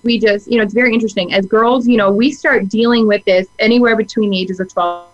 we 0.08 0.18
just, 0.18 0.50
you 0.50 0.58
know, 0.58 0.64
it's 0.64 0.74
very 0.74 0.94
interesting. 0.94 1.34
As 1.34 1.46
girls, 1.46 1.86
you 1.86 1.98
know, 1.98 2.10
we 2.10 2.32
start 2.32 2.70
dealing 2.70 3.08
with 3.08 3.24
this 3.26 3.48
anywhere 3.60 3.98
between 3.98 4.30
the 4.30 4.40
ages 4.40 4.62
of 4.62 4.72
12 4.72 5.06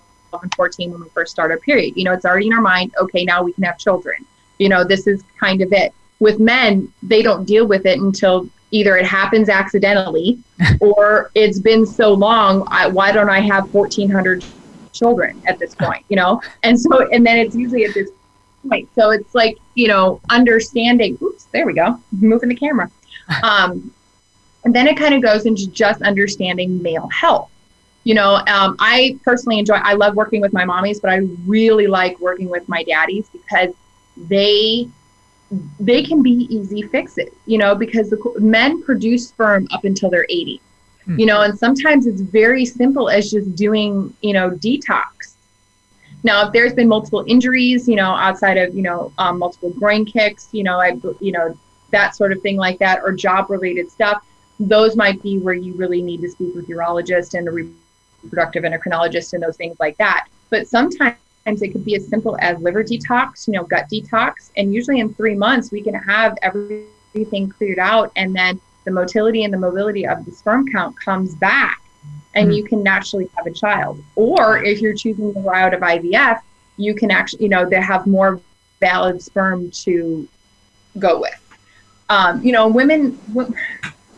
and 0.42 0.54
14 0.54 0.92
when 0.92 1.02
we 1.02 1.10
first 1.10 1.32
start 1.32 1.50
our 1.50 1.58
period. 1.58 1.98
You 1.98 2.04
know, 2.04 2.14
it's 2.14 2.26
already 2.26 2.46
in 2.46 2.54
our 2.54 2.62
mind, 2.62 2.94
okay, 3.02 3.26
now 3.26 3.42
we 3.42 3.54
can 3.54 3.64
have 3.64 3.80
children. 3.80 4.24
You 4.60 4.70
know, 4.70 4.84
this 4.84 5.08
is 5.08 5.24
kind 5.38 5.62
of 5.62 5.74
it. 5.74 5.94
With 6.20 6.40
men, 6.40 6.94
they 7.02 7.24
don't 7.24 7.44
deal 7.44 7.66
with 7.66 7.88
it 7.88 8.00
until 8.00 8.48
either 8.70 8.96
it 8.96 9.06
happens 9.06 9.50
accidentally 9.50 10.38
or 10.80 11.32
it's 11.34 11.60
been 11.60 11.88
so 11.88 12.14
long, 12.14 12.68
I, 12.68 12.86
why 12.88 13.12
don't 13.12 13.32
I 13.32 13.40
have 13.40 13.74
1,400 13.74 14.46
children 14.94 15.42
at 15.48 15.58
this 15.58 15.74
point, 15.86 16.06
you 16.08 16.16
know? 16.16 16.40
And 16.62 16.80
so, 16.80 17.10
and 17.10 17.26
then 17.26 17.40
it's 17.40 17.56
usually 17.56 17.86
at 17.86 17.96
this 17.96 18.12
point. 18.70 18.88
So 18.94 19.10
it's 19.10 19.34
like, 19.34 19.58
you 19.74 19.88
know, 19.88 20.22
understanding, 20.30 21.18
oops, 21.20 21.46
there 21.46 21.66
we 21.66 21.74
go, 21.74 22.00
moving 22.12 22.50
the 22.50 22.56
camera. 22.56 22.92
Um, 23.42 23.94
and 24.66 24.74
then 24.74 24.88
it 24.88 24.98
kind 24.98 25.14
of 25.14 25.22
goes 25.22 25.46
into 25.46 25.70
just 25.70 26.02
understanding 26.02 26.82
male 26.82 27.08
health. 27.10 27.50
You 28.04 28.16
know, 28.16 28.36
um, 28.48 28.76
I 28.80 29.18
personally 29.24 29.60
enjoy, 29.60 29.76
I 29.76 29.94
love 29.94 30.16
working 30.16 30.42
with 30.42 30.52
my 30.52 30.66
mommies, 30.66 31.02
but 31.02 31.10
I 31.10 31.22
really 31.46 31.88
like 31.88 32.20
working 32.20 32.50
with 32.50 32.68
my 32.68 32.84
daddies 32.84 33.30
because 33.30 33.74
they 34.18 34.88
they 35.80 36.02
can 36.02 36.24
be 36.24 36.48
easy 36.50 36.82
fixes, 36.82 37.30
you 37.46 37.60
know, 37.60 37.76
because 37.76 38.10
the 38.10 38.18
men 38.40 38.82
produce 38.82 39.28
sperm 39.28 39.68
up 39.72 39.84
until 39.86 40.10
they're 40.10 40.26
80, 40.28 40.62
mm-hmm. 41.02 41.20
you 41.20 41.26
know, 41.28 41.42
and 41.42 41.58
sometimes 41.58 42.08
it's 42.08 42.22
very 42.22 42.66
simple 42.66 43.08
as 43.10 43.30
just 43.30 43.56
doing, 43.56 44.12
you 44.22 44.34
know, 44.34 44.50
detox. 44.50 45.36
Now, 46.24 46.48
if 46.48 46.54
there's 46.54 46.74
been 46.74 46.88
multiple 46.88 47.24
injuries, 47.28 47.88
you 47.88 47.96
know, 47.96 48.16
outside 48.16 48.58
of, 48.58 48.74
you 48.74 48.82
know, 48.82 49.12
um, 49.18 49.40
multiple 49.40 49.72
groin 49.72 50.06
kicks, 50.06 50.48
you 50.52 50.64
know, 50.64 50.80
I, 50.80 50.98
you 51.20 51.32
know, 51.32 51.56
that 51.92 52.16
sort 52.16 52.32
of 52.32 52.42
thing 52.42 52.58
like 52.58 52.80
that, 52.80 53.02
or 53.04 53.12
job 53.12 53.50
related 53.50 53.92
stuff, 53.92 54.26
those 54.60 54.96
might 54.96 55.22
be 55.22 55.40
where 55.40 55.54
you 55.54 55.74
really 55.74 56.02
need 56.02 56.22
to 56.22 56.30
speak 56.30 56.54
with 56.56 56.68
urologist 56.68 57.34
and 57.34 57.48
a 57.48 57.52
reproductive 58.24 58.64
endocrinologist 58.64 59.34
and 59.34 59.44
those 59.44 59.58
things 59.58 59.78
like 59.80 59.98
that. 59.98 60.28
But 60.50 60.68
sometimes 60.68 61.18
it 61.46 61.72
could 61.72 61.86
be 61.86 61.96
as 61.96 62.08
simple 62.08 62.38
as 62.40 62.60
liver 62.60 62.84
detox, 62.84 63.48
you 63.48 63.54
know, 63.54 63.64
gut 63.64 63.88
detox. 63.92 64.52
And 64.56 64.74
usually 64.74 65.00
in 65.00 65.14
three 65.14 65.36
months, 65.36 65.72
we 65.72 65.82
can 65.82 65.96
have 65.96 66.38
everything 66.42 67.50
cleared 67.50 67.80
out. 67.80 68.12
And 68.16 68.36
then 68.36 68.62
the 68.86 68.92
motility 68.92 69.44
and 69.44 69.54
the 69.54 69.58
mobility 69.58 70.08
of 70.08 70.26
the 70.26 70.32
sperm 70.32 70.72
count 70.72 71.00
comes 71.00 71.36
back 71.36 71.82
and 72.36 72.48
mm-hmm. 72.48 72.58
you 72.58 72.64
can 72.64 72.84
naturally 72.84 73.30
have 73.36 73.48
a 73.48 73.52
child. 73.52 74.04
Or 74.16 74.64
if 74.64 74.82
you're 74.82 74.96
choosing 74.96 75.34
the 75.34 75.40
route 75.40 75.74
of 75.74 75.82
IVF, 75.82 76.42
you 76.78 76.96
can 76.96 77.12
actually, 77.12 77.44
you 77.44 77.50
know, 77.50 77.68
they 77.68 77.82
have 77.82 78.08
more 78.08 78.42
valid 78.80 79.22
sperm 79.22 79.72
to 79.72 80.28
go 81.00 81.22
with. 81.22 81.40
Um, 82.10 82.44
you 82.44 82.52
know, 82.52 82.68
women, 82.68 83.18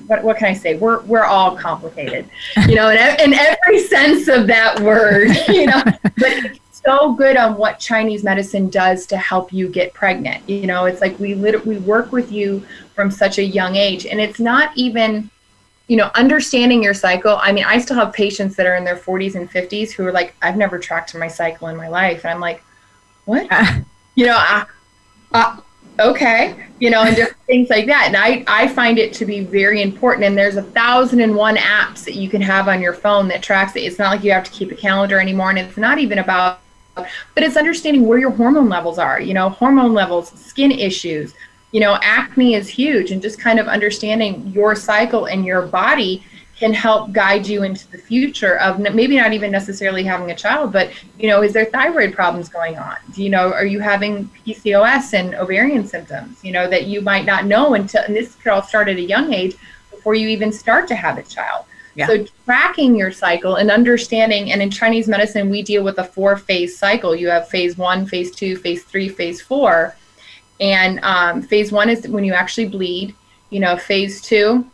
what, 0.08 0.24
what 0.24 0.38
can 0.38 0.48
I 0.48 0.54
say? 0.54 0.76
We're 0.76 1.02
we're 1.02 1.24
all 1.24 1.56
complicated, 1.56 2.30
you 2.68 2.76
know, 2.76 2.89
in, 2.89 2.98
in 3.22 3.34
every 3.34 3.80
sense 3.80 4.28
of 4.28 4.48
that 4.48 4.80
word, 4.80 5.30
you 5.48 5.65
know. 5.65 5.82
but 5.84 6.32
it's 6.46 6.82
so 6.86 7.13
good 7.13 7.38
on 7.38 7.58
what 7.58 7.80
Chinese 7.80 8.24
medicine 8.24 8.70
does 8.70 9.06
to 9.08 9.18
help 9.18 9.52
you 9.52 9.68
get 9.68 9.94
pregnant. 9.94 10.48
You 10.50 10.68
know, 10.68 10.86
it's 10.86 11.02
like 11.02 11.18
we 11.20 11.34
lit- 11.36 11.65
we 11.65 11.78
work 11.78 12.12
with 12.12 12.32
you 12.32 12.65
from 12.94 13.12
such 13.12 13.38
a 13.38 13.44
young 13.44 13.76
age, 13.76 14.06
and 14.06 14.20
it's 14.20 14.39
not 14.39 14.76
even 14.78 15.30
you 15.88 15.98
know 15.98 16.10
understanding 16.15 16.82
your 16.82 16.96
cycle 16.96 17.38
i 17.44 17.52
mean 17.52 17.63
i 17.63 17.78
still 17.78 17.96
have 17.96 18.12
patients 18.12 18.56
that 18.56 18.65
are 18.65 18.76
in 18.76 18.84
their 18.84 18.96
40s 18.96 19.36
and 19.36 19.48
50s 19.52 19.91
who 19.91 20.04
are 20.04 20.12
like 20.12 20.36
i've 20.41 20.58
never 20.58 20.80
tracked 20.80 21.13
my 21.13 21.28
cycle 21.28 21.68
in 21.68 21.78
my 21.78 21.88
life 21.88 22.26
and 22.26 22.34
i'm 22.34 22.39
like 22.39 22.63
what 23.26 23.44
you 24.15 24.26
know 24.26 24.36
I, 24.36 24.65
I, 25.32 25.60
okay 25.99 26.65
you 26.79 26.89
know 26.89 27.03
and 27.03 27.15
different 27.15 27.41
things 27.47 27.69
like 27.69 27.86
that. 27.86 28.05
And 28.08 28.17
i 28.17 28.43
i 28.47 28.67
find 28.67 28.97
it 28.97 29.13
to 29.13 29.25
be 29.25 29.41
very 29.41 29.81
important. 29.81 30.25
And 30.25 30.38
there's 30.38 30.58
a 30.58 30.63
thousand 30.63 31.21
and 31.21 31.35
one 31.35 31.56
apps 31.56 32.04
that 32.06 32.15
you 32.15 32.29
can 32.29 32.41
have 32.41 32.67
on 32.67 32.81
your 32.81 32.93
phone 32.93 33.27
that 33.29 33.41
tracks 33.41 33.75
it. 33.75 33.81
It's 33.81 34.00
not 34.00 34.12
like 34.12 34.23
you 34.23 34.31
have 34.31 34.43
to 34.43 34.52
keep 34.52 34.71
a 34.71 34.75
calendar 34.75 35.19
anymore. 35.19 35.50
And 35.50 35.60
it's 35.60 35.77
not 35.77 35.98
even 36.00 36.19
about 36.19 36.60
but 36.96 37.43
it's 37.43 37.58
understanding 37.58 38.08
where 38.08 38.17
your 38.17 38.31
hormone 38.31 38.69
levels 38.69 38.98
are 38.98 39.19
you 39.19 39.33
know 39.33 39.50
hormone 39.50 39.93
levels 39.93 40.29
skin 40.29 40.71
issues 40.71 41.33
you 41.71 41.79
know 41.79 41.98
acne 42.02 42.56
is 42.56 42.67
huge. 42.67 43.12
And 43.12 43.21
just 43.21 43.39
kind 43.39 43.60
of 43.60 43.67
understanding 43.67 44.48
your 44.48 44.75
cycle 44.75 45.25
and 45.25 45.46
your 45.46 45.63
body 45.63 46.23
can 46.58 46.73
help 46.73 47.12
guide 47.12 47.45
you 47.45 47.63
into 47.63 47.89
the 47.91 47.97
future 47.97 48.58
of 48.60 48.79
maybe 48.79 49.17
not 49.17 49.33
even 49.33 49.51
necessarily 49.51 50.03
having 50.03 50.31
a 50.31 50.35
child, 50.35 50.71
but 50.71 50.89
you 51.19 51.27
know, 51.27 51.41
is 51.41 51.51
there 51.51 51.65
thyroid 51.65 52.13
problems 52.13 52.47
going 52.47 52.77
on? 52.77 52.95
Do 53.13 53.23
you 53.23 53.29
know, 53.29 53.51
are 53.51 53.65
you 53.65 53.79
having 53.79 54.29
PCOS 54.47 55.13
and 55.13 55.35
ovarian 55.35 55.85
symptoms? 55.85 56.43
You 56.43 56.53
know, 56.53 56.69
that 56.69 56.85
you 56.85 57.01
might 57.01 57.25
not 57.25 57.45
know 57.45 57.73
until, 57.73 58.03
and 58.03 58.15
this 58.15 58.35
could 58.35 58.51
all 58.51 58.63
start 58.63 58.87
at 58.87 58.95
a 58.95 59.01
young 59.01 59.33
age 59.33 59.58
before 59.91 60.15
you 60.15 60.29
even 60.29 60.51
start 60.51 60.87
to 60.87 60.95
have 60.95 61.17
a 61.17 61.23
child. 61.23 61.65
Yeah. 61.95 62.08
So 62.08 62.25
tracking 62.45 62.95
your 62.95 63.12
cycle 63.12 63.56
and 63.56 63.69
understanding, 63.71 64.51
and 64.51 64.62
in 64.62 64.69
Chinese 64.69 65.08
medicine, 65.08 65.49
we 65.49 65.62
deal 65.62 65.83
with 65.83 65.97
a 65.97 66.03
four 66.03 66.37
phase 66.37 66.77
cycle. 66.77 67.15
You 67.15 67.29
have 67.29 67.47
phase 67.49 67.77
one, 67.77 68.06
phase 68.06 68.31
two, 68.31 68.58
phase 68.58 68.83
three, 68.83 69.10
phase 69.10 69.41
four. 69.41 69.95
And 70.60 70.99
um, 71.03 71.41
phase 71.41 71.71
one 71.71 71.89
is 71.89 72.08
when 72.08 72.23
you 72.23 72.33
actually 72.33 72.67
bleed. 72.67 73.15
You 73.49 73.62
know, 73.62 73.77
phase 73.77 74.21
two 74.21 74.69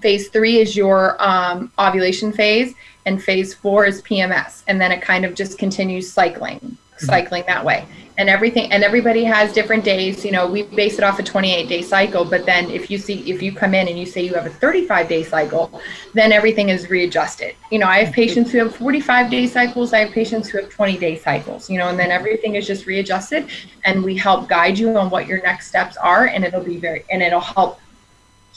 Phase 0.00 0.28
three 0.28 0.58
is 0.58 0.76
your 0.76 1.22
um, 1.22 1.70
ovulation 1.78 2.32
phase, 2.32 2.74
and 3.06 3.22
phase 3.22 3.54
four 3.54 3.84
is 3.86 4.02
PMS, 4.02 4.62
and 4.66 4.80
then 4.80 4.92
it 4.92 5.02
kind 5.02 5.24
of 5.24 5.34
just 5.34 5.58
continues 5.58 6.10
cycling, 6.10 6.60
mm-hmm. 6.60 7.06
cycling 7.06 7.44
that 7.46 7.64
way. 7.64 7.86
And 8.18 8.28
everything, 8.28 8.70
and 8.70 8.84
everybody 8.84 9.24
has 9.24 9.52
different 9.52 9.82
days. 9.82 10.24
You 10.26 10.32
know, 10.32 10.46
we 10.46 10.64
base 10.64 10.98
it 10.98 11.04
off 11.04 11.18
a 11.18 11.22
28 11.22 11.68
day 11.68 11.80
cycle, 11.80 12.24
but 12.24 12.44
then 12.44 12.70
if 12.70 12.90
you 12.90 12.98
see, 12.98 13.30
if 13.30 13.42
you 13.42 13.52
come 13.52 13.72
in 13.72 13.88
and 13.88 13.98
you 13.98 14.04
say 14.04 14.22
you 14.22 14.34
have 14.34 14.44
a 14.44 14.50
35 14.50 15.08
day 15.08 15.22
cycle, 15.22 15.80
then 16.12 16.30
everything 16.30 16.68
is 16.68 16.90
readjusted. 16.90 17.54
You 17.70 17.78
know, 17.78 17.86
I 17.86 17.98
have 17.98 18.08
mm-hmm. 18.08 18.14
patients 18.14 18.52
who 18.52 18.58
have 18.58 18.74
45 18.74 19.30
day 19.30 19.46
cycles, 19.46 19.92
I 19.94 20.00
have 20.00 20.12
patients 20.12 20.48
who 20.48 20.58
have 20.60 20.68
20 20.68 20.98
day 20.98 21.16
cycles, 21.16 21.70
you 21.70 21.78
know, 21.78 21.88
and 21.88 21.98
then 21.98 22.10
everything 22.10 22.56
is 22.56 22.66
just 22.66 22.86
readjusted, 22.86 23.48
and 23.84 24.04
we 24.04 24.16
help 24.16 24.48
guide 24.48 24.78
you 24.78 24.96
on 24.98 25.08
what 25.08 25.26
your 25.26 25.40
next 25.42 25.68
steps 25.68 25.96
are, 25.96 26.26
and 26.26 26.44
it'll 26.44 26.64
be 26.64 26.76
very, 26.76 27.04
and 27.10 27.22
it'll 27.22 27.40
help 27.40 27.80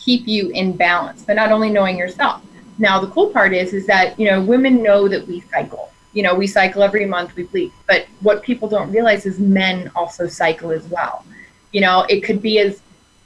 keep 0.04 0.28
you 0.28 0.50
in 0.50 0.76
balance, 0.76 1.24
but 1.24 1.36
not 1.36 1.52
only 1.52 1.70
knowing 1.70 1.98
yourself. 1.98 2.42
Now, 2.78 3.00
the 3.00 3.08
cool 3.08 3.30
part 3.30 3.54
is, 3.54 3.74
is 3.74 3.86
that, 3.88 4.20
you 4.20 4.30
know, 4.30 4.42
women 4.42 4.82
know 4.82 5.08
that 5.08 5.28
we 5.28 5.42
cycle. 5.42 5.92
You 6.14 6.24
know, 6.24 6.36
we 6.36 6.48
cycle 6.48 6.84
every 6.84 7.06
month, 7.06 7.36
we 7.36 7.44
bleed. 7.44 7.72
But 7.88 8.06
what 8.22 8.44
people 8.44 8.68
don't 8.68 8.92
realize 8.92 9.26
is 9.26 9.40
men 9.40 9.92
also 9.96 10.28
cycle 10.28 10.72
as 10.72 10.86
well. 10.88 11.26
You 11.72 11.82
know, 11.82 12.06
it 12.10 12.22
could 12.22 12.42
be 12.42 12.60
as 12.60 12.82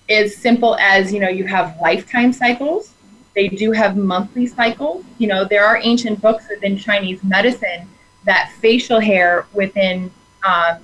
as 0.09 0.35
simple 0.37 0.75
as, 0.77 1.11
you 1.11 1.19
know, 1.19 1.27
you 1.27 1.45
have 1.45 1.77
lifetime 1.81 2.31
cycles. 2.31 2.93
They 3.35 3.49
do 3.49 3.73
have 3.73 3.97
monthly 3.97 4.47
cycles. 4.47 5.03
You 5.17 5.27
know, 5.27 5.43
there 5.43 5.65
are 5.65 5.79
ancient 5.83 6.21
books 6.21 6.45
within 6.49 6.77
Chinese 6.77 7.21
medicine 7.25 7.89
that 8.23 8.53
facial 8.59 9.01
hair 9.01 9.47
within 9.53 10.09
um, 10.45 10.77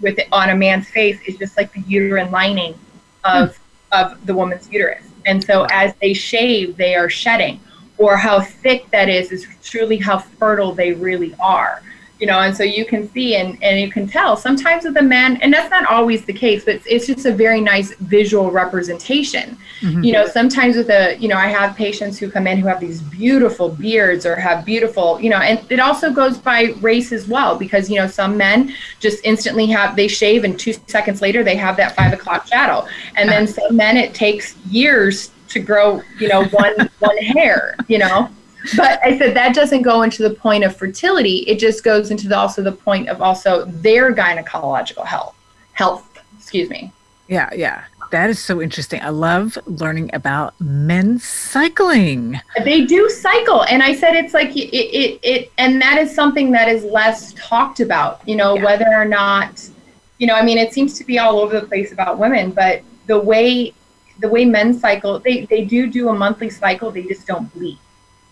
with 0.00 0.18
on 0.30 0.50
a 0.50 0.54
man's 0.54 0.88
face 0.88 1.20
is 1.26 1.36
just 1.36 1.56
like 1.56 1.72
the 1.72 1.80
uterine 1.80 2.30
lining 2.30 2.78
of 3.24 3.58
of 3.92 4.24
the 4.26 4.34
woman's 4.34 4.70
uterus. 4.70 5.04
And 5.26 5.42
so 5.42 5.66
as 5.70 5.94
they 6.00 6.14
shave, 6.14 6.76
they 6.76 6.94
are 6.94 7.08
shedding. 7.08 7.60
Or 7.98 8.16
how 8.16 8.40
thick 8.40 8.90
that 8.90 9.08
is 9.08 9.32
is 9.32 9.46
truly 9.62 9.96
how 9.96 10.18
fertile 10.18 10.72
they 10.72 10.92
really 10.92 11.34
are 11.40 11.82
you 12.18 12.26
know 12.26 12.40
and 12.40 12.56
so 12.56 12.62
you 12.62 12.84
can 12.84 13.10
see 13.12 13.36
and, 13.36 13.62
and 13.62 13.80
you 13.80 13.90
can 13.90 14.06
tell 14.06 14.36
sometimes 14.36 14.84
with 14.84 14.94
the 14.94 15.02
men 15.02 15.36
and 15.42 15.52
that's 15.52 15.70
not 15.70 15.86
always 15.86 16.24
the 16.24 16.32
case 16.32 16.64
but 16.64 16.76
it's, 16.76 16.86
it's 16.86 17.06
just 17.06 17.26
a 17.26 17.32
very 17.32 17.60
nice 17.60 17.94
visual 17.96 18.50
representation. 18.50 19.56
Mm-hmm. 19.80 20.02
you 20.02 20.12
know 20.12 20.26
sometimes 20.26 20.76
with 20.76 20.90
a 20.90 21.16
you 21.18 21.28
know 21.28 21.36
i 21.36 21.46
have 21.46 21.76
patients 21.76 22.18
who 22.18 22.28
come 22.30 22.46
in 22.48 22.58
who 22.58 22.66
have 22.66 22.80
these 22.80 23.00
beautiful 23.00 23.68
beards 23.68 24.26
or 24.26 24.34
have 24.34 24.64
beautiful 24.64 25.20
you 25.20 25.30
know 25.30 25.36
and 25.36 25.64
it 25.70 25.78
also 25.78 26.12
goes 26.12 26.36
by 26.38 26.74
race 26.80 27.12
as 27.12 27.28
well 27.28 27.56
because 27.56 27.88
you 27.88 27.96
know 27.96 28.06
some 28.06 28.36
men 28.36 28.74
just 28.98 29.24
instantly 29.24 29.66
have 29.66 29.94
they 29.94 30.08
shave 30.08 30.44
and 30.44 30.58
two 30.58 30.72
seconds 30.86 31.22
later 31.22 31.44
they 31.44 31.56
have 31.56 31.76
that 31.76 31.94
five 31.94 32.12
o'clock 32.12 32.46
shadow. 32.46 32.86
And 33.16 33.28
then 33.28 33.46
some 33.46 33.76
men 33.76 33.96
it 33.96 34.14
takes 34.14 34.56
years 34.66 35.30
to 35.48 35.60
grow 35.60 36.02
you 36.18 36.28
know 36.28 36.44
one 36.46 36.74
one 36.98 37.16
hair 37.18 37.76
you 37.88 37.98
know 37.98 38.28
but 38.76 39.00
I 39.04 39.18
said 39.18 39.34
that 39.34 39.54
doesn't 39.54 39.82
go 39.82 40.02
into 40.02 40.22
the 40.22 40.30
point 40.30 40.64
of 40.64 40.76
fertility. 40.76 41.38
It 41.46 41.58
just 41.58 41.84
goes 41.84 42.10
into 42.10 42.28
the, 42.28 42.36
also 42.36 42.62
the 42.62 42.72
point 42.72 43.08
of 43.08 43.22
also 43.22 43.64
their 43.66 44.14
gynecological 44.14 45.04
health. 45.04 45.34
Health, 45.72 46.18
excuse 46.36 46.68
me. 46.68 46.92
Yeah, 47.28 47.50
yeah. 47.54 47.84
That 48.10 48.30
is 48.30 48.38
so 48.38 48.62
interesting. 48.62 49.02
I 49.02 49.10
love 49.10 49.58
learning 49.66 50.10
about 50.14 50.58
men 50.60 51.18
cycling. 51.18 52.40
They 52.64 52.86
do 52.86 53.08
cycle, 53.10 53.64
and 53.64 53.82
I 53.82 53.94
said 53.94 54.16
it's 54.16 54.32
like 54.32 54.56
it, 54.56 54.74
it, 54.74 55.20
it 55.22 55.52
and 55.58 55.80
that 55.82 55.98
is 55.98 56.14
something 56.14 56.50
that 56.52 56.68
is 56.68 56.84
less 56.84 57.34
talked 57.34 57.80
about. 57.80 58.26
You 58.26 58.36
know, 58.36 58.56
yeah. 58.56 58.64
whether 58.64 58.86
or 58.94 59.04
not, 59.04 59.68
you 60.16 60.26
know, 60.26 60.34
I 60.34 60.42
mean, 60.42 60.56
it 60.56 60.72
seems 60.72 60.94
to 60.94 61.04
be 61.04 61.18
all 61.18 61.38
over 61.38 61.60
the 61.60 61.66
place 61.66 61.92
about 61.92 62.18
women, 62.18 62.50
but 62.50 62.82
the 63.06 63.20
way 63.20 63.74
the 64.20 64.28
way 64.28 64.46
men 64.46 64.72
cycle, 64.72 65.18
they 65.18 65.44
they 65.44 65.66
do 65.66 65.86
do 65.86 66.08
a 66.08 66.14
monthly 66.14 66.48
cycle. 66.48 66.90
They 66.90 67.02
just 67.02 67.26
don't 67.26 67.52
bleed 67.52 67.78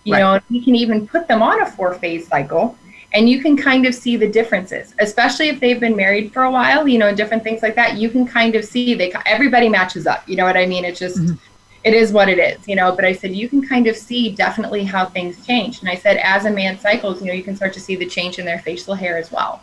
you 0.06 0.14
right. 0.14 0.20
know 0.20 0.40
we 0.50 0.62
can 0.64 0.74
even 0.74 1.06
put 1.06 1.26
them 1.26 1.42
on 1.42 1.60
a 1.62 1.66
four 1.66 1.94
phase 1.94 2.26
cycle 2.28 2.78
and 3.12 3.28
you 3.28 3.40
can 3.40 3.56
kind 3.56 3.86
of 3.86 3.94
see 3.94 4.16
the 4.16 4.28
differences 4.28 4.94
especially 5.00 5.48
if 5.48 5.58
they've 5.58 5.80
been 5.80 5.96
married 5.96 6.32
for 6.32 6.44
a 6.44 6.50
while 6.50 6.86
you 6.86 6.98
know 6.98 7.14
different 7.14 7.42
things 7.42 7.62
like 7.62 7.74
that 7.74 7.96
you 7.96 8.08
can 8.08 8.26
kind 8.26 8.54
of 8.54 8.64
see 8.64 8.94
they 8.94 9.12
everybody 9.26 9.68
matches 9.68 10.06
up 10.06 10.26
you 10.28 10.36
know 10.36 10.44
what 10.44 10.56
i 10.56 10.64
mean 10.64 10.84
it's 10.84 10.98
just 10.98 11.18
mm-hmm. 11.18 11.34
it 11.82 11.92
is 11.92 12.12
what 12.12 12.28
it 12.28 12.38
is 12.38 12.66
you 12.68 12.76
know 12.76 12.94
but 12.94 13.04
i 13.04 13.12
said 13.12 13.34
you 13.34 13.48
can 13.48 13.66
kind 13.66 13.86
of 13.86 13.96
see 13.96 14.30
definitely 14.30 14.84
how 14.84 15.04
things 15.04 15.44
change 15.44 15.80
and 15.80 15.88
i 15.88 15.94
said 15.94 16.16
as 16.18 16.44
a 16.44 16.50
man 16.50 16.78
cycles 16.78 17.20
you 17.20 17.26
know 17.26 17.32
you 17.32 17.42
can 17.42 17.56
start 17.56 17.72
to 17.72 17.80
see 17.80 17.96
the 17.96 18.06
change 18.06 18.38
in 18.38 18.44
their 18.44 18.60
facial 18.60 18.94
hair 18.94 19.18
as 19.18 19.32
well 19.32 19.60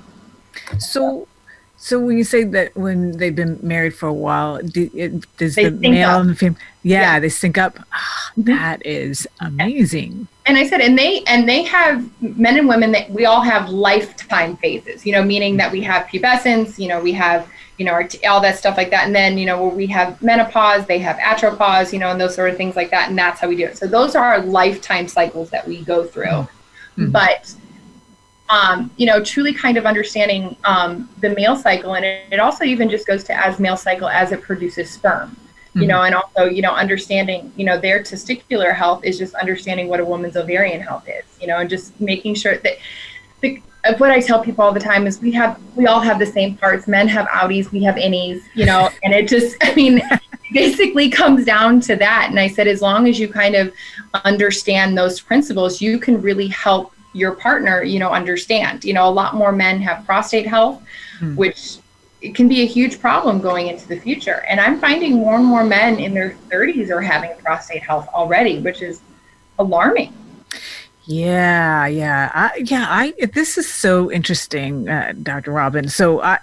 so 0.78 1.28
so 1.84 2.00
when 2.00 2.18
you 2.18 2.24
say 2.24 2.46
that 2.46 2.74
when 2.78 3.18
they've 3.18 3.36
been 3.36 3.60
married 3.62 3.94
for 3.94 4.08
a 4.08 4.14
while, 4.14 4.60
do, 4.60 4.90
it, 4.94 5.26
does 5.36 5.56
they 5.56 5.68
the 5.68 5.90
male 5.90 6.12
up. 6.12 6.22
and 6.22 6.30
the 6.30 6.36
female, 6.36 6.58
yeah, 6.82 7.02
yeah, 7.02 7.20
they 7.20 7.28
sync 7.28 7.58
up. 7.58 7.78
Oh, 7.94 8.30
that 8.38 8.86
is 8.86 9.28
amazing. 9.42 10.30
And 10.46 10.58
I 10.58 10.68
said, 10.68 10.82
and 10.82 10.98
they 10.98 11.24
and 11.24 11.48
they 11.48 11.64
have 11.64 12.10
men 12.22 12.58
and 12.58 12.68
women 12.68 12.92
that 12.92 13.10
we 13.10 13.26
all 13.26 13.42
have 13.42 13.70
lifetime 13.70 14.58
phases. 14.58 15.06
You 15.06 15.14
know, 15.14 15.24
meaning 15.24 15.56
that 15.58 15.72
we 15.72 15.82
have 15.82 16.08
pubescence. 16.08 16.78
You 16.78 16.90
know, 16.90 17.02
we 17.02 17.14
have 17.14 17.50
you 17.78 17.86
know 17.86 18.00
all 18.28 18.42
that 18.42 18.58
stuff 18.58 18.76
like 18.76 18.90
that, 18.90 19.06
and 19.06 19.16
then 19.16 19.38
you 19.38 19.46
know 19.46 19.64
where 19.64 19.74
we 19.74 19.88
have 19.88 20.22
menopause, 20.22 20.86
they 20.86 21.00
have 21.00 21.18
andropause. 21.18 21.94
You 21.94 22.00
know, 22.00 22.12
and 22.12 22.20
those 22.20 22.36
sort 22.36 22.50
of 22.50 22.58
things 22.58 22.76
like 22.76 22.92
that, 22.92 23.10
and 23.10 23.18
that's 23.18 23.40
how 23.40 23.48
we 23.48 23.56
do 23.56 23.66
it. 23.66 23.78
So 23.78 23.88
those 23.88 24.16
are 24.16 24.26
our 24.26 24.42
lifetime 24.42 25.08
cycles 25.08 25.50
that 25.52 25.66
we 25.66 25.82
go 25.84 26.04
through. 26.04 26.26
Mm-hmm. 26.26 27.12
But 27.12 27.54
um, 28.50 28.92
you 28.98 29.06
know, 29.06 29.24
truly 29.24 29.54
kind 29.54 29.78
of 29.78 29.86
understanding 29.86 30.56
um, 30.66 31.10
the 31.22 31.30
male 31.30 31.56
cycle. 31.56 31.96
And 31.96 32.06
it, 32.06 32.26
it, 32.32 32.40
also 32.40 32.66
even 32.66 32.90
just 32.90 33.08
goes 33.08 33.24
to 33.26 33.38
as 33.38 33.60
male 33.60 33.78
cycle 33.78 34.08
as 34.08 34.32
it 34.32 34.42
produces 34.42 34.92
sperm, 34.92 35.36
mm-hmm. 35.74 35.82
you 35.82 35.88
know, 35.88 36.04
and 36.04 36.16
also, 36.16 36.46
you 36.46 36.62
know, 36.62 36.72
understanding, 36.72 37.52
you 37.56 37.66
know, 37.66 37.80
their 37.80 38.02
testicular 38.02 38.74
health 38.74 39.04
is 39.04 39.18
just 39.18 39.34
understanding 39.36 39.88
what 39.88 40.00
a 40.00 40.06
woman's 40.06 40.38
ovarian 40.38 40.82
health 40.82 41.08
is, 41.08 41.26
you 41.42 41.48
know, 41.48 41.58
and 41.58 41.70
just 41.70 42.00
making 42.00 42.36
sure 42.36 42.58
that 42.60 42.78
the, 43.42 43.62
what 43.98 44.12
I 44.12 44.22
tell 44.22 44.42
people 44.42 44.64
all 44.64 44.72
the 44.72 44.80
time 44.80 45.08
is 45.08 45.20
we 45.20 45.32
have, 45.32 45.60
we 45.76 45.88
all 45.88 46.00
have 46.00 46.20
the 46.20 46.26
same 46.26 46.56
parts. 46.56 46.88
Men 46.88 47.08
have 47.08 47.28
outies, 47.28 47.72
we 47.72 47.84
have 47.84 47.96
innies, 47.96 48.42
you 48.54 48.66
know, 48.66 48.90
and 49.04 49.14
it 49.14 49.28
just, 49.28 49.58
I 49.62 49.74
mean, 49.74 50.02
basically 50.54 51.10
comes 51.10 51.44
down 51.44 51.82
to 51.82 51.96
that. 51.96 52.28
And 52.30 52.40
I 52.40 52.48
said, 52.48 52.68
as 52.68 52.82
long 52.82 53.08
as 53.08 53.20
you 53.20 53.28
kind 53.28 53.56
of 53.56 53.74
understand 54.24 54.98
those 54.98 55.20
principles, 55.20 55.82
you 55.82 55.98
can 55.98 56.22
really 56.22 56.48
help 56.48 56.94
your 57.14 57.34
partner, 57.34 57.84
you 57.84 58.00
know, 58.00 58.12
understand. 58.12 58.84
You 58.84 58.94
know, 58.94 59.08
a 59.08 59.12
lot 59.12 59.36
more 59.36 59.52
men 59.52 59.82
have 59.82 60.06
prostate 60.06 60.48
health, 60.48 60.82
mm. 61.20 61.36
which 61.36 61.78
it 62.24 62.34
can 62.34 62.48
be 62.48 62.62
a 62.62 62.66
huge 62.66 63.02
problem 63.02 63.42
going 63.42 63.68
into 63.68 63.86
the 63.86 64.00
future. 64.00 64.46
And 64.50 64.60
I'm 64.60 64.80
finding 64.80 65.16
more 65.18 65.36
and 65.36 65.46
more 65.46 65.66
men 65.66 66.00
in 66.00 66.14
their 66.14 66.38
30s 66.50 66.90
are 66.90 67.02
having 67.02 67.32
prostate 67.40 67.84
health 67.84 68.08
already, 68.14 68.62
which 68.62 68.82
is 68.82 69.02
alarming. 69.60 70.14
Yeah, 71.06 71.86
yeah, 71.88 72.32
I, 72.34 72.56
yeah. 72.64 72.86
I 72.88 73.14
this 73.34 73.58
is 73.58 73.70
so 73.70 74.10
interesting, 74.10 74.88
uh, 74.88 75.12
Dr. 75.22 75.52
Robin. 75.52 75.90
So 75.90 76.22
I 76.22 76.40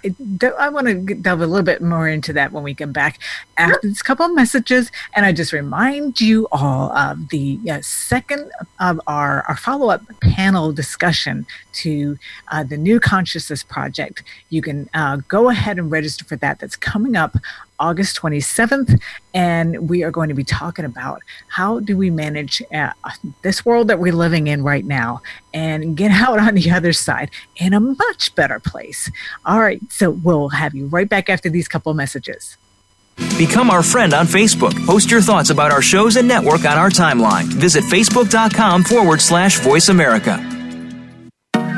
I 0.59 0.69
want 0.69 0.85
to 0.85 1.15
delve 1.15 1.41
a 1.41 1.47
little 1.47 1.65
bit 1.65 1.81
more 1.81 2.07
into 2.07 2.31
that 2.33 2.51
when 2.51 2.61
we 2.63 2.75
come 2.75 2.91
back 2.91 3.17
after 3.57 3.79
this 3.81 4.03
couple 4.03 4.27
of 4.27 4.35
messages, 4.35 4.91
and 5.15 5.25
I 5.25 5.31
just 5.31 5.51
remind 5.51 6.21
you 6.21 6.47
all 6.51 6.95
of 6.95 7.29
the 7.29 7.59
uh, 7.71 7.79
second 7.81 8.51
of 8.79 9.01
our 9.07 9.43
our 9.47 9.57
follow 9.57 9.89
up 9.89 10.03
panel 10.21 10.71
discussion 10.71 11.47
to 11.73 12.19
uh, 12.49 12.63
the 12.63 12.77
New 12.77 12.99
Consciousness 12.99 13.63
Project. 13.63 14.21
You 14.49 14.61
can 14.61 14.91
uh, 14.93 15.17
go 15.27 15.49
ahead 15.49 15.79
and 15.79 15.89
register 15.89 16.23
for 16.23 16.35
that. 16.35 16.59
That's 16.59 16.75
coming 16.75 17.15
up 17.15 17.35
August 17.81 18.15
27th, 18.21 19.01
and 19.33 19.89
we 19.89 20.03
are 20.03 20.11
going 20.11 20.29
to 20.29 20.35
be 20.35 20.43
talking 20.43 20.85
about 20.85 21.21
how 21.47 21.79
do 21.79 21.97
we 21.97 22.09
manage 22.09 22.61
uh, 22.73 22.91
this 23.41 23.65
world 23.65 23.87
that 23.87 23.99
we're 23.99 24.13
living 24.13 24.47
in 24.47 24.63
right 24.63 24.85
now 24.85 25.21
and 25.53 25.97
get 25.97 26.11
out 26.25 26.39
on 26.39 26.55
the 26.55 26.71
other 26.71 26.93
side 26.93 27.31
in 27.57 27.73
a 27.73 27.79
much 27.79 28.33
better 28.35 28.59
place. 28.59 29.11
All 29.45 29.59
right, 29.59 29.81
so 29.91 30.11
we'll 30.11 30.49
have 30.49 30.75
you 30.75 30.85
right 30.87 31.09
back 31.09 31.27
after 31.29 31.49
these 31.49 31.67
couple 31.67 31.93
messages. 31.93 32.55
Become 33.37 33.69
our 33.69 33.83
friend 33.83 34.13
on 34.13 34.25
Facebook. 34.25 34.73
Post 34.85 35.11
your 35.11 35.21
thoughts 35.21 35.49
about 35.49 35.71
our 35.71 35.81
shows 35.81 36.15
and 36.15 36.27
network 36.27 36.65
on 36.65 36.77
our 36.77 36.89
timeline. 36.89 37.45
Visit 37.45 37.83
facebook.com 37.83 38.83
forward 38.83 39.21
slash 39.21 39.59
voice 39.59 39.89
America. 39.89 40.60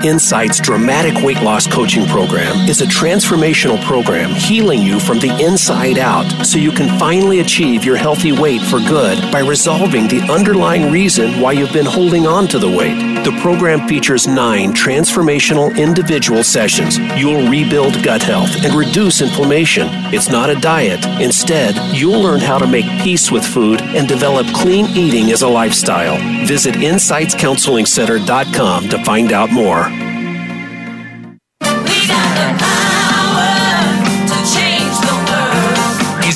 Insight's 0.04 0.60
dramatic 0.60 1.24
weight 1.24 1.42
loss 1.42 1.66
coaching 1.66 2.06
program 2.08 2.68
is 2.68 2.82
a 2.82 2.86
transformational 2.86 3.82
program 3.86 4.32
healing 4.32 4.82
you 4.82 5.00
from 5.00 5.18
the 5.20 5.30
inside 5.42 5.98
out 5.98 6.28
so 6.46 6.58
you 6.58 6.74
can 6.74 7.00
finally 7.00 7.40
achieve 7.40 7.86
your 7.86 7.96
healthy 7.96 8.34
weight 8.34 8.62
for 8.64 8.80
good 8.80 9.32
by 9.32 9.40
resolving 9.40 10.10
the 10.10 10.20
underlying 10.30 10.92
reason 10.92 11.40
why 11.40 11.54
you've 11.54 11.72
been 11.72 11.86
holding 11.86 12.28
on 12.28 12.50
to 12.50 12.60
the 12.60 12.70
weight. 12.70 13.14
The 13.24 13.32
program 13.42 13.88
features 13.88 14.28
nine 14.28 14.74
transformational 14.74 15.74
individual 15.78 16.44
sessions. 16.44 16.98
You'll 17.18 17.50
rebuild 17.50 18.04
gut 18.04 18.22
health 18.22 18.66
and 18.66 18.76
reduce 18.76 19.22
inflammation. 19.22 19.88
It's 20.14 20.28
not 20.28 20.50
a 20.50 20.60
diet. 20.60 21.06
Instead, 21.22 21.78
you'll 21.96 22.22
learn 22.22 22.42
how 22.42 22.58
to 22.58 22.68
make 22.68 22.84
peace 23.02 23.32
with 23.32 23.46
food 23.46 23.82
and 23.82 24.10
develop 24.10 24.48
clean 24.48 24.88
eating 24.88 25.32
as 25.32 25.44
a 25.44 25.48
lifestyle. 25.48 26.18
Visit 26.46 26.76
InsightsCounselingCenter.com 26.76 28.90
to 28.90 29.02
find 29.06 29.32
out 29.32 29.50
more. 29.50 29.93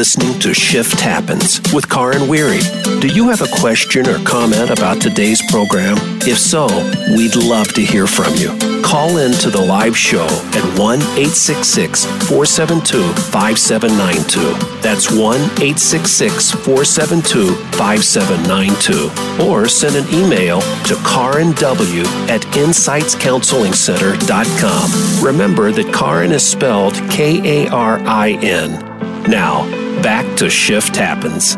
Listening 0.00 0.32
to 0.38 0.54
Shift 0.54 0.98
Happens 0.98 1.60
with 1.74 1.90
Karin 1.90 2.26
Weary. 2.26 2.60
Do 3.00 3.08
you 3.08 3.28
have 3.28 3.42
a 3.42 3.48
question 3.60 4.08
or 4.08 4.18
comment 4.24 4.70
about 4.70 4.98
today's 4.98 5.42
program? 5.50 5.98
If 6.22 6.38
so, 6.38 6.68
we'd 7.14 7.36
love 7.36 7.74
to 7.74 7.82
hear 7.82 8.06
from 8.06 8.34
you. 8.36 8.56
Call 8.80 9.18
in 9.18 9.32
to 9.32 9.50
the 9.50 9.60
live 9.60 9.94
show 9.94 10.24
at 10.24 10.78
1 10.78 11.02
866 11.02 12.06
472 12.06 13.12
5792. 13.30 14.54
That's 14.80 15.10
1 15.10 15.36
866 15.60 16.52
472 16.52 17.54
5792. 17.76 19.44
Or 19.44 19.68
send 19.68 19.96
an 19.96 20.08
email 20.14 20.62
to 20.88 20.96
Karin 21.04 21.52
W 21.52 22.04
at 22.32 22.40
InsightsCounselingCenter.com. 22.56 25.22
Remember 25.22 25.70
that 25.72 25.92
Karin 25.92 26.32
is 26.32 26.46
spelled 26.46 26.94
K 27.10 27.66
A 27.66 27.68
R 27.68 27.98
I 28.06 28.38
N. 28.40 28.86
Now, 29.28 29.66
back 30.02 30.24
to 30.38 30.48
Shift 30.48 30.96
Happens. 30.96 31.56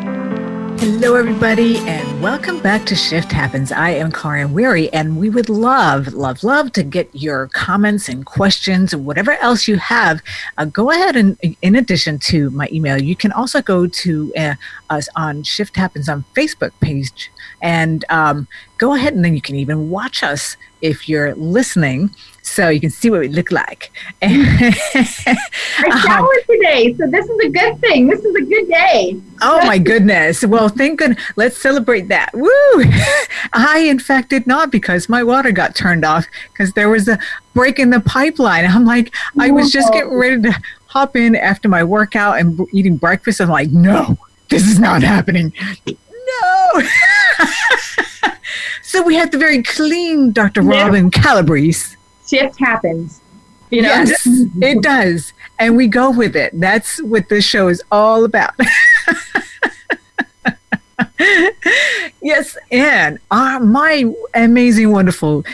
Hello, 0.82 1.14
everybody, 1.14 1.76
and 1.86 2.20
welcome 2.20 2.58
back 2.58 2.84
to 2.86 2.96
Shift 2.96 3.30
Happens. 3.30 3.70
I 3.70 3.90
am 3.90 4.10
Karin 4.10 4.52
Weary, 4.52 4.92
and 4.92 5.16
we 5.16 5.30
would 5.30 5.48
love, 5.48 6.12
love, 6.12 6.42
love 6.42 6.72
to 6.72 6.82
get 6.82 7.08
your 7.12 7.46
comments 7.48 8.08
and 8.08 8.26
questions 8.26 8.92
and 8.92 9.06
whatever 9.06 9.32
else 9.34 9.68
you 9.68 9.76
have. 9.76 10.20
Uh, 10.58 10.64
go 10.64 10.90
ahead 10.90 11.14
and, 11.14 11.38
in 11.62 11.76
addition 11.76 12.18
to 12.18 12.50
my 12.50 12.68
email, 12.72 13.00
you 13.00 13.14
can 13.14 13.30
also 13.30 13.62
go 13.62 13.86
to 13.86 14.32
uh, 14.36 14.54
us 14.90 15.08
on 15.14 15.44
Shift 15.44 15.76
Happens 15.76 16.08
on 16.08 16.24
Facebook 16.34 16.72
page 16.80 17.30
and 17.60 18.04
um, 18.08 18.48
go 18.76 18.94
ahead 18.94 19.14
and 19.14 19.24
then 19.24 19.34
you 19.36 19.40
can 19.40 19.54
even 19.54 19.88
watch 19.88 20.24
us 20.24 20.56
if 20.80 21.08
you're 21.08 21.32
listening 21.36 22.10
so 22.52 22.68
you 22.68 22.80
can 22.80 22.90
see 22.90 23.08
what 23.08 23.20
we 23.20 23.28
look 23.28 23.50
like. 23.50 23.90
I 24.22 24.24
uh-huh. 24.24 26.06
showered 26.06 26.46
today, 26.46 26.94
so 26.94 27.06
this 27.06 27.28
is 27.28 27.38
a 27.38 27.48
good 27.48 27.80
thing. 27.80 28.08
This 28.08 28.24
is 28.24 28.34
a 28.34 28.42
good 28.42 28.68
day. 28.68 29.20
oh 29.40 29.66
my 29.66 29.78
goodness! 29.78 30.44
Well, 30.44 30.68
thank 30.68 30.98
goodness. 30.98 31.22
Let's 31.36 31.56
celebrate 31.56 32.08
that. 32.08 32.30
Woo! 32.34 32.44
I, 33.52 33.86
in 33.88 33.98
fact, 33.98 34.30
did 34.30 34.46
not 34.46 34.70
because 34.70 35.08
my 35.08 35.22
water 35.22 35.50
got 35.50 35.74
turned 35.74 36.04
off 36.04 36.26
because 36.52 36.74
there 36.74 36.90
was 36.90 37.08
a 37.08 37.18
break 37.54 37.78
in 37.78 37.90
the 37.90 38.00
pipeline. 38.00 38.66
I'm 38.66 38.84
like, 38.84 39.14
I 39.38 39.50
was 39.50 39.72
just 39.72 39.92
getting 39.92 40.12
ready 40.12 40.42
to 40.42 40.62
hop 40.86 41.16
in 41.16 41.34
after 41.34 41.70
my 41.70 41.82
workout 41.82 42.38
and 42.38 42.56
b- 42.56 42.66
eating 42.72 42.98
breakfast. 42.98 43.40
I'm 43.40 43.48
like, 43.48 43.70
no, 43.70 44.18
this 44.50 44.66
is 44.66 44.78
not 44.78 45.02
happening. 45.02 45.54
No. 45.86 46.82
so 48.82 49.02
we 49.02 49.14
have 49.14 49.30
the 49.30 49.38
very 49.38 49.62
clean 49.62 50.32
Dr. 50.32 50.60
Robin 50.60 51.10
Calabrese. 51.10 51.96
Shift 52.32 52.58
happens. 52.58 53.20
You 53.70 53.82
know, 53.82 53.88
Yes, 53.88 54.26
it 54.62 54.82
does. 54.82 55.32
And 55.58 55.76
we 55.76 55.86
go 55.86 56.10
with 56.10 56.34
it. 56.34 56.58
That's 56.58 57.02
what 57.02 57.28
this 57.28 57.44
show 57.44 57.68
is 57.68 57.82
all 57.92 58.24
about. 58.24 58.54
yes, 62.22 62.56
and 62.70 63.18
uh, 63.30 63.58
my 63.60 64.10
amazing, 64.34 64.92
wonderful 64.92 65.44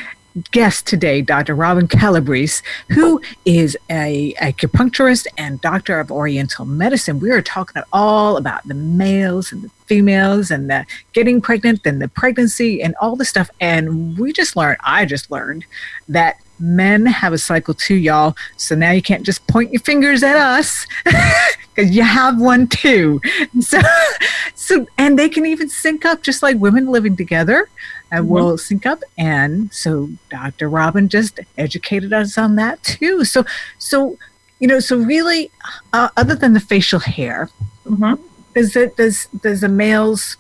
guest 0.53 0.87
today, 0.87 1.21
Dr. 1.21 1.55
Robin 1.55 1.89
Calabrese, 1.89 2.63
who 2.91 3.21
is 3.45 3.77
a 3.91 4.35
acupuncturist 4.35 5.27
and 5.37 5.61
doctor 5.61 5.99
of 5.99 6.13
Oriental 6.13 6.65
medicine. 6.65 7.19
We 7.19 7.31
are 7.33 7.43
talking 7.43 7.83
all 7.93 8.37
about 8.37 8.67
the 8.69 8.75
males 8.75 9.51
and 9.51 9.63
the 9.63 9.69
females 9.87 10.51
and 10.51 10.71
the 10.71 10.87
getting 11.13 11.41
pregnant 11.41 11.85
and 11.85 12.01
the 12.01 12.09
pregnancy 12.09 12.83
and 12.83 12.95
all 13.01 13.17
the 13.17 13.25
stuff. 13.25 13.51
And 13.61 14.17
we 14.17 14.33
just 14.33 14.55
learned, 14.55 14.79
I 14.85 15.05
just 15.07 15.31
learned 15.31 15.65
that 16.09 16.39
men 16.61 17.07
have 17.07 17.33
a 17.33 17.39
cycle 17.39 17.75
too, 17.75 17.95
y'all. 17.97 18.37
So 18.57 18.75
now 18.75 18.91
you 18.93 19.03
can't 19.03 19.25
just 19.25 19.47
point 19.47 19.73
your 19.73 19.81
fingers 19.81 20.23
at 20.23 20.37
us 20.37 20.87
because 21.05 21.91
you 21.95 22.03
have 22.03 22.41
one 22.41 22.67
too. 22.69 23.21
So, 23.61 23.81
so, 24.55 24.87
and 24.99 25.19
they 25.19 25.29
can 25.29 25.47
even 25.47 25.69
sync 25.69 26.05
up 26.05 26.23
just 26.23 26.43
like 26.43 26.57
women 26.57 26.87
living 26.89 27.17
together 27.17 27.69
and 28.11 28.25
Mm-hmm. 28.25 28.33
will 28.33 28.57
sync 28.59 28.87
up. 28.87 29.03
And 29.19 29.71
so 29.73 30.09
Dr. 30.31 30.69
Robin 30.71 31.09
just 31.11 31.41
educated 31.59 32.13
us 32.15 32.39
on 32.39 32.57
that 32.57 32.83
too. 32.83 33.25
So, 33.25 33.45
so, 33.79 34.17
you 34.61 34.67
know, 34.67 34.81
so 34.81 34.97
really, 34.97 35.51
uh, 35.93 36.09
other 36.17 36.35
than 36.35 36.55
the 36.55 36.61
facial 36.61 37.01
hair, 37.01 37.51
Mhm. 37.87 38.19
does 38.55 38.75
it, 38.77 38.97
does, 38.97 39.27
does 39.43 39.63
a 39.63 39.69
male's 39.69 40.37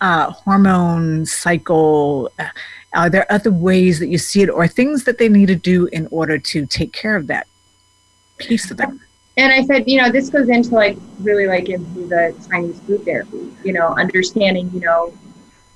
uh, 0.00 0.30
hormone 0.30 1.26
cycle, 1.26 2.30
uh, 2.38 2.44
are 2.96 3.10
there 3.10 3.30
other 3.30 3.52
ways 3.52 3.98
that 4.00 4.08
you 4.08 4.18
see 4.18 4.42
it 4.42 4.48
or 4.48 4.66
things 4.66 5.04
that 5.04 5.18
they 5.18 5.28
need 5.28 5.46
to 5.46 5.56
do 5.56 5.86
in 5.86 6.08
order 6.10 6.38
to 6.38 6.66
take 6.66 6.92
care 6.92 7.14
of 7.16 7.26
that 7.28 7.46
piece 8.38 8.70
of 8.70 8.76
them? 8.76 9.00
and 9.36 9.52
I 9.52 9.62
said, 9.64 9.86
you 9.86 10.00
know, 10.00 10.10
this 10.10 10.30
goes 10.30 10.48
into 10.48 10.74
like 10.74 10.96
really 11.20 11.46
like 11.46 11.68
into 11.68 12.06
the 12.06 12.34
Chinese 12.48 12.80
food 12.80 13.04
therapy, 13.04 13.52
you 13.64 13.72
know, 13.72 13.88
understanding, 13.88 14.70
you 14.72 14.80
know, 14.80 15.12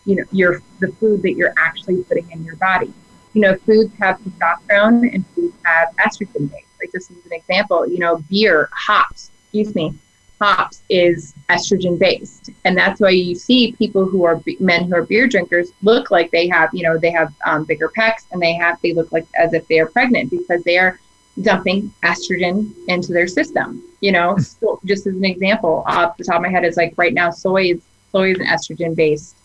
you 0.07 0.17
know, 0.17 0.25
your 0.33 0.63
the 0.81 0.89
food 0.93 1.23
that 1.23 1.35
you're 1.35 1.53
actually 1.59 2.03
putting 2.05 2.31
in 2.31 2.43
your 2.43 2.57
body. 2.57 2.93
You 3.35 3.43
know, 3.43 3.57
foods 3.59 3.93
have 4.01 4.19
testosterone 4.21 5.15
and 5.15 5.27
foods 5.35 5.55
have 5.65 5.95
estrogen 5.97 6.51
base. 6.51 6.65
Like 6.81 6.91
just 6.93 7.11
as 7.11 7.19
an 7.27 7.33
example, 7.33 7.87
you 7.87 7.99
know, 7.99 8.25
beer, 8.31 8.71
hops, 8.73 9.31
excuse 9.45 9.75
me, 9.75 9.93
hops 10.41 10.83
is 10.89 11.35
estrogen 11.51 11.99
based. 11.99 12.51
And 12.65 12.77
that's 12.77 13.01
why 13.01 13.11
you 13.11 13.35
see 13.35 13.73
people 13.73 14.07
who 14.07 14.25
are 14.25 14.43
men 14.59 14.85
who 14.85 14.95
are 14.95 15.03
beer 15.03 15.27
drinkers 15.29 15.73
look 15.83 16.11
like 16.11 16.31
they 16.31 16.49
have, 16.49 16.71
you 16.73 16.83
know, 16.83 16.99
they 16.99 17.11
have 17.11 17.33
um, 17.45 17.65
bigger 17.65 17.91
pecs 17.97 18.25
and 18.33 18.41
they 18.41 18.55
have, 18.55 18.81
they 18.83 18.95
look 18.95 19.13
like 19.13 19.27
as 19.35 19.53
if 19.53 19.67
they 19.69 19.79
are 19.79 19.87
pregnant 19.87 20.31
because 20.31 20.63
they 20.65 20.79
are 20.79 20.99
dumping 21.43 21.93
estrogen 22.03 22.73
into 22.89 23.13
their 23.13 23.27
system. 23.27 23.83
You 24.01 24.13
know, 24.13 24.39
so 24.39 24.81
just 24.85 25.07
as 25.07 25.15
an 25.15 25.25
example, 25.25 25.85
off 25.87 26.17
the 26.17 26.25
top 26.25 26.37
of 26.37 26.43
my 26.43 26.49
head, 26.49 26.65
is 26.65 26.77
like 26.77 26.95
right 26.97 27.13
now, 27.13 27.31
soy 27.31 27.73
is 27.73 27.83
soy 28.13 28.33
is 28.33 28.39
an 28.39 28.47
estrogen 28.47 28.97
based, 28.97 29.37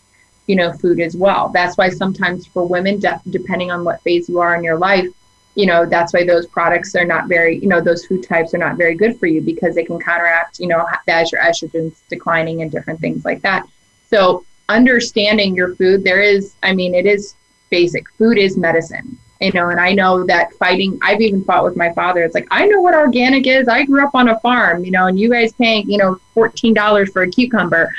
you 0.46 0.56
know, 0.56 0.72
food 0.72 0.98
as 1.00 1.16
well. 1.16 1.50
That's 1.50 1.76
why 1.76 1.90
sometimes 1.90 2.46
for 2.46 2.66
women, 2.66 2.98
de- 2.98 3.20
depending 3.30 3.70
on 3.70 3.84
what 3.84 4.00
phase 4.02 4.28
you 4.28 4.40
are 4.40 4.56
in 4.56 4.64
your 4.64 4.78
life, 4.78 5.08
you 5.56 5.66
know, 5.66 5.86
that's 5.86 6.12
why 6.12 6.24
those 6.24 6.46
products 6.46 6.94
are 6.94 7.04
not 7.04 7.28
very, 7.28 7.58
you 7.58 7.66
know, 7.66 7.80
those 7.80 8.06
food 8.06 8.22
types 8.22 8.54
are 8.54 8.58
not 8.58 8.76
very 8.76 8.94
good 8.94 9.18
for 9.18 9.26
you 9.26 9.40
because 9.40 9.74
they 9.74 9.84
can 9.84 9.98
counteract, 9.98 10.60
you 10.60 10.68
know, 10.68 10.86
as 11.08 11.32
your 11.32 11.40
estrogen's 11.40 12.02
declining 12.08 12.62
and 12.62 12.70
different 12.70 13.00
things 13.00 13.24
like 13.24 13.40
that. 13.42 13.66
So 14.08 14.44
understanding 14.68 15.56
your 15.56 15.74
food, 15.74 16.04
there 16.04 16.20
is, 16.20 16.54
I 16.62 16.74
mean, 16.74 16.94
it 16.94 17.06
is 17.06 17.34
basic. 17.70 18.08
Food 18.10 18.38
is 18.38 18.56
medicine 18.56 19.18
you 19.40 19.52
know 19.52 19.68
and 19.68 19.78
i 19.78 19.92
know 19.92 20.24
that 20.24 20.52
fighting 20.54 20.98
i've 21.02 21.20
even 21.20 21.44
fought 21.44 21.64
with 21.64 21.76
my 21.76 21.92
father. 21.92 22.22
It's 22.24 22.34
like 22.34 22.48
i 22.50 22.66
know 22.66 22.80
what 22.80 22.94
organic 22.94 23.46
is. 23.46 23.68
I 23.68 23.84
grew 23.84 24.02
up 24.04 24.14
on 24.14 24.30
a 24.30 24.40
farm 24.40 24.84
you 24.84 24.90
know 24.90 25.06
and 25.06 25.18
you 25.18 25.30
guys 25.30 25.52
paying 25.52 25.90
you 25.90 25.98
know 25.98 26.18
$14 26.34 27.12
for 27.12 27.22
a 27.22 27.30
cucumber 27.30 27.92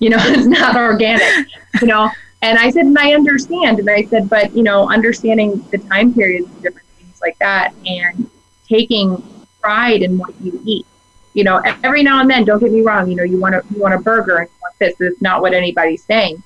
you 0.00 0.10
know 0.10 0.18
it's 0.20 0.46
not 0.46 0.76
organic 0.76 1.48
you 1.80 1.88
know. 1.88 2.10
And 2.42 2.58
i 2.58 2.70
said 2.70 2.86
and 2.86 2.98
i 2.98 3.12
understand. 3.14 3.78
And 3.78 3.90
i 3.90 4.04
said 4.04 4.28
but 4.28 4.54
you 4.54 4.62
know 4.62 4.88
understanding 4.88 5.64
the 5.70 5.78
time 5.78 6.14
periods 6.14 6.46
and 6.46 6.62
different 6.62 6.83
like 7.24 7.38
that 7.38 7.72
and 7.86 8.30
taking 8.68 9.22
pride 9.60 10.02
in 10.02 10.18
what 10.18 10.32
you 10.40 10.60
eat 10.64 10.86
you 11.32 11.44
know 11.44 11.60
every 11.82 12.02
now 12.02 12.20
and 12.20 12.30
then 12.30 12.44
don't 12.44 12.60
get 12.60 12.72
me 12.72 12.82
wrong 12.82 13.08
you 13.08 13.16
know 13.16 13.22
you 13.22 13.38
want 13.38 13.54
to 13.54 13.74
you 13.74 13.80
want 13.80 13.94
a 13.94 13.98
burger 13.98 14.36
and 14.38 14.48
you 14.48 14.56
want 14.60 14.74
this 14.78 14.94
it's 15.00 15.22
not 15.22 15.40
what 15.42 15.52
anybody's 15.52 16.04
saying 16.04 16.42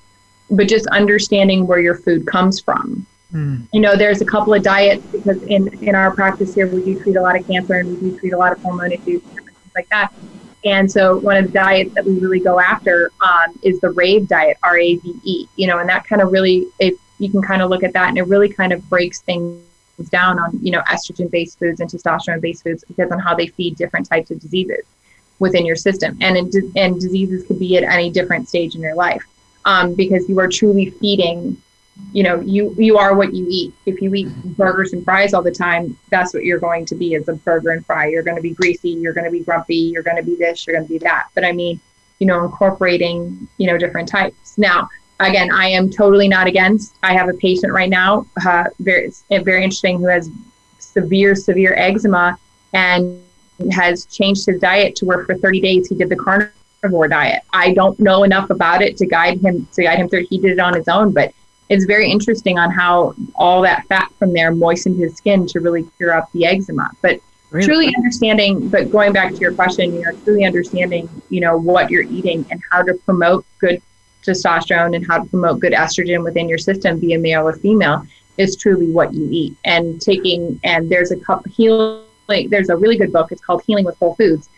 but 0.51 0.67
just 0.67 0.87
understanding 0.87 1.67
where 1.67 1.79
your 1.79 1.95
food 1.95 2.25
comes 2.25 2.59
from 2.59 3.05
Mm. 3.33 3.67
You 3.71 3.81
know, 3.81 3.95
there's 3.95 4.21
a 4.21 4.25
couple 4.25 4.53
of 4.53 4.63
diets 4.63 5.05
because 5.11 5.41
in, 5.43 5.67
in 5.83 5.95
our 5.95 6.11
practice 6.11 6.55
here, 6.55 6.67
we 6.67 6.83
do 6.83 6.99
treat 7.01 7.15
a 7.15 7.21
lot 7.21 7.39
of 7.39 7.45
cancer 7.45 7.75
and 7.75 7.89
we 7.89 8.09
do 8.09 8.19
treat 8.19 8.33
a 8.33 8.37
lot 8.37 8.51
of 8.51 8.61
hormone 8.61 8.91
issues 8.91 9.21
and 9.23 9.45
things 9.45 9.71
like 9.75 9.89
that. 9.89 10.13
And 10.65 10.91
so 10.91 11.17
one 11.17 11.37
of 11.37 11.45
the 11.45 11.51
diets 11.51 11.93
that 11.93 12.05
we 12.05 12.19
really 12.19 12.39
go 12.39 12.59
after 12.59 13.11
um, 13.21 13.57
is 13.61 13.79
the 13.79 13.91
RAVE 13.91 14.27
diet, 14.27 14.57
R 14.63 14.77
A 14.77 14.95
V 14.95 15.15
E, 15.23 15.47
you 15.55 15.67
know, 15.67 15.79
and 15.79 15.87
that 15.89 16.05
kind 16.05 16.21
of 16.21 16.31
really, 16.31 16.67
if 16.79 16.95
you 17.19 17.29
can 17.29 17.41
kind 17.41 17.61
of 17.61 17.69
look 17.69 17.83
at 17.83 17.93
that 17.93 18.09
and 18.09 18.17
it 18.17 18.23
really 18.23 18.49
kind 18.49 18.73
of 18.73 18.87
breaks 18.89 19.21
things 19.21 19.63
down 20.07 20.39
on, 20.39 20.57
you 20.61 20.71
know, 20.71 20.81
estrogen 20.81 21.29
based 21.29 21.59
foods 21.59 21.81
and 21.81 21.89
testosterone 21.89 22.39
based 22.39 22.63
foods 22.63 22.85
because 22.87 23.11
on 23.11 23.19
how 23.19 23.35
they 23.35 23.47
feed 23.47 23.75
different 23.75 24.07
types 24.07 24.31
of 24.31 24.39
diseases 24.39 24.85
within 25.39 25.65
your 25.65 25.75
system. 25.75 26.17
And, 26.21 26.37
in, 26.37 26.71
and 26.75 26.99
diseases 26.99 27.45
could 27.45 27.59
be 27.59 27.77
at 27.77 27.83
any 27.83 28.09
different 28.09 28.47
stage 28.47 28.75
in 28.75 28.81
your 28.81 28.95
life 28.95 29.25
um, 29.65 29.93
because 29.95 30.27
you 30.29 30.39
are 30.39 30.47
truly 30.47 30.91
feeding 30.91 31.61
you 32.13 32.23
know 32.23 32.39
you 32.39 32.73
you 32.77 32.97
are 32.97 33.13
what 33.13 33.33
you 33.33 33.45
eat. 33.49 33.73
If 33.85 34.01
you 34.01 34.13
eat 34.15 34.29
burgers 34.55 34.93
and 34.93 35.03
fries 35.03 35.33
all 35.33 35.41
the 35.41 35.51
time 35.51 35.97
that's 36.09 36.33
what 36.33 36.45
you're 36.45 36.59
going 36.59 36.85
to 36.85 36.95
be 36.95 37.15
as 37.15 37.27
a 37.27 37.33
burger 37.33 37.71
and 37.71 37.85
fry. 37.85 38.07
You're 38.07 38.23
going 38.23 38.37
to 38.37 38.41
be 38.41 38.53
greasy 38.53 38.91
you're 38.91 39.13
going 39.13 39.25
to 39.25 39.31
be 39.31 39.43
grumpy 39.43 39.75
you're 39.75 40.03
going 40.03 40.17
to 40.17 40.23
be 40.23 40.35
this 40.35 40.65
you're 40.65 40.75
going 40.75 40.87
to 40.87 40.93
be 40.93 40.99
that. 40.99 41.27
But 41.35 41.43
i 41.43 41.51
mean 41.51 41.79
you 42.19 42.27
know 42.27 42.45
incorporating 42.45 43.47
you 43.57 43.67
know 43.67 43.77
different 43.77 44.07
types. 44.07 44.57
Now 44.57 44.87
again 45.19 45.51
i 45.51 45.67
am 45.67 45.89
totally 45.89 46.27
not 46.27 46.47
against 46.47 46.95
i 47.03 47.13
have 47.13 47.29
a 47.29 47.33
patient 47.33 47.71
right 47.71 47.89
now 47.89 48.25
uh, 48.45 48.65
very 48.79 49.11
very 49.29 49.63
interesting 49.63 49.99
who 49.99 50.07
has 50.07 50.29
severe 50.79 51.35
severe 51.35 51.73
eczema 51.75 52.37
and 52.73 53.21
has 53.71 54.05
changed 54.05 54.45
his 54.45 54.59
diet 54.59 54.95
to 54.95 55.05
where 55.05 55.25
for 55.25 55.35
30 55.35 55.59
days 55.59 55.87
he 55.87 55.95
did 55.95 56.09
the 56.09 56.15
carnivore 56.15 57.07
diet 57.07 57.43
i 57.53 57.73
don't 57.73 57.99
know 57.99 58.23
enough 58.23 58.49
about 58.49 58.81
it 58.81 58.97
to 58.97 59.05
guide 59.05 59.39
him 59.41 59.67
to 59.73 59.83
guide 59.83 59.99
him 59.99 60.07
through 60.07 60.25
he 60.29 60.37
did 60.37 60.51
it 60.51 60.59
on 60.59 60.73
his 60.73 60.87
own 60.87 61.11
but 61.11 61.33
it's 61.69 61.85
very 61.85 62.11
interesting 62.11 62.57
on 62.57 62.71
how 62.71 63.13
all 63.35 63.61
that 63.61 63.85
fat 63.87 64.11
from 64.17 64.33
there 64.33 64.53
moistened 64.53 64.97
his 64.97 65.15
skin 65.15 65.45
to 65.47 65.59
really 65.59 65.83
cure 65.97 66.17
up 66.17 66.31
the 66.33 66.45
eczema. 66.45 66.89
But 67.01 67.19
really? 67.51 67.65
truly 67.65 67.95
understanding, 67.95 68.69
but 68.69 68.91
going 68.91 69.13
back 69.13 69.31
to 69.33 69.37
your 69.37 69.53
question, 69.53 69.93
you 69.93 70.01
know, 70.01 70.11
truly 70.23 70.45
understanding, 70.45 71.07
you 71.29 71.39
know, 71.39 71.57
what 71.57 71.91
you're 71.91 72.03
eating 72.03 72.43
and 72.49 72.59
how 72.71 72.81
to 72.81 72.95
promote 73.05 73.45
good 73.59 73.81
testosterone 74.29 74.95
and 74.95 75.05
how 75.05 75.19
to 75.19 75.29
promote 75.29 75.59
good 75.59 75.73
estrogen 75.73 76.23
within 76.23 76.47
your 76.47 76.57
system, 76.57 76.99
be 76.99 77.13
a 77.13 77.19
male 77.19 77.47
or 77.47 77.53
female, 77.53 78.05
is 78.37 78.55
truly 78.55 78.89
what 78.91 79.13
you 79.13 79.27
eat. 79.31 79.55
And 79.65 80.01
taking, 80.01 80.59
and 80.63 80.89
there's 80.89 81.11
a 81.11 81.17
couple 81.17 81.51
healing, 81.51 82.49
there's 82.49 82.69
a 82.69 82.75
really 82.75 82.97
good 82.97 83.11
book. 83.11 83.31
It's 83.31 83.41
called 83.41 83.63
Healing 83.65 83.85
with 83.85 83.97
Whole 83.97 84.15
Foods. 84.15 84.49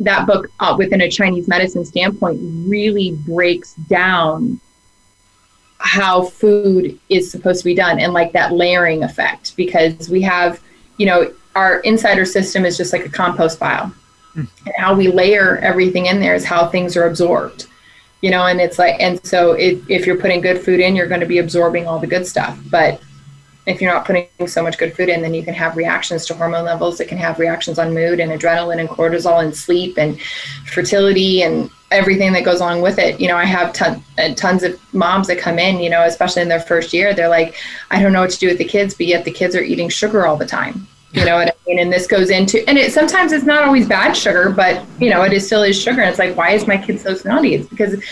That 0.00 0.26
book, 0.26 0.48
uh, 0.60 0.76
within 0.78 1.00
a 1.00 1.10
Chinese 1.10 1.48
medicine 1.48 1.84
standpoint, 1.84 2.38
really 2.68 3.12
breaks 3.26 3.74
down 3.74 4.60
how 5.78 6.22
food 6.22 6.98
is 7.08 7.30
supposed 7.30 7.60
to 7.60 7.64
be 7.64 7.74
done 7.74 7.98
and 8.00 8.12
like 8.12 8.32
that 8.32 8.52
layering 8.52 9.04
effect 9.04 9.56
because 9.56 10.08
we 10.10 10.20
have 10.20 10.60
you 10.96 11.06
know 11.06 11.32
our 11.54 11.80
insider 11.80 12.24
system 12.24 12.64
is 12.64 12.76
just 12.76 12.92
like 12.92 13.06
a 13.06 13.08
compost 13.08 13.60
pile 13.60 13.92
mm. 14.34 14.48
and 14.66 14.74
how 14.76 14.94
we 14.94 15.08
layer 15.08 15.58
everything 15.58 16.06
in 16.06 16.20
there 16.20 16.34
is 16.34 16.44
how 16.44 16.66
things 16.66 16.96
are 16.96 17.06
absorbed 17.06 17.66
you 18.20 18.30
know 18.30 18.46
and 18.46 18.60
it's 18.60 18.78
like 18.78 18.96
and 19.00 19.24
so 19.24 19.52
it, 19.52 19.78
if 19.88 20.06
you're 20.06 20.18
putting 20.18 20.40
good 20.40 20.60
food 20.60 20.80
in 20.80 20.96
you're 20.96 21.06
going 21.06 21.20
to 21.20 21.26
be 21.26 21.38
absorbing 21.38 21.86
all 21.86 21.98
the 21.98 22.06
good 22.06 22.26
stuff 22.26 22.58
but 22.70 23.00
if 23.66 23.82
you're 23.82 23.92
not 23.92 24.06
putting 24.06 24.28
so 24.46 24.62
much 24.62 24.78
good 24.78 24.94
food 24.94 25.08
in 25.08 25.22
then 25.22 25.34
you 25.34 25.42
can 25.42 25.54
have 25.54 25.76
reactions 25.76 26.26
to 26.26 26.34
hormone 26.34 26.64
levels 26.64 27.00
it 27.00 27.08
can 27.08 27.18
have 27.18 27.38
reactions 27.38 27.78
on 27.78 27.94
mood 27.94 28.20
and 28.20 28.32
adrenaline 28.32 28.80
and 28.80 28.88
cortisol 28.88 29.42
and 29.42 29.54
sleep 29.54 29.98
and 29.98 30.20
fertility 30.66 31.42
and 31.42 31.70
everything 31.90 32.32
that 32.32 32.44
goes 32.44 32.60
along 32.60 32.82
with 32.82 32.98
it. 32.98 33.20
You 33.20 33.28
know, 33.28 33.36
I 33.36 33.44
have 33.44 33.72
ton, 33.72 34.02
uh, 34.18 34.34
tons 34.34 34.62
of 34.62 34.78
moms 34.92 35.26
that 35.28 35.38
come 35.38 35.58
in, 35.58 35.78
you 35.80 35.90
know, 35.90 36.02
especially 36.04 36.42
in 36.42 36.48
their 36.48 36.60
first 36.60 36.92
year, 36.92 37.14
they're 37.14 37.28
like, 37.28 37.54
I 37.90 38.02
don't 38.02 38.12
know 38.12 38.20
what 38.20 38.30
to 38.30 38.38
do 38.38 38.48
with 38.48 38.58
the 38.58 38.64
kids, 38.64 38.94
but 38.94 39.06
yet 39.06 39.24
the 39.24 39.30
kids 39.30 39.56
are 39.56 39.62
eating 39.62 39.88
sugar 39.88 40.26
all 40.26 40.36
the 40.36 40.46
time. 40.46 40.86
You 41.12 41.24
know 41.24 41.36
what 41.36 41.48
I 41.48 41.52
mean? 41.66 41.78
And 41.78 41.92
this 41.92 42.06
goes 42.06 42.30
into, 42.30 42.68
and 42.68 42.76
it 42.76 42.92
sometimes 42.92 43.32
it's 43.32 43.44
not 43.44 43.64
always 43.64 43.88
bad 43.88 44.12
sugar, 44.12 44.50
but 44.50 44.84
you 45.00 45.08
know, 45.08 45.22
it 45.22 45.32
is 45.32 45.46
still 45.46 45.62
is 45.62 45.80
sugar. 45.80 46.02
And 46.02 46.10
it's 46.10 46.18
like, 46.18 46.36
why 46.36 46.50
is 46.50 46.66
my 46.66 46.76
kid 46.76 47.00
so 47.00 47.14
snotty? 47.14 47.54
It's 47.54 47.68
because 47.68 48.02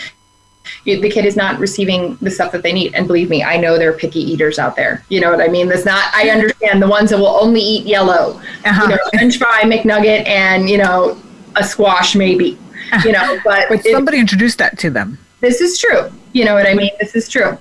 the 0.83 1.09
kid 1.09 1.25
is 1.25 1.35
not 1.35 1.59
receiving 1.59 2.17
the 2.21 2.31
stuff 2.31 2.51
that 2.53 2.63
they 2.63 2.73
need. 2.73 2.95
And 2.95 3.07
believe 3.07 3.29
me, 3.29 3.43
I 3.43 3.57
know 3.57 3.77
there 3.77 3.91
are 3.91 3.97
picky 3.97 4.19
eaters 4.19 4.57
out 4.57 4.75
there. 4.75 5.05
You 5.09 5.21
know 5.21 5.29
what 5.29 5.41
I 5.41 5.47
mean? 5.47 5.67
That's 5.67 5.85
not, 5.85 6.11
I 6.13 6.29
understand 6.29 6.81
the 6.81 6.87
ones 6.87 7.11
that 7.11 7.17
will 7.17 7.27
only 7.27 7.61
eat 7.61 7.85
yellow, 7.85 8.41
uh-huh. 8.65 8.83
you 8.83 8.89
know, 8.89 8.97
French 9.13 9.37
fry, 9.37 9.61
McNugget, 9.63 10.27
and, 10.27 10.69
you 10.69 10.77
know, 10.77 11.21
a 11.55 11.63
squash 11.63 12.15
maybe 12.15 12.57
you 13.03 13.11
know, 13.11 13.39
but, 13.43 13.69
but 13.69 13.83
somebody 13.83 14.17
it, 14.17 14.21
introduced 14.21 14.57
that 14.59 14.77
to 14.79 14.89
them. 14.89 15.17
This 15.39 15.61
is 15.61 15.77
true. 15.77 16.11
You 16.33 16.45
know 16.45 16.53
what 16.53 16.67
I 16.67 16.73
mean? 16.73 16.91
This 16.99 17.15
is 17.15 17.29
true. 17.29 17.57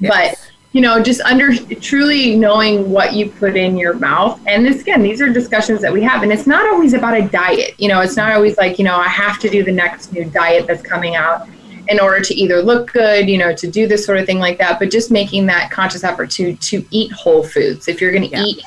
Yes. 0.00 0.36
But 0.38 0.51
you 0.72 0.80
know, 0.80 1.02
just 1.02 1.20
under 1.20 1.54
truly 1.76 2.34
knowing 2.34 2.90
what 2.90 3.12
you 3.12 3.28
put 3.30 3.56
in 3.56 3.76
your 3.76 3.92
mouth. 3.94 4.40
And 4.46 4.64
this 4.64 4.80
again, 4.80 5.02
these 5.02 5.20
are 5.20 5.30
discussions 5.30 5.82
that 5.82 5.92
we 5.92 6.02
have, 6.02 6.22
and 6.22 6.32
it's 6.32 6.46
not 6.46 6.66
always 6.66 6.94
about 6.94 7.14
a 7.14 7.28
diet. 7.28 7.74
You 7.78 7.88
know, 7.88 8.00
it's 8.00 8.16
not 8.16 8.32
always 8.32 8.56
like 8.56 8.78
you 8.78 8.84
know 8.84 8.96
I 8.96 9.08
have 9.08 9.38
to 9.40 9.50
do 9.50 9.62
the 9.62 9.72
next 9.72 10.12
new 10.12 10.24
diet 10.24 10.66
that's 10.66 10.82
coming 10.82 11.14
out 11.14 11.46
in 11.88 12.00
order 12.00 12.20
to 12.24 12.34
either 12.34 12.62
look 12.62 12.92
good, 12.92 13.28
you 13.28 13.36
know, 13.36 13.54
to 13.54 13.66
do 13.70 13.86
this 13.86 14.04
sort 14.04 14.18
of 14.18 14.24
thing 14.24 14.38
like 14.38 14.56
that. 14.58 14.78
But 14.78 14.90
just 14.90 15.10
making 15.10 15.46
that 15.46 15.70
conscious 15.70 16.04
effort 16.04 16.30
to 16.32 16.56
to 16.56 16.84
eat 16.90 17.12
whole 17.12 17.42
foods. 17.42 17.86
If 17.86 18.00
you're 18.00 18.12
going 18.12 18.24
to 18.24 18.30
yeah. 18.30 18.44
eat, 18.44 18.62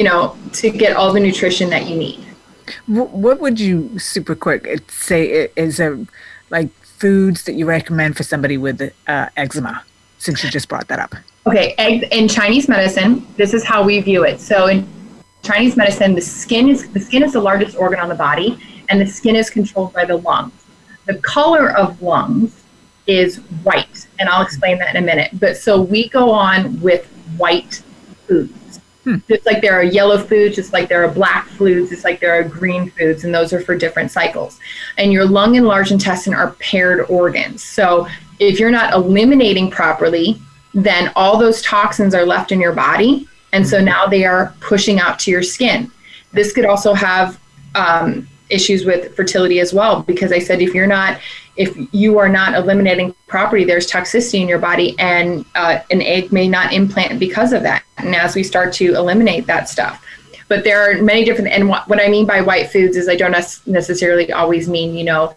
you 0.00 0.04
know, 0.04 0.36
to 0.54 0.70
get 0.70 0.96
all 0.96 1.12
the 1.12 1.20
nutrition 1.20 1.70
that 1.70 1.86
you 1.86 1.96
need. 1.96 2.24
What 2.88 3.38
would 3.40 3.60
you 3.60 3.96
super 4.00 4.34
quick 4.34 4.66
uh, 4.66 4.78
say 4.88 5.48
is 5.54 5.78
a 5.78 6.04
like 6.50 6.72
foods 6.82 7.44
that 7.44 7.52
you 7.52 7.66
recommend 7.66 8.16
for 8.16 8.24
somebody 8.24 8.56
with 8.56 8.92
uh, 9.06 9.28
eczema? 9.36 9.84
Since 10.18 10.42
you 10.42 10.50
just 10.50 10.68
brought 10.68 10.88
that 10.88 10.98
up. 10.98 11.14
Okay, 11.46 12.08
in 12.10 12.26
Chinese 12.26 12.68
medicine, 12.68 13.24
this 13.36 13.54
is 13.54 13.62
how 13.64 13.84
we 13.84 14.00
view 14.00 14.24
it. 14.24 14.40
So 14.40 14.66
in 14.66 14.88
Chinese 15.42 15.76
medicine, 15.76 16.14
the 16.14 16.20
skin 16.20 16.68
is 16.68 16.90
the 16.90 16.98
skin 16.98 17.22
is 17.22 17.34
the 17.34 17.40
largest 17.40 17.76
organ 17.76 18.00
on 18.00 18.08
the 18.08 18.16
body, 18.16 18.58
and 18.88 19.00
the 19.00 19.06
skin 19.06 19.36
is 19.36 19.48
controlled 19.48 19.92
by 19.92 20.04
the 20.04 20.16
lungs. 20.16 20.52
The 21.06 21.18
color 21.18 21.70
of 21.70 22.02
lungs 22.02 22.64
is 23.06 23.36
white, 23.62 24.08
and 24.18 24.28
I'll 24.28 24.42
explain 24.42 24.78
that 24.78 24.96
in 24.96 25.02
a 25.02 25.06
minute. 25.06 25.30
But 25.34 25.56
so 25.56 25.80
we 25.80 26.08
go 26.08 26.32
on 26.32 26.80
with 26.80 27.06
white 27.36 27.80
foods. 28.26 28.80
Hmm. 29.04 29.18
Just 29.28 29.46
like 29.46 29.62
there 29.62 29.74
are 29.74 29.84
yellow 29.84 30.18
foods, 30.18 30.56
just 30.56 30.72
like 30.72 30.88
there 30.88 31.04
are 31.04 31.08
black 31.12 31.46
foods, 31.46 31.90
just 31.90 32.02
like 32.02 32.18
there 32.18 32.34
are 32.36 32.42
green 32.42 32.90
foods, 32.90 33.22
and 33.22 33.32
those 33.32 33.52
are 33.52 33.60
for 33.60 33.76
different 33.76 34.10
cycles. 34.10 34.58
And 34.98 35.12
your 35.12 35.24
lung 35.24 35.56
and 35.56 35.64
large 35.64 35.92
intestine 35.92 36.34
are 36.34 36.56
paired 36.58 37.06
organs. 37.08 37.62
So 37.62 38.08
if 38.40 38.58
you're 38.58 38.72
not 38.72 38.94
eliminating 38.94 39.70
properly, 39.70 40.42
then 40.76 41.10
all 41.16 41.38
those 41.38 41.62
toxins 41.62 42.14
are 42.14 42.26
left 42.26 42.52
in 42.52 42.60
your 42.60 42.72
body. 42.72 43.26
And 43.52 43.66
so 43.66 43.78
hmm. 43.78 43.86
now 43.86 44.06
they 44.06 44.24
are 44.24 44.54
pushing 44.60 45.00
out 45.00 45.18
to 45.20 45.30
your 45.30 45.42
skin. 45.42 45.90
This 46.32 46.52
could 46.52 46.66
also 46.66 46.92
have 46.92 47.40
um, 47.74 48.28
issues 48.50 48.84
with 48.84 49.16
fertility 49.16 49.58
as 49.58 49.72
well 49.72 50.02
because 50.02 50.32
I 50.32 50.38
said 50.38 50.60
if 50.62 50.74
you're 50.74 50.86
not 50.86 51.18
if 51.56 51.74
you 51.94 52.18
are 52.18 52.28
not 52.28 52.52
eliminating 52.52 53.14
property, 53.28 53.64
there's 53.64 53.90
toxicity 53.90 54.42
in 54.42 54.48
your 54.48 54.58
body, 54.58 54.94
and 54.98 55.42
uh, 55.54 55.78
an 55.90 56.02
egg 56.02 56.30
may 56.30 56.46
not 56.46 56.74
implant 56.74 57.18
because 57.18 57.54
of 57.54 57.62
that. 57.62 57.82
And 57.96 58.14
as 58.14 58.34
we 58.34 58.42
start 58.42 58.74
to 58.74 58.94
eliminate 58.94 59.46
that 59.46 59.70
stuff, 59.70 60.04
but 60.48 60.64
there 60.64 60.82
are 60.82 61.02
many 61.02 61.24
different. 61.24 61.50
And 61.50 61.66
what, 61.66 61.88
what 61.88 61.98
I 61.98 62.08
mean 62.08 62.26
by 62.26 62.42
white 62.42 62.70
foods 62.70 62.98
is 62.98 63.08
I 63.08 63.16
don't 63.16 63.32
necessarily 63.66 64.30
always 64.32 64.68
mean 64.68 64.94
you 64.94 65.04
know 65.04 65.34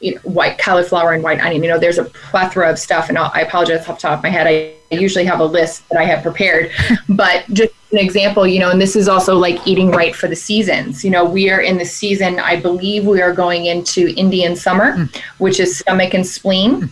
you 0.00 0.14
know, 0.14 0.20
white 0.22 0.58
cauliflower 0.58 1.12
and 1.12 1.22
white 1.22 1.40
onion. 1.40 1.62
You 1.62 1.70
know, 1.70 1.78
there's 1.78 1.98
a 1.98 2.04
plethora 2.04 2.70
of 2.70 2.78
stuff, 2.78 3.08
and 3.08 3.18
I'll, 3.18 3.30
i 3.34 3.40
apologize 3.40 3.88
off 3.88 3.96
the 3.96 4.02
top 4.02 4.18
of 4.18 4.22
my 4.22 4.30
head. 4.30 4.46
I 4.46 4.94
usually 4.94 5.24
have 5.24 5.40
a 5.40 5.44
list 5.44 5.88
that 5.88 5.98
I 5.98 6.04
have 6.04 6.22
prepared, 6.22 6.70
but 7.08 7.44
just 7.52 7.72
an 7.92 7.98
example, 7.98 8.46
you 8.46 8.60
know, 8.60 8.70
and 8.70 8.80
this 8.80 8.96
is 8.96 9.08
also 9.08 9.36
like 9.36 9.66
eating 9.66 9.90
right 9.90 10.14
for 10.14 10.28
the 10.28 10.36
seasons. 10.36 11.04
You 11.04 11.10
know, 11.10 11.24
we 11.24 11.50
are 11.50 11.60
in 11.60 11.78
the 11.78 11.84
season. 11.84 12.38
I 12.38 12.60
believe 12.60 13.06
we 13.06 13.22
are 13.22 13.32
going 13.32 13.66
into 13.66 14.14
Indian 14.16 14.56
summer, 14.56 14.96
mm. 14.96 15.16
which 15.38 15.60
is 15.60 15.78
stomach 15.78 16.14
and 16.14 16.26
spleen, 16.26 16.82
mm. 16.82 16.90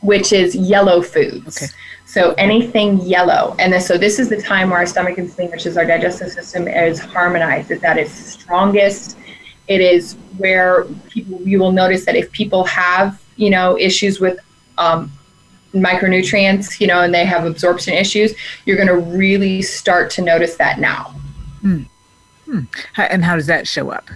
which 0.00 0.32
is 0.32 0.54
yellow 0.54 1.02
foods. 1.02 1.62
Okay. 1.62 1.72
So 2.06 2.32
anything 2.38 3.00
yellow, 3.00 3.56
and 3.58 3.72
then, 3.72 3.80
so 3.80 3.98
this 3.98 4.18
is 4.18 4.28
the 4.28 4.40
time 4.40 4.70
where 4.70 4.78
our 4.78 4.86
stomach 4.86 5.18
and 5.18 5.30
spleen, 5.30 5.50
which 5.50 5.66
is 5.66 5.76
our 5.76 5.84
digestive 5.84 6.30
system, 6.30 6.68
is 6.68 6.98
harmonized. 7.00 7.70
Is 7.70 7.80
that 7.80 7.98
its 7.98 8.12
strongest 8.12 9.18
it 9.68 9.80
is 9.80 10.14
where 10.38 10.84
people 11.08 11.40
you 11.42 11.58
will 11.58 11.72
notice 11.72 12.04
that 12.04 12.16
if 12.16 12.30
people 12.32 12.64
have 12.64 13.22
you 13.36 13.50
know 13.50 13.78
issues 13.78 14.20
with 14.20 14.38
um, 14.78 15.10
micronutrients 15.74 16.80
you 16.80 16.86
know 16.86 17.00
and 17.00 17.12
they 17.12 17.24
have 17.24 17.44
absorption 17.44 17.94
issues 17.94 18.34
you're 18.64 18.76
going 18.76 18.88
to 18.88 18.98
really 19.16 19.62
start 19.62 20.10
to 20.10 20.22
notice 20.22 20.56
that 20.56 20.78
now 20.78 21.14
hmm. 21.60 21.82
Hmm. 22.44 22.60
and 22.96 23.24
how 23.24 23.36
does 23.36 23.46
that 23.46 23.66
show 23.66 23.90
up 23.90 24.08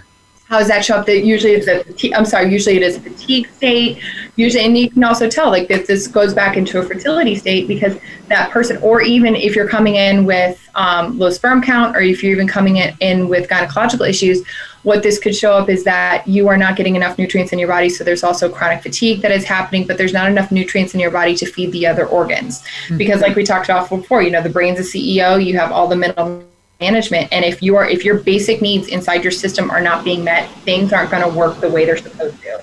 how 0.51 0.59
does 0.59 0.67
that 0.67 0.83
show 0.83 0.97
up? 0.97 1.05
That 1.05 1.23
usually 1.23 1.53
it's 1.53 1.67
a 1.69 2.13
I'm 2.13 2.25
sorry, 2.25 2.51
usually 2.51 2.75
it 2.75 2.81
is 2.81 2.97
a 2.97 2.99
fatigue 2.99 3.47
state. 3.51 3.99
Usually, 4.35 4.65
and 4.65 4.77
you 4.77 4.89
can 4.89 5.01
also 5.01 5.29
tell 5.29 5.49
like 5.49 5.69
this 5.69 5.87
this 5.87 6.07
goes 6.07 6.33
back 6.33 6.57
into 6.57 6.77
a 6.77 6.83
fertility 6.83 7.35
state 7.35 7.69
because 7.69 7.97
that 8.27 8.51
person, 8.51 8.75
or 8.83 9.01
even 9.01 9.33
if 9.33 9.55
you're 9.55 9.69
coming 9.69 9.95
in 9.95 10.25
with 10.25 10.59
um, 10.75 11.17
low 11.17 11.29
sperm 11.29 11.61
count, 11.61 11.95
or 11.95 12.01
if 12.01 12.21
you're 12.21 12.33
even 12.33 12.49
coming 12.49 12.77
in, 12.77 12.93
in 12.99 13.29
with 13.29 13.49
gynecological 13.49 14.07
issues, 14.09 14.45
what 14.83 15.03
this 15.03 15.19
could 15.19 15.33
show 15.33 15.53
up 15.53 15.69
is 15.69 15.85
that 15.85 16.27
you 16.27 16.49
are 16.49 16.57
not 16.57 16.75
getting 16.75 16.97
enough 16.97 17.17
nutrients 17.17 17.53
in 17.53 17.59
your 17.59 17.69
body. 17.69 17.87
So 17.87 18.03
there's 18.03 18.23
also 18.23 18.49
chronic 18.49 18.83
fatigue 18.83 19.21
that 19.21 19.31
is 19.31 19.45
happening, 19.45 19.87
but 19.87 19.97
there's 19.97 20.11
not 20.11 20.29
enough 20.29 20.51
nutrients 20.51 20.93
in 20.93 20.99
your 20.99 21.11
body 21.11 21.33
to 21.35 21.45
feed 21.45 21.71
the 21.71 21.87
other 21.87 22.05
organs. 22.07 22.61
Mm-hmm. 22.61 22.97
Because, 22.97 23.21
like 23.21 23.37
we 23.37 23.45
talked 23.45 23.67
about 23.67 23.89
before, 23.89 24.21
you 24.21 24.31
know, 24.31 24.43
the 24.43 24.49
brain's 24.49 24.79
a 24.79 24.83
CEO, 24.83 25.41
you 25.43 25.57
have 25.57 25.71
all 25.71 25.87
the 25.87 25.95
mineral 25.95 26.43
management 26.81 27.29
and 27.31 27.45
if 27.45 27.61
your 27.61 27.85
if 27.85 28.03
your 28.03 28.17
basic 28.19 28.61
needs 28.61 28.87
inside 28.87 29.23
your 29.23 29.31
system 29.31 29.69
are 29.69 29.79
not 29.79 30.03
being 30.03 30.23
met 30.23 30.49
things 30.61 30.91
aren't 30.91 31.11
going 31.11 31.23
to 31.23 31.29
work 31.37 31.61
the 31.61 31.69
way 31.69 31.85
they're 31.85 31.95
supposed 31.95 32.41
to. 32.41 32.61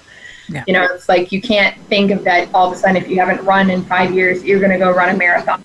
Yeah. 0.51 0.65
you 0.67 0.73
know 0.73 0.85
it's 0.85 1.09
like 1.09 1.31
you 1.31 1.41
can't 1.41 1.81
think 1.85 2.11
of 2.11 2.25
that 2.25 2.49
all 2.53 2.67
of 2.67 2.73
a 2.73 2.77
sudden 2.77 2.97
if 2.97 3.09
you 3.09 3.21
haven't 3.21 3.45
run 3.45 3.71
in 3.71 3.85
five 3.85 4.13
years 4.13 4.43
you're 4.43 4.59
going 4.59 4.73
to 4.73 4.79
go 4.79 4.91
run 4.91 5.15
a 5.15 5.17
marathon. 5.17 5.65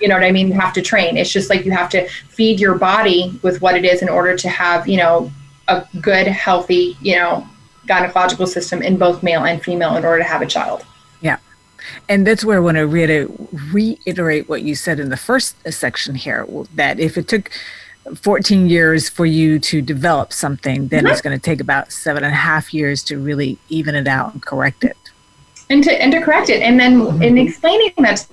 You 0.00 0.08
know 0.08 0.14
what 0.14 0.24
i 0.24 0.30
mean? 0.30 0.48
You 0.48 0.54
have 0.54 0.74
to 0.74 0.82
train. 0.82 1.16
It's 1.16 1.32
just 1.32 1.48
like 1.48 1.64
you 1.64 1.72
have 1.72 1.88
to 1.90 2.06
feed 2.08 2.60
your 2.60 2.76
body 2.76 3.38
with 3.42 3.62
what 3.62 3.76
it 3.76 3.84
is 3.84 4.02
in 4.02 4.08
order 4.08 4.36
to 4.36 4.48
have 4.48 4.86
you 4.86 4.98
know 4.98 5.32
a 5.68 5.86
good 6.00 6.26
healthy 6.26 6.96
you 7.00 7.16
know 7.16 7.46
gynecological 7.86 8.46
system 8.46 8.82
in 8.82 8.96
both 8.96 9.22
male 9.22 9.44
and 9.44 9.62
female 9.62 9.96
in 9.96 10.04
order 10.04 10.22
to 10.22 10.28
have 10.28 10.42
a 10.42 10.46
child 10.46 10.84
and 12.08 12.26
that's 12.26 12.44
where 12.44 12.56
I 12.56 12.60
want 12.60 12.76
to 12.76 12.86
reiterate 12.86 14.48
what 14.48 14.62
you 14.62 14.74
said 14.74 15.00
in 15.00 15.10
the 15.10 15.16
first 15.16 15.56
section 15.70 16.14
here 16.14 16.46
that 16.74 17.00
if 17.00 17.16
it 17.16 17.28
took 17.28 17.50
14 18.14 18.68
years 18.68 19.08
for 19.08 19.26
you 19.26 19.58
to 19.58 19.80
develop 19.80 20.32
something, 20.32 20.88
then 20.88 21.04
mm-hmm. 21.04 21.12
it's 21.12 21.20
going 21.20 21.36
to 21.38 21.42
take 21.42 21.60
about 21.60 21.90
seven 21.90 22.22
and 22.22 22.32
a 22.32 22.36
half 22.36 22.74
years 22.74 23.02
to 23.04 23.18
really 23.18 23.58
even 23.68 23.94
it 23.94 24.06
out 24.06 24.32
and 24.32 24.44
correct 24.44 24.84
it. 24.84 24.96
And 25.70 25.82
to, 25.84 26.02
and 26.02 26.12
to 26.12 26.20
correct 26.20 26.50
it. 26.50 26.60
And 26.60 26.78
then 26.78 27.00
mm-hmm. 27.00 27.22
in 27.22 27.38
explaining 27.38 27.92
that 27.98 28.26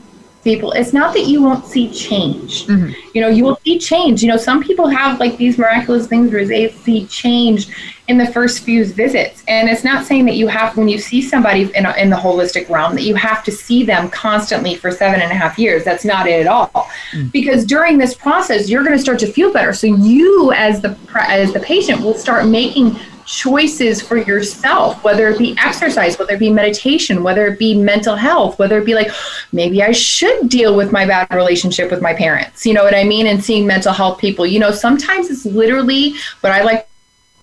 people 0.44 0.72
it's 0.72 0.94
not 0.94 1.14
that 1.14 1.24
you 1.24 1.42
won't 1.42 1.66
see 1.66 1.92
change. 1.92 2.66
Mm-hmm. 2.68 2.92
you 3.14 3.22
know 3.22 3.30
you 3.30 3.44
will 3.44 3.58
see 3.64 3.78
change. 3.80 4.22
You 4.22 4.30
know 4.30 4.38
some 4.38 4.64
people 4.64 4.88
have 4.88 5.20
like 5.20 5.38
these 5.38 5.58
miraculous 5.58 6.08
things 6.08 6.32
where 6.32 6.46
they 6.46 6.70
see 6.70 7.06
change 7.08 7.68
in 8.08 8.18
the 8.18 8.28
first 8.28 8.64
few 8.64 8.86
visits. 8.86 9.44
And 9.48 9.70
it's 9.70 9.84
not 9.84 10.06
saying 10.06 10.26
that 10.26 10.36
you 10.36 10.48
have 10.48 10.76
when 10.76 10.90
you 10.90 11.00
see 11.00 11.22
somebody 11.22 11.72
in, 11.74 11.86
a, 11.86 11.94
in 11.94 12.10
the 12.10 12.16
holistic 12.18 12.68
realm 12.70 12.94
that 12.96 13.04
you 13.04 13.16
have 13.16 13.42
to 13.46 13.52
see 13.52 13.86
them 13.86 14.10
constantly 14.10 14.76
for 14.76 14.92
seven 14.92 15.22
and 15.22 15.32
a 15.32 15.36
half 15.36 15.58
years. 15.58 15.86
That's 15.86 16.04
not 16.04 16.28
it 16.28 16.42
at 16.42 16.48
all. 16.48 16.68
Mm-hmm. 16.68 17.28
because 17.28 17.66
during 17.66 17.98
this 17.98 18.14
process 18.14 18.70
you're 18.70 18.84
going 18.84 18.96
to 18.96 19.02
start 19.02 19.20
to 19.20 19.32
feel 19.32 19.52
better. 19.52 19.74
So 19.74 19.88
you 19.88 20.52
as 20.54 20.82
the 20.82 20.98
as 21.16 21.54
the 21.54 21.60
patient 21.60 22.02
will 22.02 22.14
start 22.14 22.48
making 22.48 22.98
choices 23.26 24.02
for 24.02 24.18
yourself, 24.18 25.04
whether 25.04 25.30
it 25.30 25.38
be 25.38 25.56
exercise, 25.58 26.18
whether 26.18 26.34
it 26.34 26.40
be 26.40 26.50
meditation, 26.50 27.24
whether 27.24 27.48
it 27.48 27.60
be 27.60 27.74
mental 27.74 28.16
health, 28.16 28.58
whether 28.60 28.80
it 28.80 28.86
be 28.86 28.96
like, 28.96 29.12
maybe 29.52 29.84
I 29.84 29.92
should 29.92 30.50
deal 30.50 30.76
with 30.76 30.92
my 30.92 31.06
bad 31.06 31.32
relationship 31.32 31.92
with 31.92 32.02
my 32.02 32.14
parents. 32.14 32.66
You 32.66 32.74
know 32.74 32.84
what 32.84 32.96
I 32.96 33.04
mean? 33.04 33.28
And 33.28 33.44
seeing 33.44 33.66
mental 33.66 33.94
health 33.94 34.20
people. 34.20 34.46
You 34.46 34.60
know, 34.60 34.72
sometimes 34.72 35.30
it's 35.30 35.46
literally 35.46 36.16
what 36.42 36.52
I 36.52 36.64
like 36.64 36.88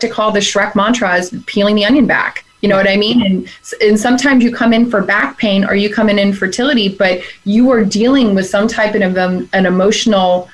to 0.00 0.08
call 0.08 0.30
the 0.30 0.40
Shrek 0.40 0.74
mantra 0.74 1.16
is 1.16 1.34
peeling 1.46 1.74
the 1.74 1.84
onion 1.84 2.06
back. 2.06 2.44
You 2.60 2.68
know 2.68 2.76
what 2.76 2.88
I 2.88 2.96
mean? 2.96 3.24
And 3.24 3.48
and 3.80 3.98
sometimes 3.98 4.42
you 4.42 4.52
come 4.52 4.72
in 4.72 4.90
for 4.90 5.00
back 5.00 5.38
pain 5.38 5.64
or 5.64 5.74
you 5.74 5.92
come 5.92 6.08
in 6.08 6.18
infertility, 6.18 6.88
but 6.88 7.20
you 7.44 7.70
are 7.70 7.84
dealing 7.84 8.34
with 8.34 8.46
some 8.46 8.66
type 8.66 8.94
of 8.96 9.16
um, 9.16 9.48
an 9.52 9.64
emotional 9.64 10.48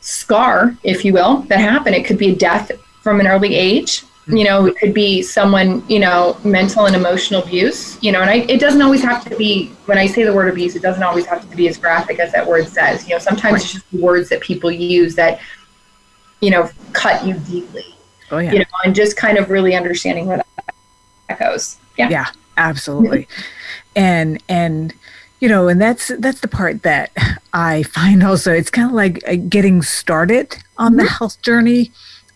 scar, 0.00 0.76
if 0.82 1.04
you 1.04 1.12
will, 1.12 1.38
that 1.42 1.60
happened. 1.60 1.94
It 1.94 2.04
could 2.04 2.18
be 2.18 2.30
a 2.30 2.34
death 2.34 2.72
from 3.02 3.20
an 3.20 3.26
early 3.26 3.54
age 3.54 4.04
you 4.28 4.44
know 4.44 4.66
it 4.66 4.76
could 4.76 4.94
be 4.94 5.20
someone 5.20 5.82
you 5.88 5.98
know 5.98 6.38
mental 6.44 6.86
and 6.86 6.94
emotional 6.94 7.42
abuse 7.42 8.00
you 8.02 8.12
know 8.12 8.20
and 8.20 8.30
I, 8.30 8.36
it 8.48 8.60
doesn't 8.60 8.80
always 8.80 9.02
have 9.02 9.24
to 9.28 9.36
be 9.36 9.66
when 9.86 9.98
i 9.98 10.06
say 10.06 10.22
the 10.22 10.32
word 10.32 10.48
abuse 10.48 10.76
it 10.76 10.82
doesn't 10.82 11.02
always 11.02 11.26
have 11.26 11.48
to 11.50 11.56
be 11.56 11.66
as 11.66 11.76
graphic 11.76 12.20
as 12.20 12.32
that 12.32 12.46
word 12.46 12.68
says. 12.68 13.08
You 13.08 13.14
know 13.14 13.18
sometimes 13.18 13.52
right. 13.52 13.62
it's 13.62 13.72
just 13.72 13.92
words 13.92 14.28
that 14.28 14.40
people 14.40 14.70
use 14.70 15.16
that 15.16 15.40
you 16.40 16.50
know 16.50 16.70
cut 16.92 17.26
you 17.26 17.34
deeply. 17.34 17.84
Oh 18.30 18.38
yeah. 18.38 18.52
You 18.52 18.58
know 18.60 18.64
and 18.84 18.94
just 18.94 19.16
kind 19.16 19.38
of 19.38 19.50
really 19.50 19.74
understanding 19.74 20.26
where 20.26 20.42
that 21.28 21.38
goes. 21.38 21.78
Yeah. 21.98 22.08
Yeah 22.08 22.26
absolutely. 22.56 23.26
And 23.96 24.42
and 24.48 24.94
you 25.40 25.48
know 25.48 25.66
and 25.66 25.82
that's 25.82 26.12
that's 26.18 26.40
the 26.40 26.48
part 26.48 26.84
that 26.84 27.10
i 27.52 27.82
find 27.82 28.22
also 28.22 28.52
it's 28.52 28.70
kind 28.70 28.88
of 28.88 28.94
like 28.94 29.20
uh, 29.26 29.34
getting 29.48 29.82
started 29.82 30.56
on 30.78 30.92
mm-hmm. 30.92 30.98
the 31.00 31.10
health 31.10 31.42
journey 31.42 31.90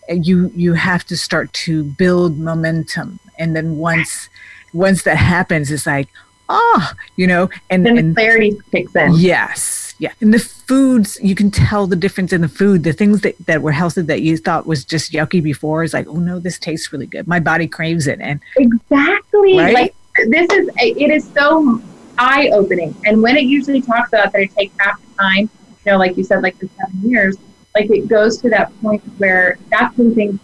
you 0.09 0.51
you 0.55 0.73
have 0.73 1.05
to 1.05 1.17
start 1.17 1.51
to 1.53 1.83
build 1.83 2.37
momentum. 2.37 3.19
And 3.37 3.55
then 3.55 3.77
once 3.77 4.29
once 4.73 5.03
that 5.03 5.17
happens 5.17 5.71
it's 5.71 5.85
like 5.85 6.09
oh 6.49 6.91
you 7.15 7.25
know 7.25 7.49
and 7.69 7.85
then 7.85 7.97
and 7.97 8.15
clarity 8.15 8.57
kicks 8.71 8.95
in. 8.95 9.13
Yes. 9.15 9.95
Yeah. 9.99 10.13
And 10.21 10.33
the 10.33 10.39
foods 10.39 11.17
you 11.21 11.35
can 11.35 11.49
tell 11.51 11.87
the 11.87 11.95
difference 11.95 12.31
in 12.31 12.41
the 12.41 12.47
food. 12.47 12.83
The 12.83 12.93
things 12.93 13.21
that, 13.21 13.35
that 13.47 13.61
were 13.61 13.71
healthy 13.71 14.01
that 14.03 14.21
you 14.21 14.37
thought 14.37 14.67
was 14.67 14.85
just 14.85 15.11
yucky 15.11 15.41
before 15.41 15.83
is 15.83 15.93
like 15.93 16.07
oh 16.07 16.17
no 16.17 16.39
this 16.39 16.59
tastes 16.59 16.91
really 16.91 17.07
good. 17.07 17.27
My 17.27 17.39
body 17.39 17.67
craves 17.67 18.07
it. 18.07 18.19
And 18.21 18.39
exactly. 18.57 19.57
Right? 19.57 19.73
like 19.73 19.95
this 20.27 20.49
is 20.51 20.69
it 20.77 21.11
is 21.11 21.29
so 21.33 21.81
eye-opening. 22.17 22.95
And 23.05 23.21
when 23.21 23.37
it 23.37 23.43
usually 23.43 23.81
talks 23.81 24.09
about 24.09 24.31
that 24.33 24.41
it 24.41 24.55
takes 24.55 24.73
half 24.79 24.99
the 25.01 25.13
time 25.15 25.49
you 25.87 25.91
know 25.91 25.97
like 25.97 26.17
you 26.17 26.23
said 26.23 26.43
like 26.43 26.57
the 26.59 26.69
seven 26.77 27.09
years 27.09 27.37
like 27.79 27.89
it 27.89 28.07
goes 28.07 28.37
to 28.41 28.49
that 28.49 28.67
point 28.81 29.03
where 29.17 29.57
that's 29.69 29.97
when 29.97 30.13
things 30.15 30.39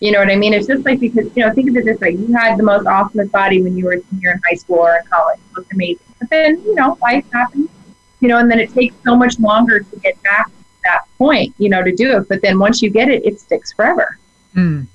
you 0.00 0.12
know 0.12 0.18
what 0.18 0.30
I 0.30 0.36
mean? 0.36 0.54
It's 0.54 0.66
just 0.66 0.84
like 0.86 0.98
because, 0.98 1.26
you 1.36 1.44
know, 1.44 1.52
think 1.52 1.68
of 1.68 1.76
it 1.76 1.84
this 1.84 2.00
way. 2.00 2.12
You 2.12 2.32
had 2.32 2.58
the 2.58 2.62
most 2.62 2.86
awesome 2.86 3.26
body 3.28 3.62
when 3.62 3.76
you 3.76 3.84
were 3.84 4.00
senior 4.10 4.32
in 4.32 4.40
high 4.48 4.56
school 4.56 4.78
or 4.78 4.96
in 4.96 5.04
college. 5.06 5.38
It 5.38 5.56
looked 5.56 5.72
amazing. 5.74 6.06
But 6.18 6.30
then, 6.30 6.62
you 6.62 6.74
know, 6.74 6.96
life 7.02 7.24
happens, 7.32 7.68
you 8.20 8.28
know, 8.28 8.38
and 8.38 8.50
then 8.50 8.58
it 8.58 8.72
takes 8.72 8.94
so 9.04 9.14
much 9.14 9.38
longer 9.38 9.80
to 9.80 9.96
get 9.98 10.20
back 10.22 10.46
to 10.46 10.52
that 10.84 11.02
point, 11.18 11.54
you 11.58 11.68
know, 11.68 11.82
to 11.82 11.94
do 11.94 12.16
it. 12.16 12.28
But 12.30 12.40
then 12.40 12.58
once 12.58 12.80
you 12.80 12.88
get 12.88 13.10
it, 13.10 13.26
it 13.26 13.40
sticks 13.40 13.74
forever. 13.74 14.18
Mm. 14.54 14.86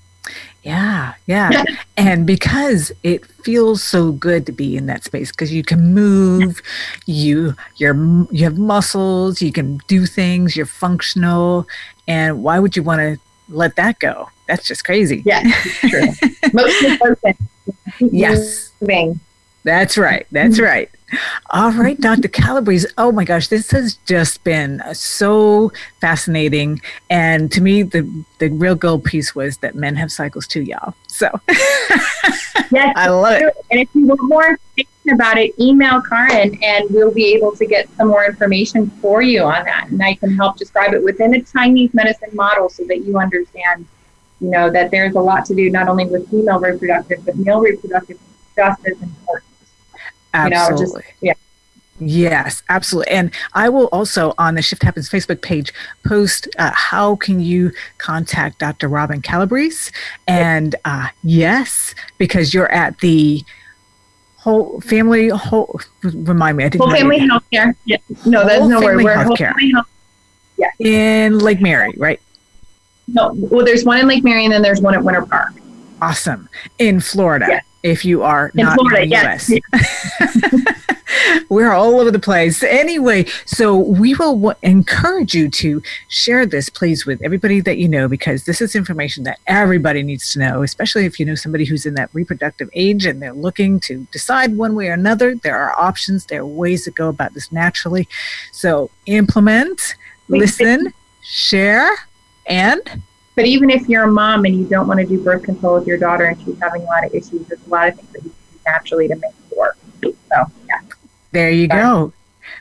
Yeah, 0.65 1.13
yeah. 1.27 1.63
and 1.97 2.25
because 2.25 2.91
it 3.03 3.23
feels 3.25 3.83
so 3.83 4.11
good 4.11 4.47
to 4.47 4.51
be 4.51 4.75
in 4.75 4.87
that 4.87 5.03
space 5.03 5.31
because 5.31 5.53
you 5.53 5.63
can 5.63 5.93
move, 5.93 6.61
you 7.05 7.55
you're 7.77 7.95
you 8.31 8.43
have 8.45 8.57
muscles, 8.57 9.43
you 9.43 9.51
can 9.51 9.79
do 9.87 10.07
things, 10.07 10.57
you're 10.57 10.65
functional, 10.65 11.67
and 12.07 12.41
why 12.43 12.57
would 12.57 12.75
you 12.75 12.81
want 12.81 12.99
to 12.99 13.17
let 13.47 13.75
that 13.75 13.99
go? 13.99 14.29
That's 14.47 14.67
just 14.67 14.83
crazy. 14.83 15.21
Yeah, 15.23 15.43
true. 15.87 16.07
Most 16.53 16.83
of 16.83 16.99
the 16.99 17.35
Yes. 17.99 18.71
Moving. 18.81 19.19
That's 19.63 19.97
right. 19.97 20.25
That's 20.31 20.55
mm-hmm. 20.55 20.65
right. 20.65 20.89
All 21.51 21.71
right, 21.71 21.99
Dr. 21.99 22.27
Calabrese. 22.27 22.87
Oh 22.97 23.11
my 23.11 23.23
gosh, 23.23 23.47
this 23.47 23.71
has 23.71 23.95
just 24.05 24.43
been 24.43 24.81
so 24.93 25.71
fascinating. 26.01 26.81
And 27.09 27.51
to 27.51 27.61
me, 27.61 27.83
the, 27.83 28.09
the 28.39 28.49
real 28.49 28.75
gold 28.75 29.03
piece 29.03 29.35
was 29.35 29.57
that 29.57 29.75
men 29.75 29.95
have 29.95 30.11
cycles 30.11 30.47
too, 30.47 30.61
y'all. 30.61 30.93
So 31.07 31.29
yes, 32.71 32.93
I 32.95 33.09
love 33.09 33.41
it. 33.41 33.55
And 33.71 33.79
if 33.79 33.89
you 33.93 34.07
want 34.07 34.21
more 34.23 34.45
information 34.47 35.13
about 35.13 35.37
it, 35.37 35.57
email 35.59 36.01
Karin 36.01 36.61
and 36.61 36.89
we'll 36.89 37.13
be 37.13 37.33
able 37.33 37.55
to 37.55 37.65
get 37.65 37.89
some 37.95 38.09
more 38.09 38.25
information 38.25 38.89
for 39.01 39.21
you 39.21 39.43
on 39.43 39.63
that. 39.65 39.87
And 39.89 40.01
I 40.03 40.15
can 40.15 40.35
help 40.35 40.57
describe 40.57 40.93
it 40.93 41.03
within 41.03 41.33
a 41.35 41.41
Chinese 41.41 41.93
medicine 41.93 42.31
model 42.33 42.69
so 42.69 42.83
that 42.85 43.05
you 43.05 43.17
understand, 43.17 43.85
you 44.41 44.49
know, 44.49 44.69
that 44.71 44.91
there's 44.91 45.15
a 45.15 45.19
lot 45.19 45.45
to 45.45 45.55
do 45.55 45.69
not 45.69 45.87
only 45.87 46.05
with 46.05 46.29
female 46.29 46.59
reproductive, 46.59 47.25
but 47.25 47.37
male 47.37 47.61
reproductive 47.61 48.19
just 48.55 48.85
as 48.85 49.01
important. 49.01 49.44
Absolutely. 50.35 50.85
You 50.85 50.97
know, 50.97 51.01
just, 51.01 51.13
yeah. 51.21 51.33
Yes, 51.99 52.61
absolutely. 52.67 53.13
And 53.13 53.31
I 53.53 53.69
will 53.69 53.87
also 53.87 54.33
on 54.37 54.55
the 54.55 54.61
Shift 54.61 54.83
Happens 54.83 55.09
Facebook 55.09 55.41
page 55.41 55.73
post 56.05 56.47
uh, 56.59 56.71
how 56.73 57.15
can 57.15 57.39
you 57.39 57.71
contact 57.99 58.59
Dr. 58.59 58.89
Robin 58.89 59.21
Calabrese. 59.21 59.91
And 60.27 60.75
uh, 60.83 61.07
yes, 61.23 61.95
because 62.17 62.53
you're 62.53 62.71
at 62.71 62.99
the 62.99 63.43
whole 64.37 64.79
family 64.81 65.29
whole 65.29 65.79
remind 66.03 66.57
me 66.57 66.65
I 66.65 66.69
didn't 66.69 66.85
whole 66.85 66.95
family 66.95 67.19
healthcare. 67.19 67.73
Yeah. 67.85 67.97
No, 68.25 68.45
that's 68.45 68.65
nowhere. 68.65 68.97
We're 68.97 69.15
healthcare. 69.15 69.25
Whole 69.25 69.59
family 69.59 69.71
health. 69.71 69.87
Yeah. 70.57 70.71
In 70.79 71.39
Lake 71.39 71.61
Mary, 71.61 71.93
right? 71.97 72.19
No, 73.07 73.31
well, 73.35 73.65
there's 73.65 73.85
one 73.85 73.99
in 73.99 74.07
Lake 74.07 74.23
Mary 74.23 74.43
and 74.43 74.53
then 74.53 74.61
there's 74.61 74.81
one 74.81 74.95
at 74.95 75.03
Winter 75.03 75.25
Park. 75.25 75.53
Awesome. 76.01 76.49
In 76.77 76.99
Florida. 76.99 77.45
Yeah 77.49 77.61
if 77.85 78.03
you 78.03 78.23
are 78.23 78.51
in 78.55 78.65
not 78.65 78.79
Florida, 78.79 79.03
in 79.03 79.09
the 79.09 79.15
yes. 79.15 79.51
US. 79.51 80.75
We're 81.49 81.71
all 81.71 81.99
over 81.99 82.09
the 82.09 82.19
place. 82.19 82.63
Anyway, 82.63 83.25
so 83.45 83.77
we 83.77 84.15
will 84.15 84.35
w- 84.35 84.55
encourage 84.63 85.35
you 85.35 85.49
to 85.49 85.83
share 86.07 86.47
this, 86.47 86.67
please, 86.67 87.05
with 87.05 87.21
everybody 87.21 87.61
that 87.61 87.77
you 87.77 87.87
know, 87.87 88.07
because 88.07 88.45
this 88.45 88.59
is 88.59 88.75
information 88.75 89.23
that 89.25 89.39
everybody 89.45 90.01
needs 90.01 90.33
to 90.33 90.39
know, 90.39 90.63
especially 90.63 91.05
if 91.05 91.19
you 91.19 91.27
know 91.27 91.35
somebody 91.35 91.63
who's 91.63 91.85
in 91.85 91.93
that 91.93 92.09
reproductive 92.13 92.69
age 92.73 93.05
and 93.05 93.21
they're 93.21 93.33
looking 93.33 93.79
to 93.81 94.07
decide 94.11 94.57
one 94.57 94.73
way 94.73 94.87
or 94.87 94.93
another. 94.93 95.35
There 95.35 95.57
are 95.57 95.79
options, 95.79 96.25
there 96.25 96.41
are 96.41 96.45
ways 96.45 96.85
to 96.85 96.91
go 96.91 97.07
about 97.07 97.35
this 97.35 97.51
naturally. 97.51 98.07
So 98.51 98.89
implement, 99.05 99.95
listen, 100.27 100.91
share, 101.21 101.91
and 102.47 102.81
but 103.35 103.45
even 103.45 103.69
if 103.69 103.87
you're 103.89 104.03
a 104.03 104.11
mom 104.11 104.45
and 104.45 104.55
you 104.55 104.65
don't 104.65 104.87
want 104.87 104.99
to 105.01 105.05
do 105.05 105.21
birth 105.21 105.43
control 105.43 105.75
with 105.75 105.87
your 105.87 105.97
daughter 105.97 106.25
and 106.25 106.41
she's 106.41 106.57
having 106.59 106.81
a 106.81 106.85
lot 106.85 107.05
of 107.05 107.13
issues, 107.13 107.45
there's 107.47 107.65
a 107.65 107.69
lot 107.69 107.89
of 107.89 107.95
things 107.95 108.11
that 108.13 108.23
you 108.23 108.29
can 108.29 108.57
do 108.57 108.59
naturally 108.65 109.07
to 109.09 109.15
make 109.15 109.31
it 109.51 109.57
work. 109.57 109.77
So, 110.01 110.45
yeah. 110.67 110.81
There 111.31 111.51
you 111.51 111.67
go. 111.67 112.13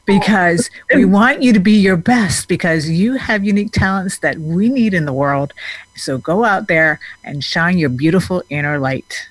Because 0.04 0.70
we 0.92 1.04
want 1.04 1.42
you 1.42 1.52
to 1.52 1.60
be 1.60 1.72
your 1.72 1.96
best 1.96 2.48
because 2.48 2.90
you 2.90 3.14
have 3.14 3.44
unique 3.44 3.70
talents 3.72 4.18
that 4.18 4.38
we 4.38 4.68
need 4.68 4.94
in 4.94 5.04
the 5.04 5.12
world. 5.12 5.52
So 5.94 6.18
go 6.18 6.44
out 6.44 6.66
there 6.66 6.98
and 7.22 7.44
shine 7.44 7.78
your 7.78 7.90
beautiful 7.90 8.42
inner 8.50 8.78
light. 8.78 9.28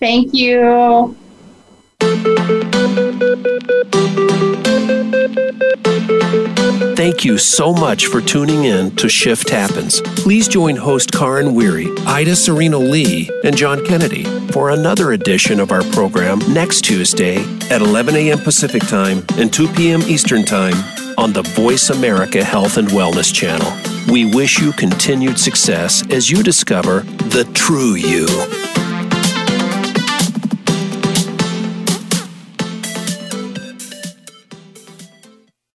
Thank 0.00 0.32
you. 0.32 1.16
Thank 6.98 7.24
you 7.24 7.38
so 7.38 7.72
much 7.72 8.06
for 8.06 8.20
tuning 8.20 8.64
in 8.64 8.94
to 8.96 9.08
Shift 9.08 9.50
Happens. 9.50 10.00
Please 10.00 10.46
join 10.46 10.76
host 10.76 11.12
Karin 11.12 11.54
Weary, 11.54 11.88
Ida 12.06 12.36
Serena 12.36 12.76
Lee, 12.78 13.30
and 13.44 13.56
John 13.56 13.84
Kennedy 13.84 14.24
for 14.52 14.70
another 14.70 15.12
edition 15.12 15.58
of 15.60 15.72
our 15.72 15.82
program 15.92 16.38
next 16.52 16.82
Tuesday 16.82 17.38
at 17.70 17.80
11 17.82 18.14
a.m. 18.16 18.38
Pacific 18.38 18.82
Time 18.82 19.24
and 19.36 19.52
2 19.52 19.68
p.m. 19.74 20.02
Eastern 20.02 20.44
Time 20.44 20.74
on 21.16 21.32
the 21.32 21.42
Voice 21.42 21.90
America 21.90 22.44
Health 22.44 22.76
and 22.76 22.88
Wellness 22.88 23.32
channel. 23.32 23.72
We 24.12 24.34
wish 24.34 24.60
you 24.60 24.72
continued 24.72 25.38
success 25.38 26.04
as 26.10 26.30
you 26.30 26.42
discover 26.42 27.00
the 27.00 27.48
true 27.54 27.94
you. 27.94 28.26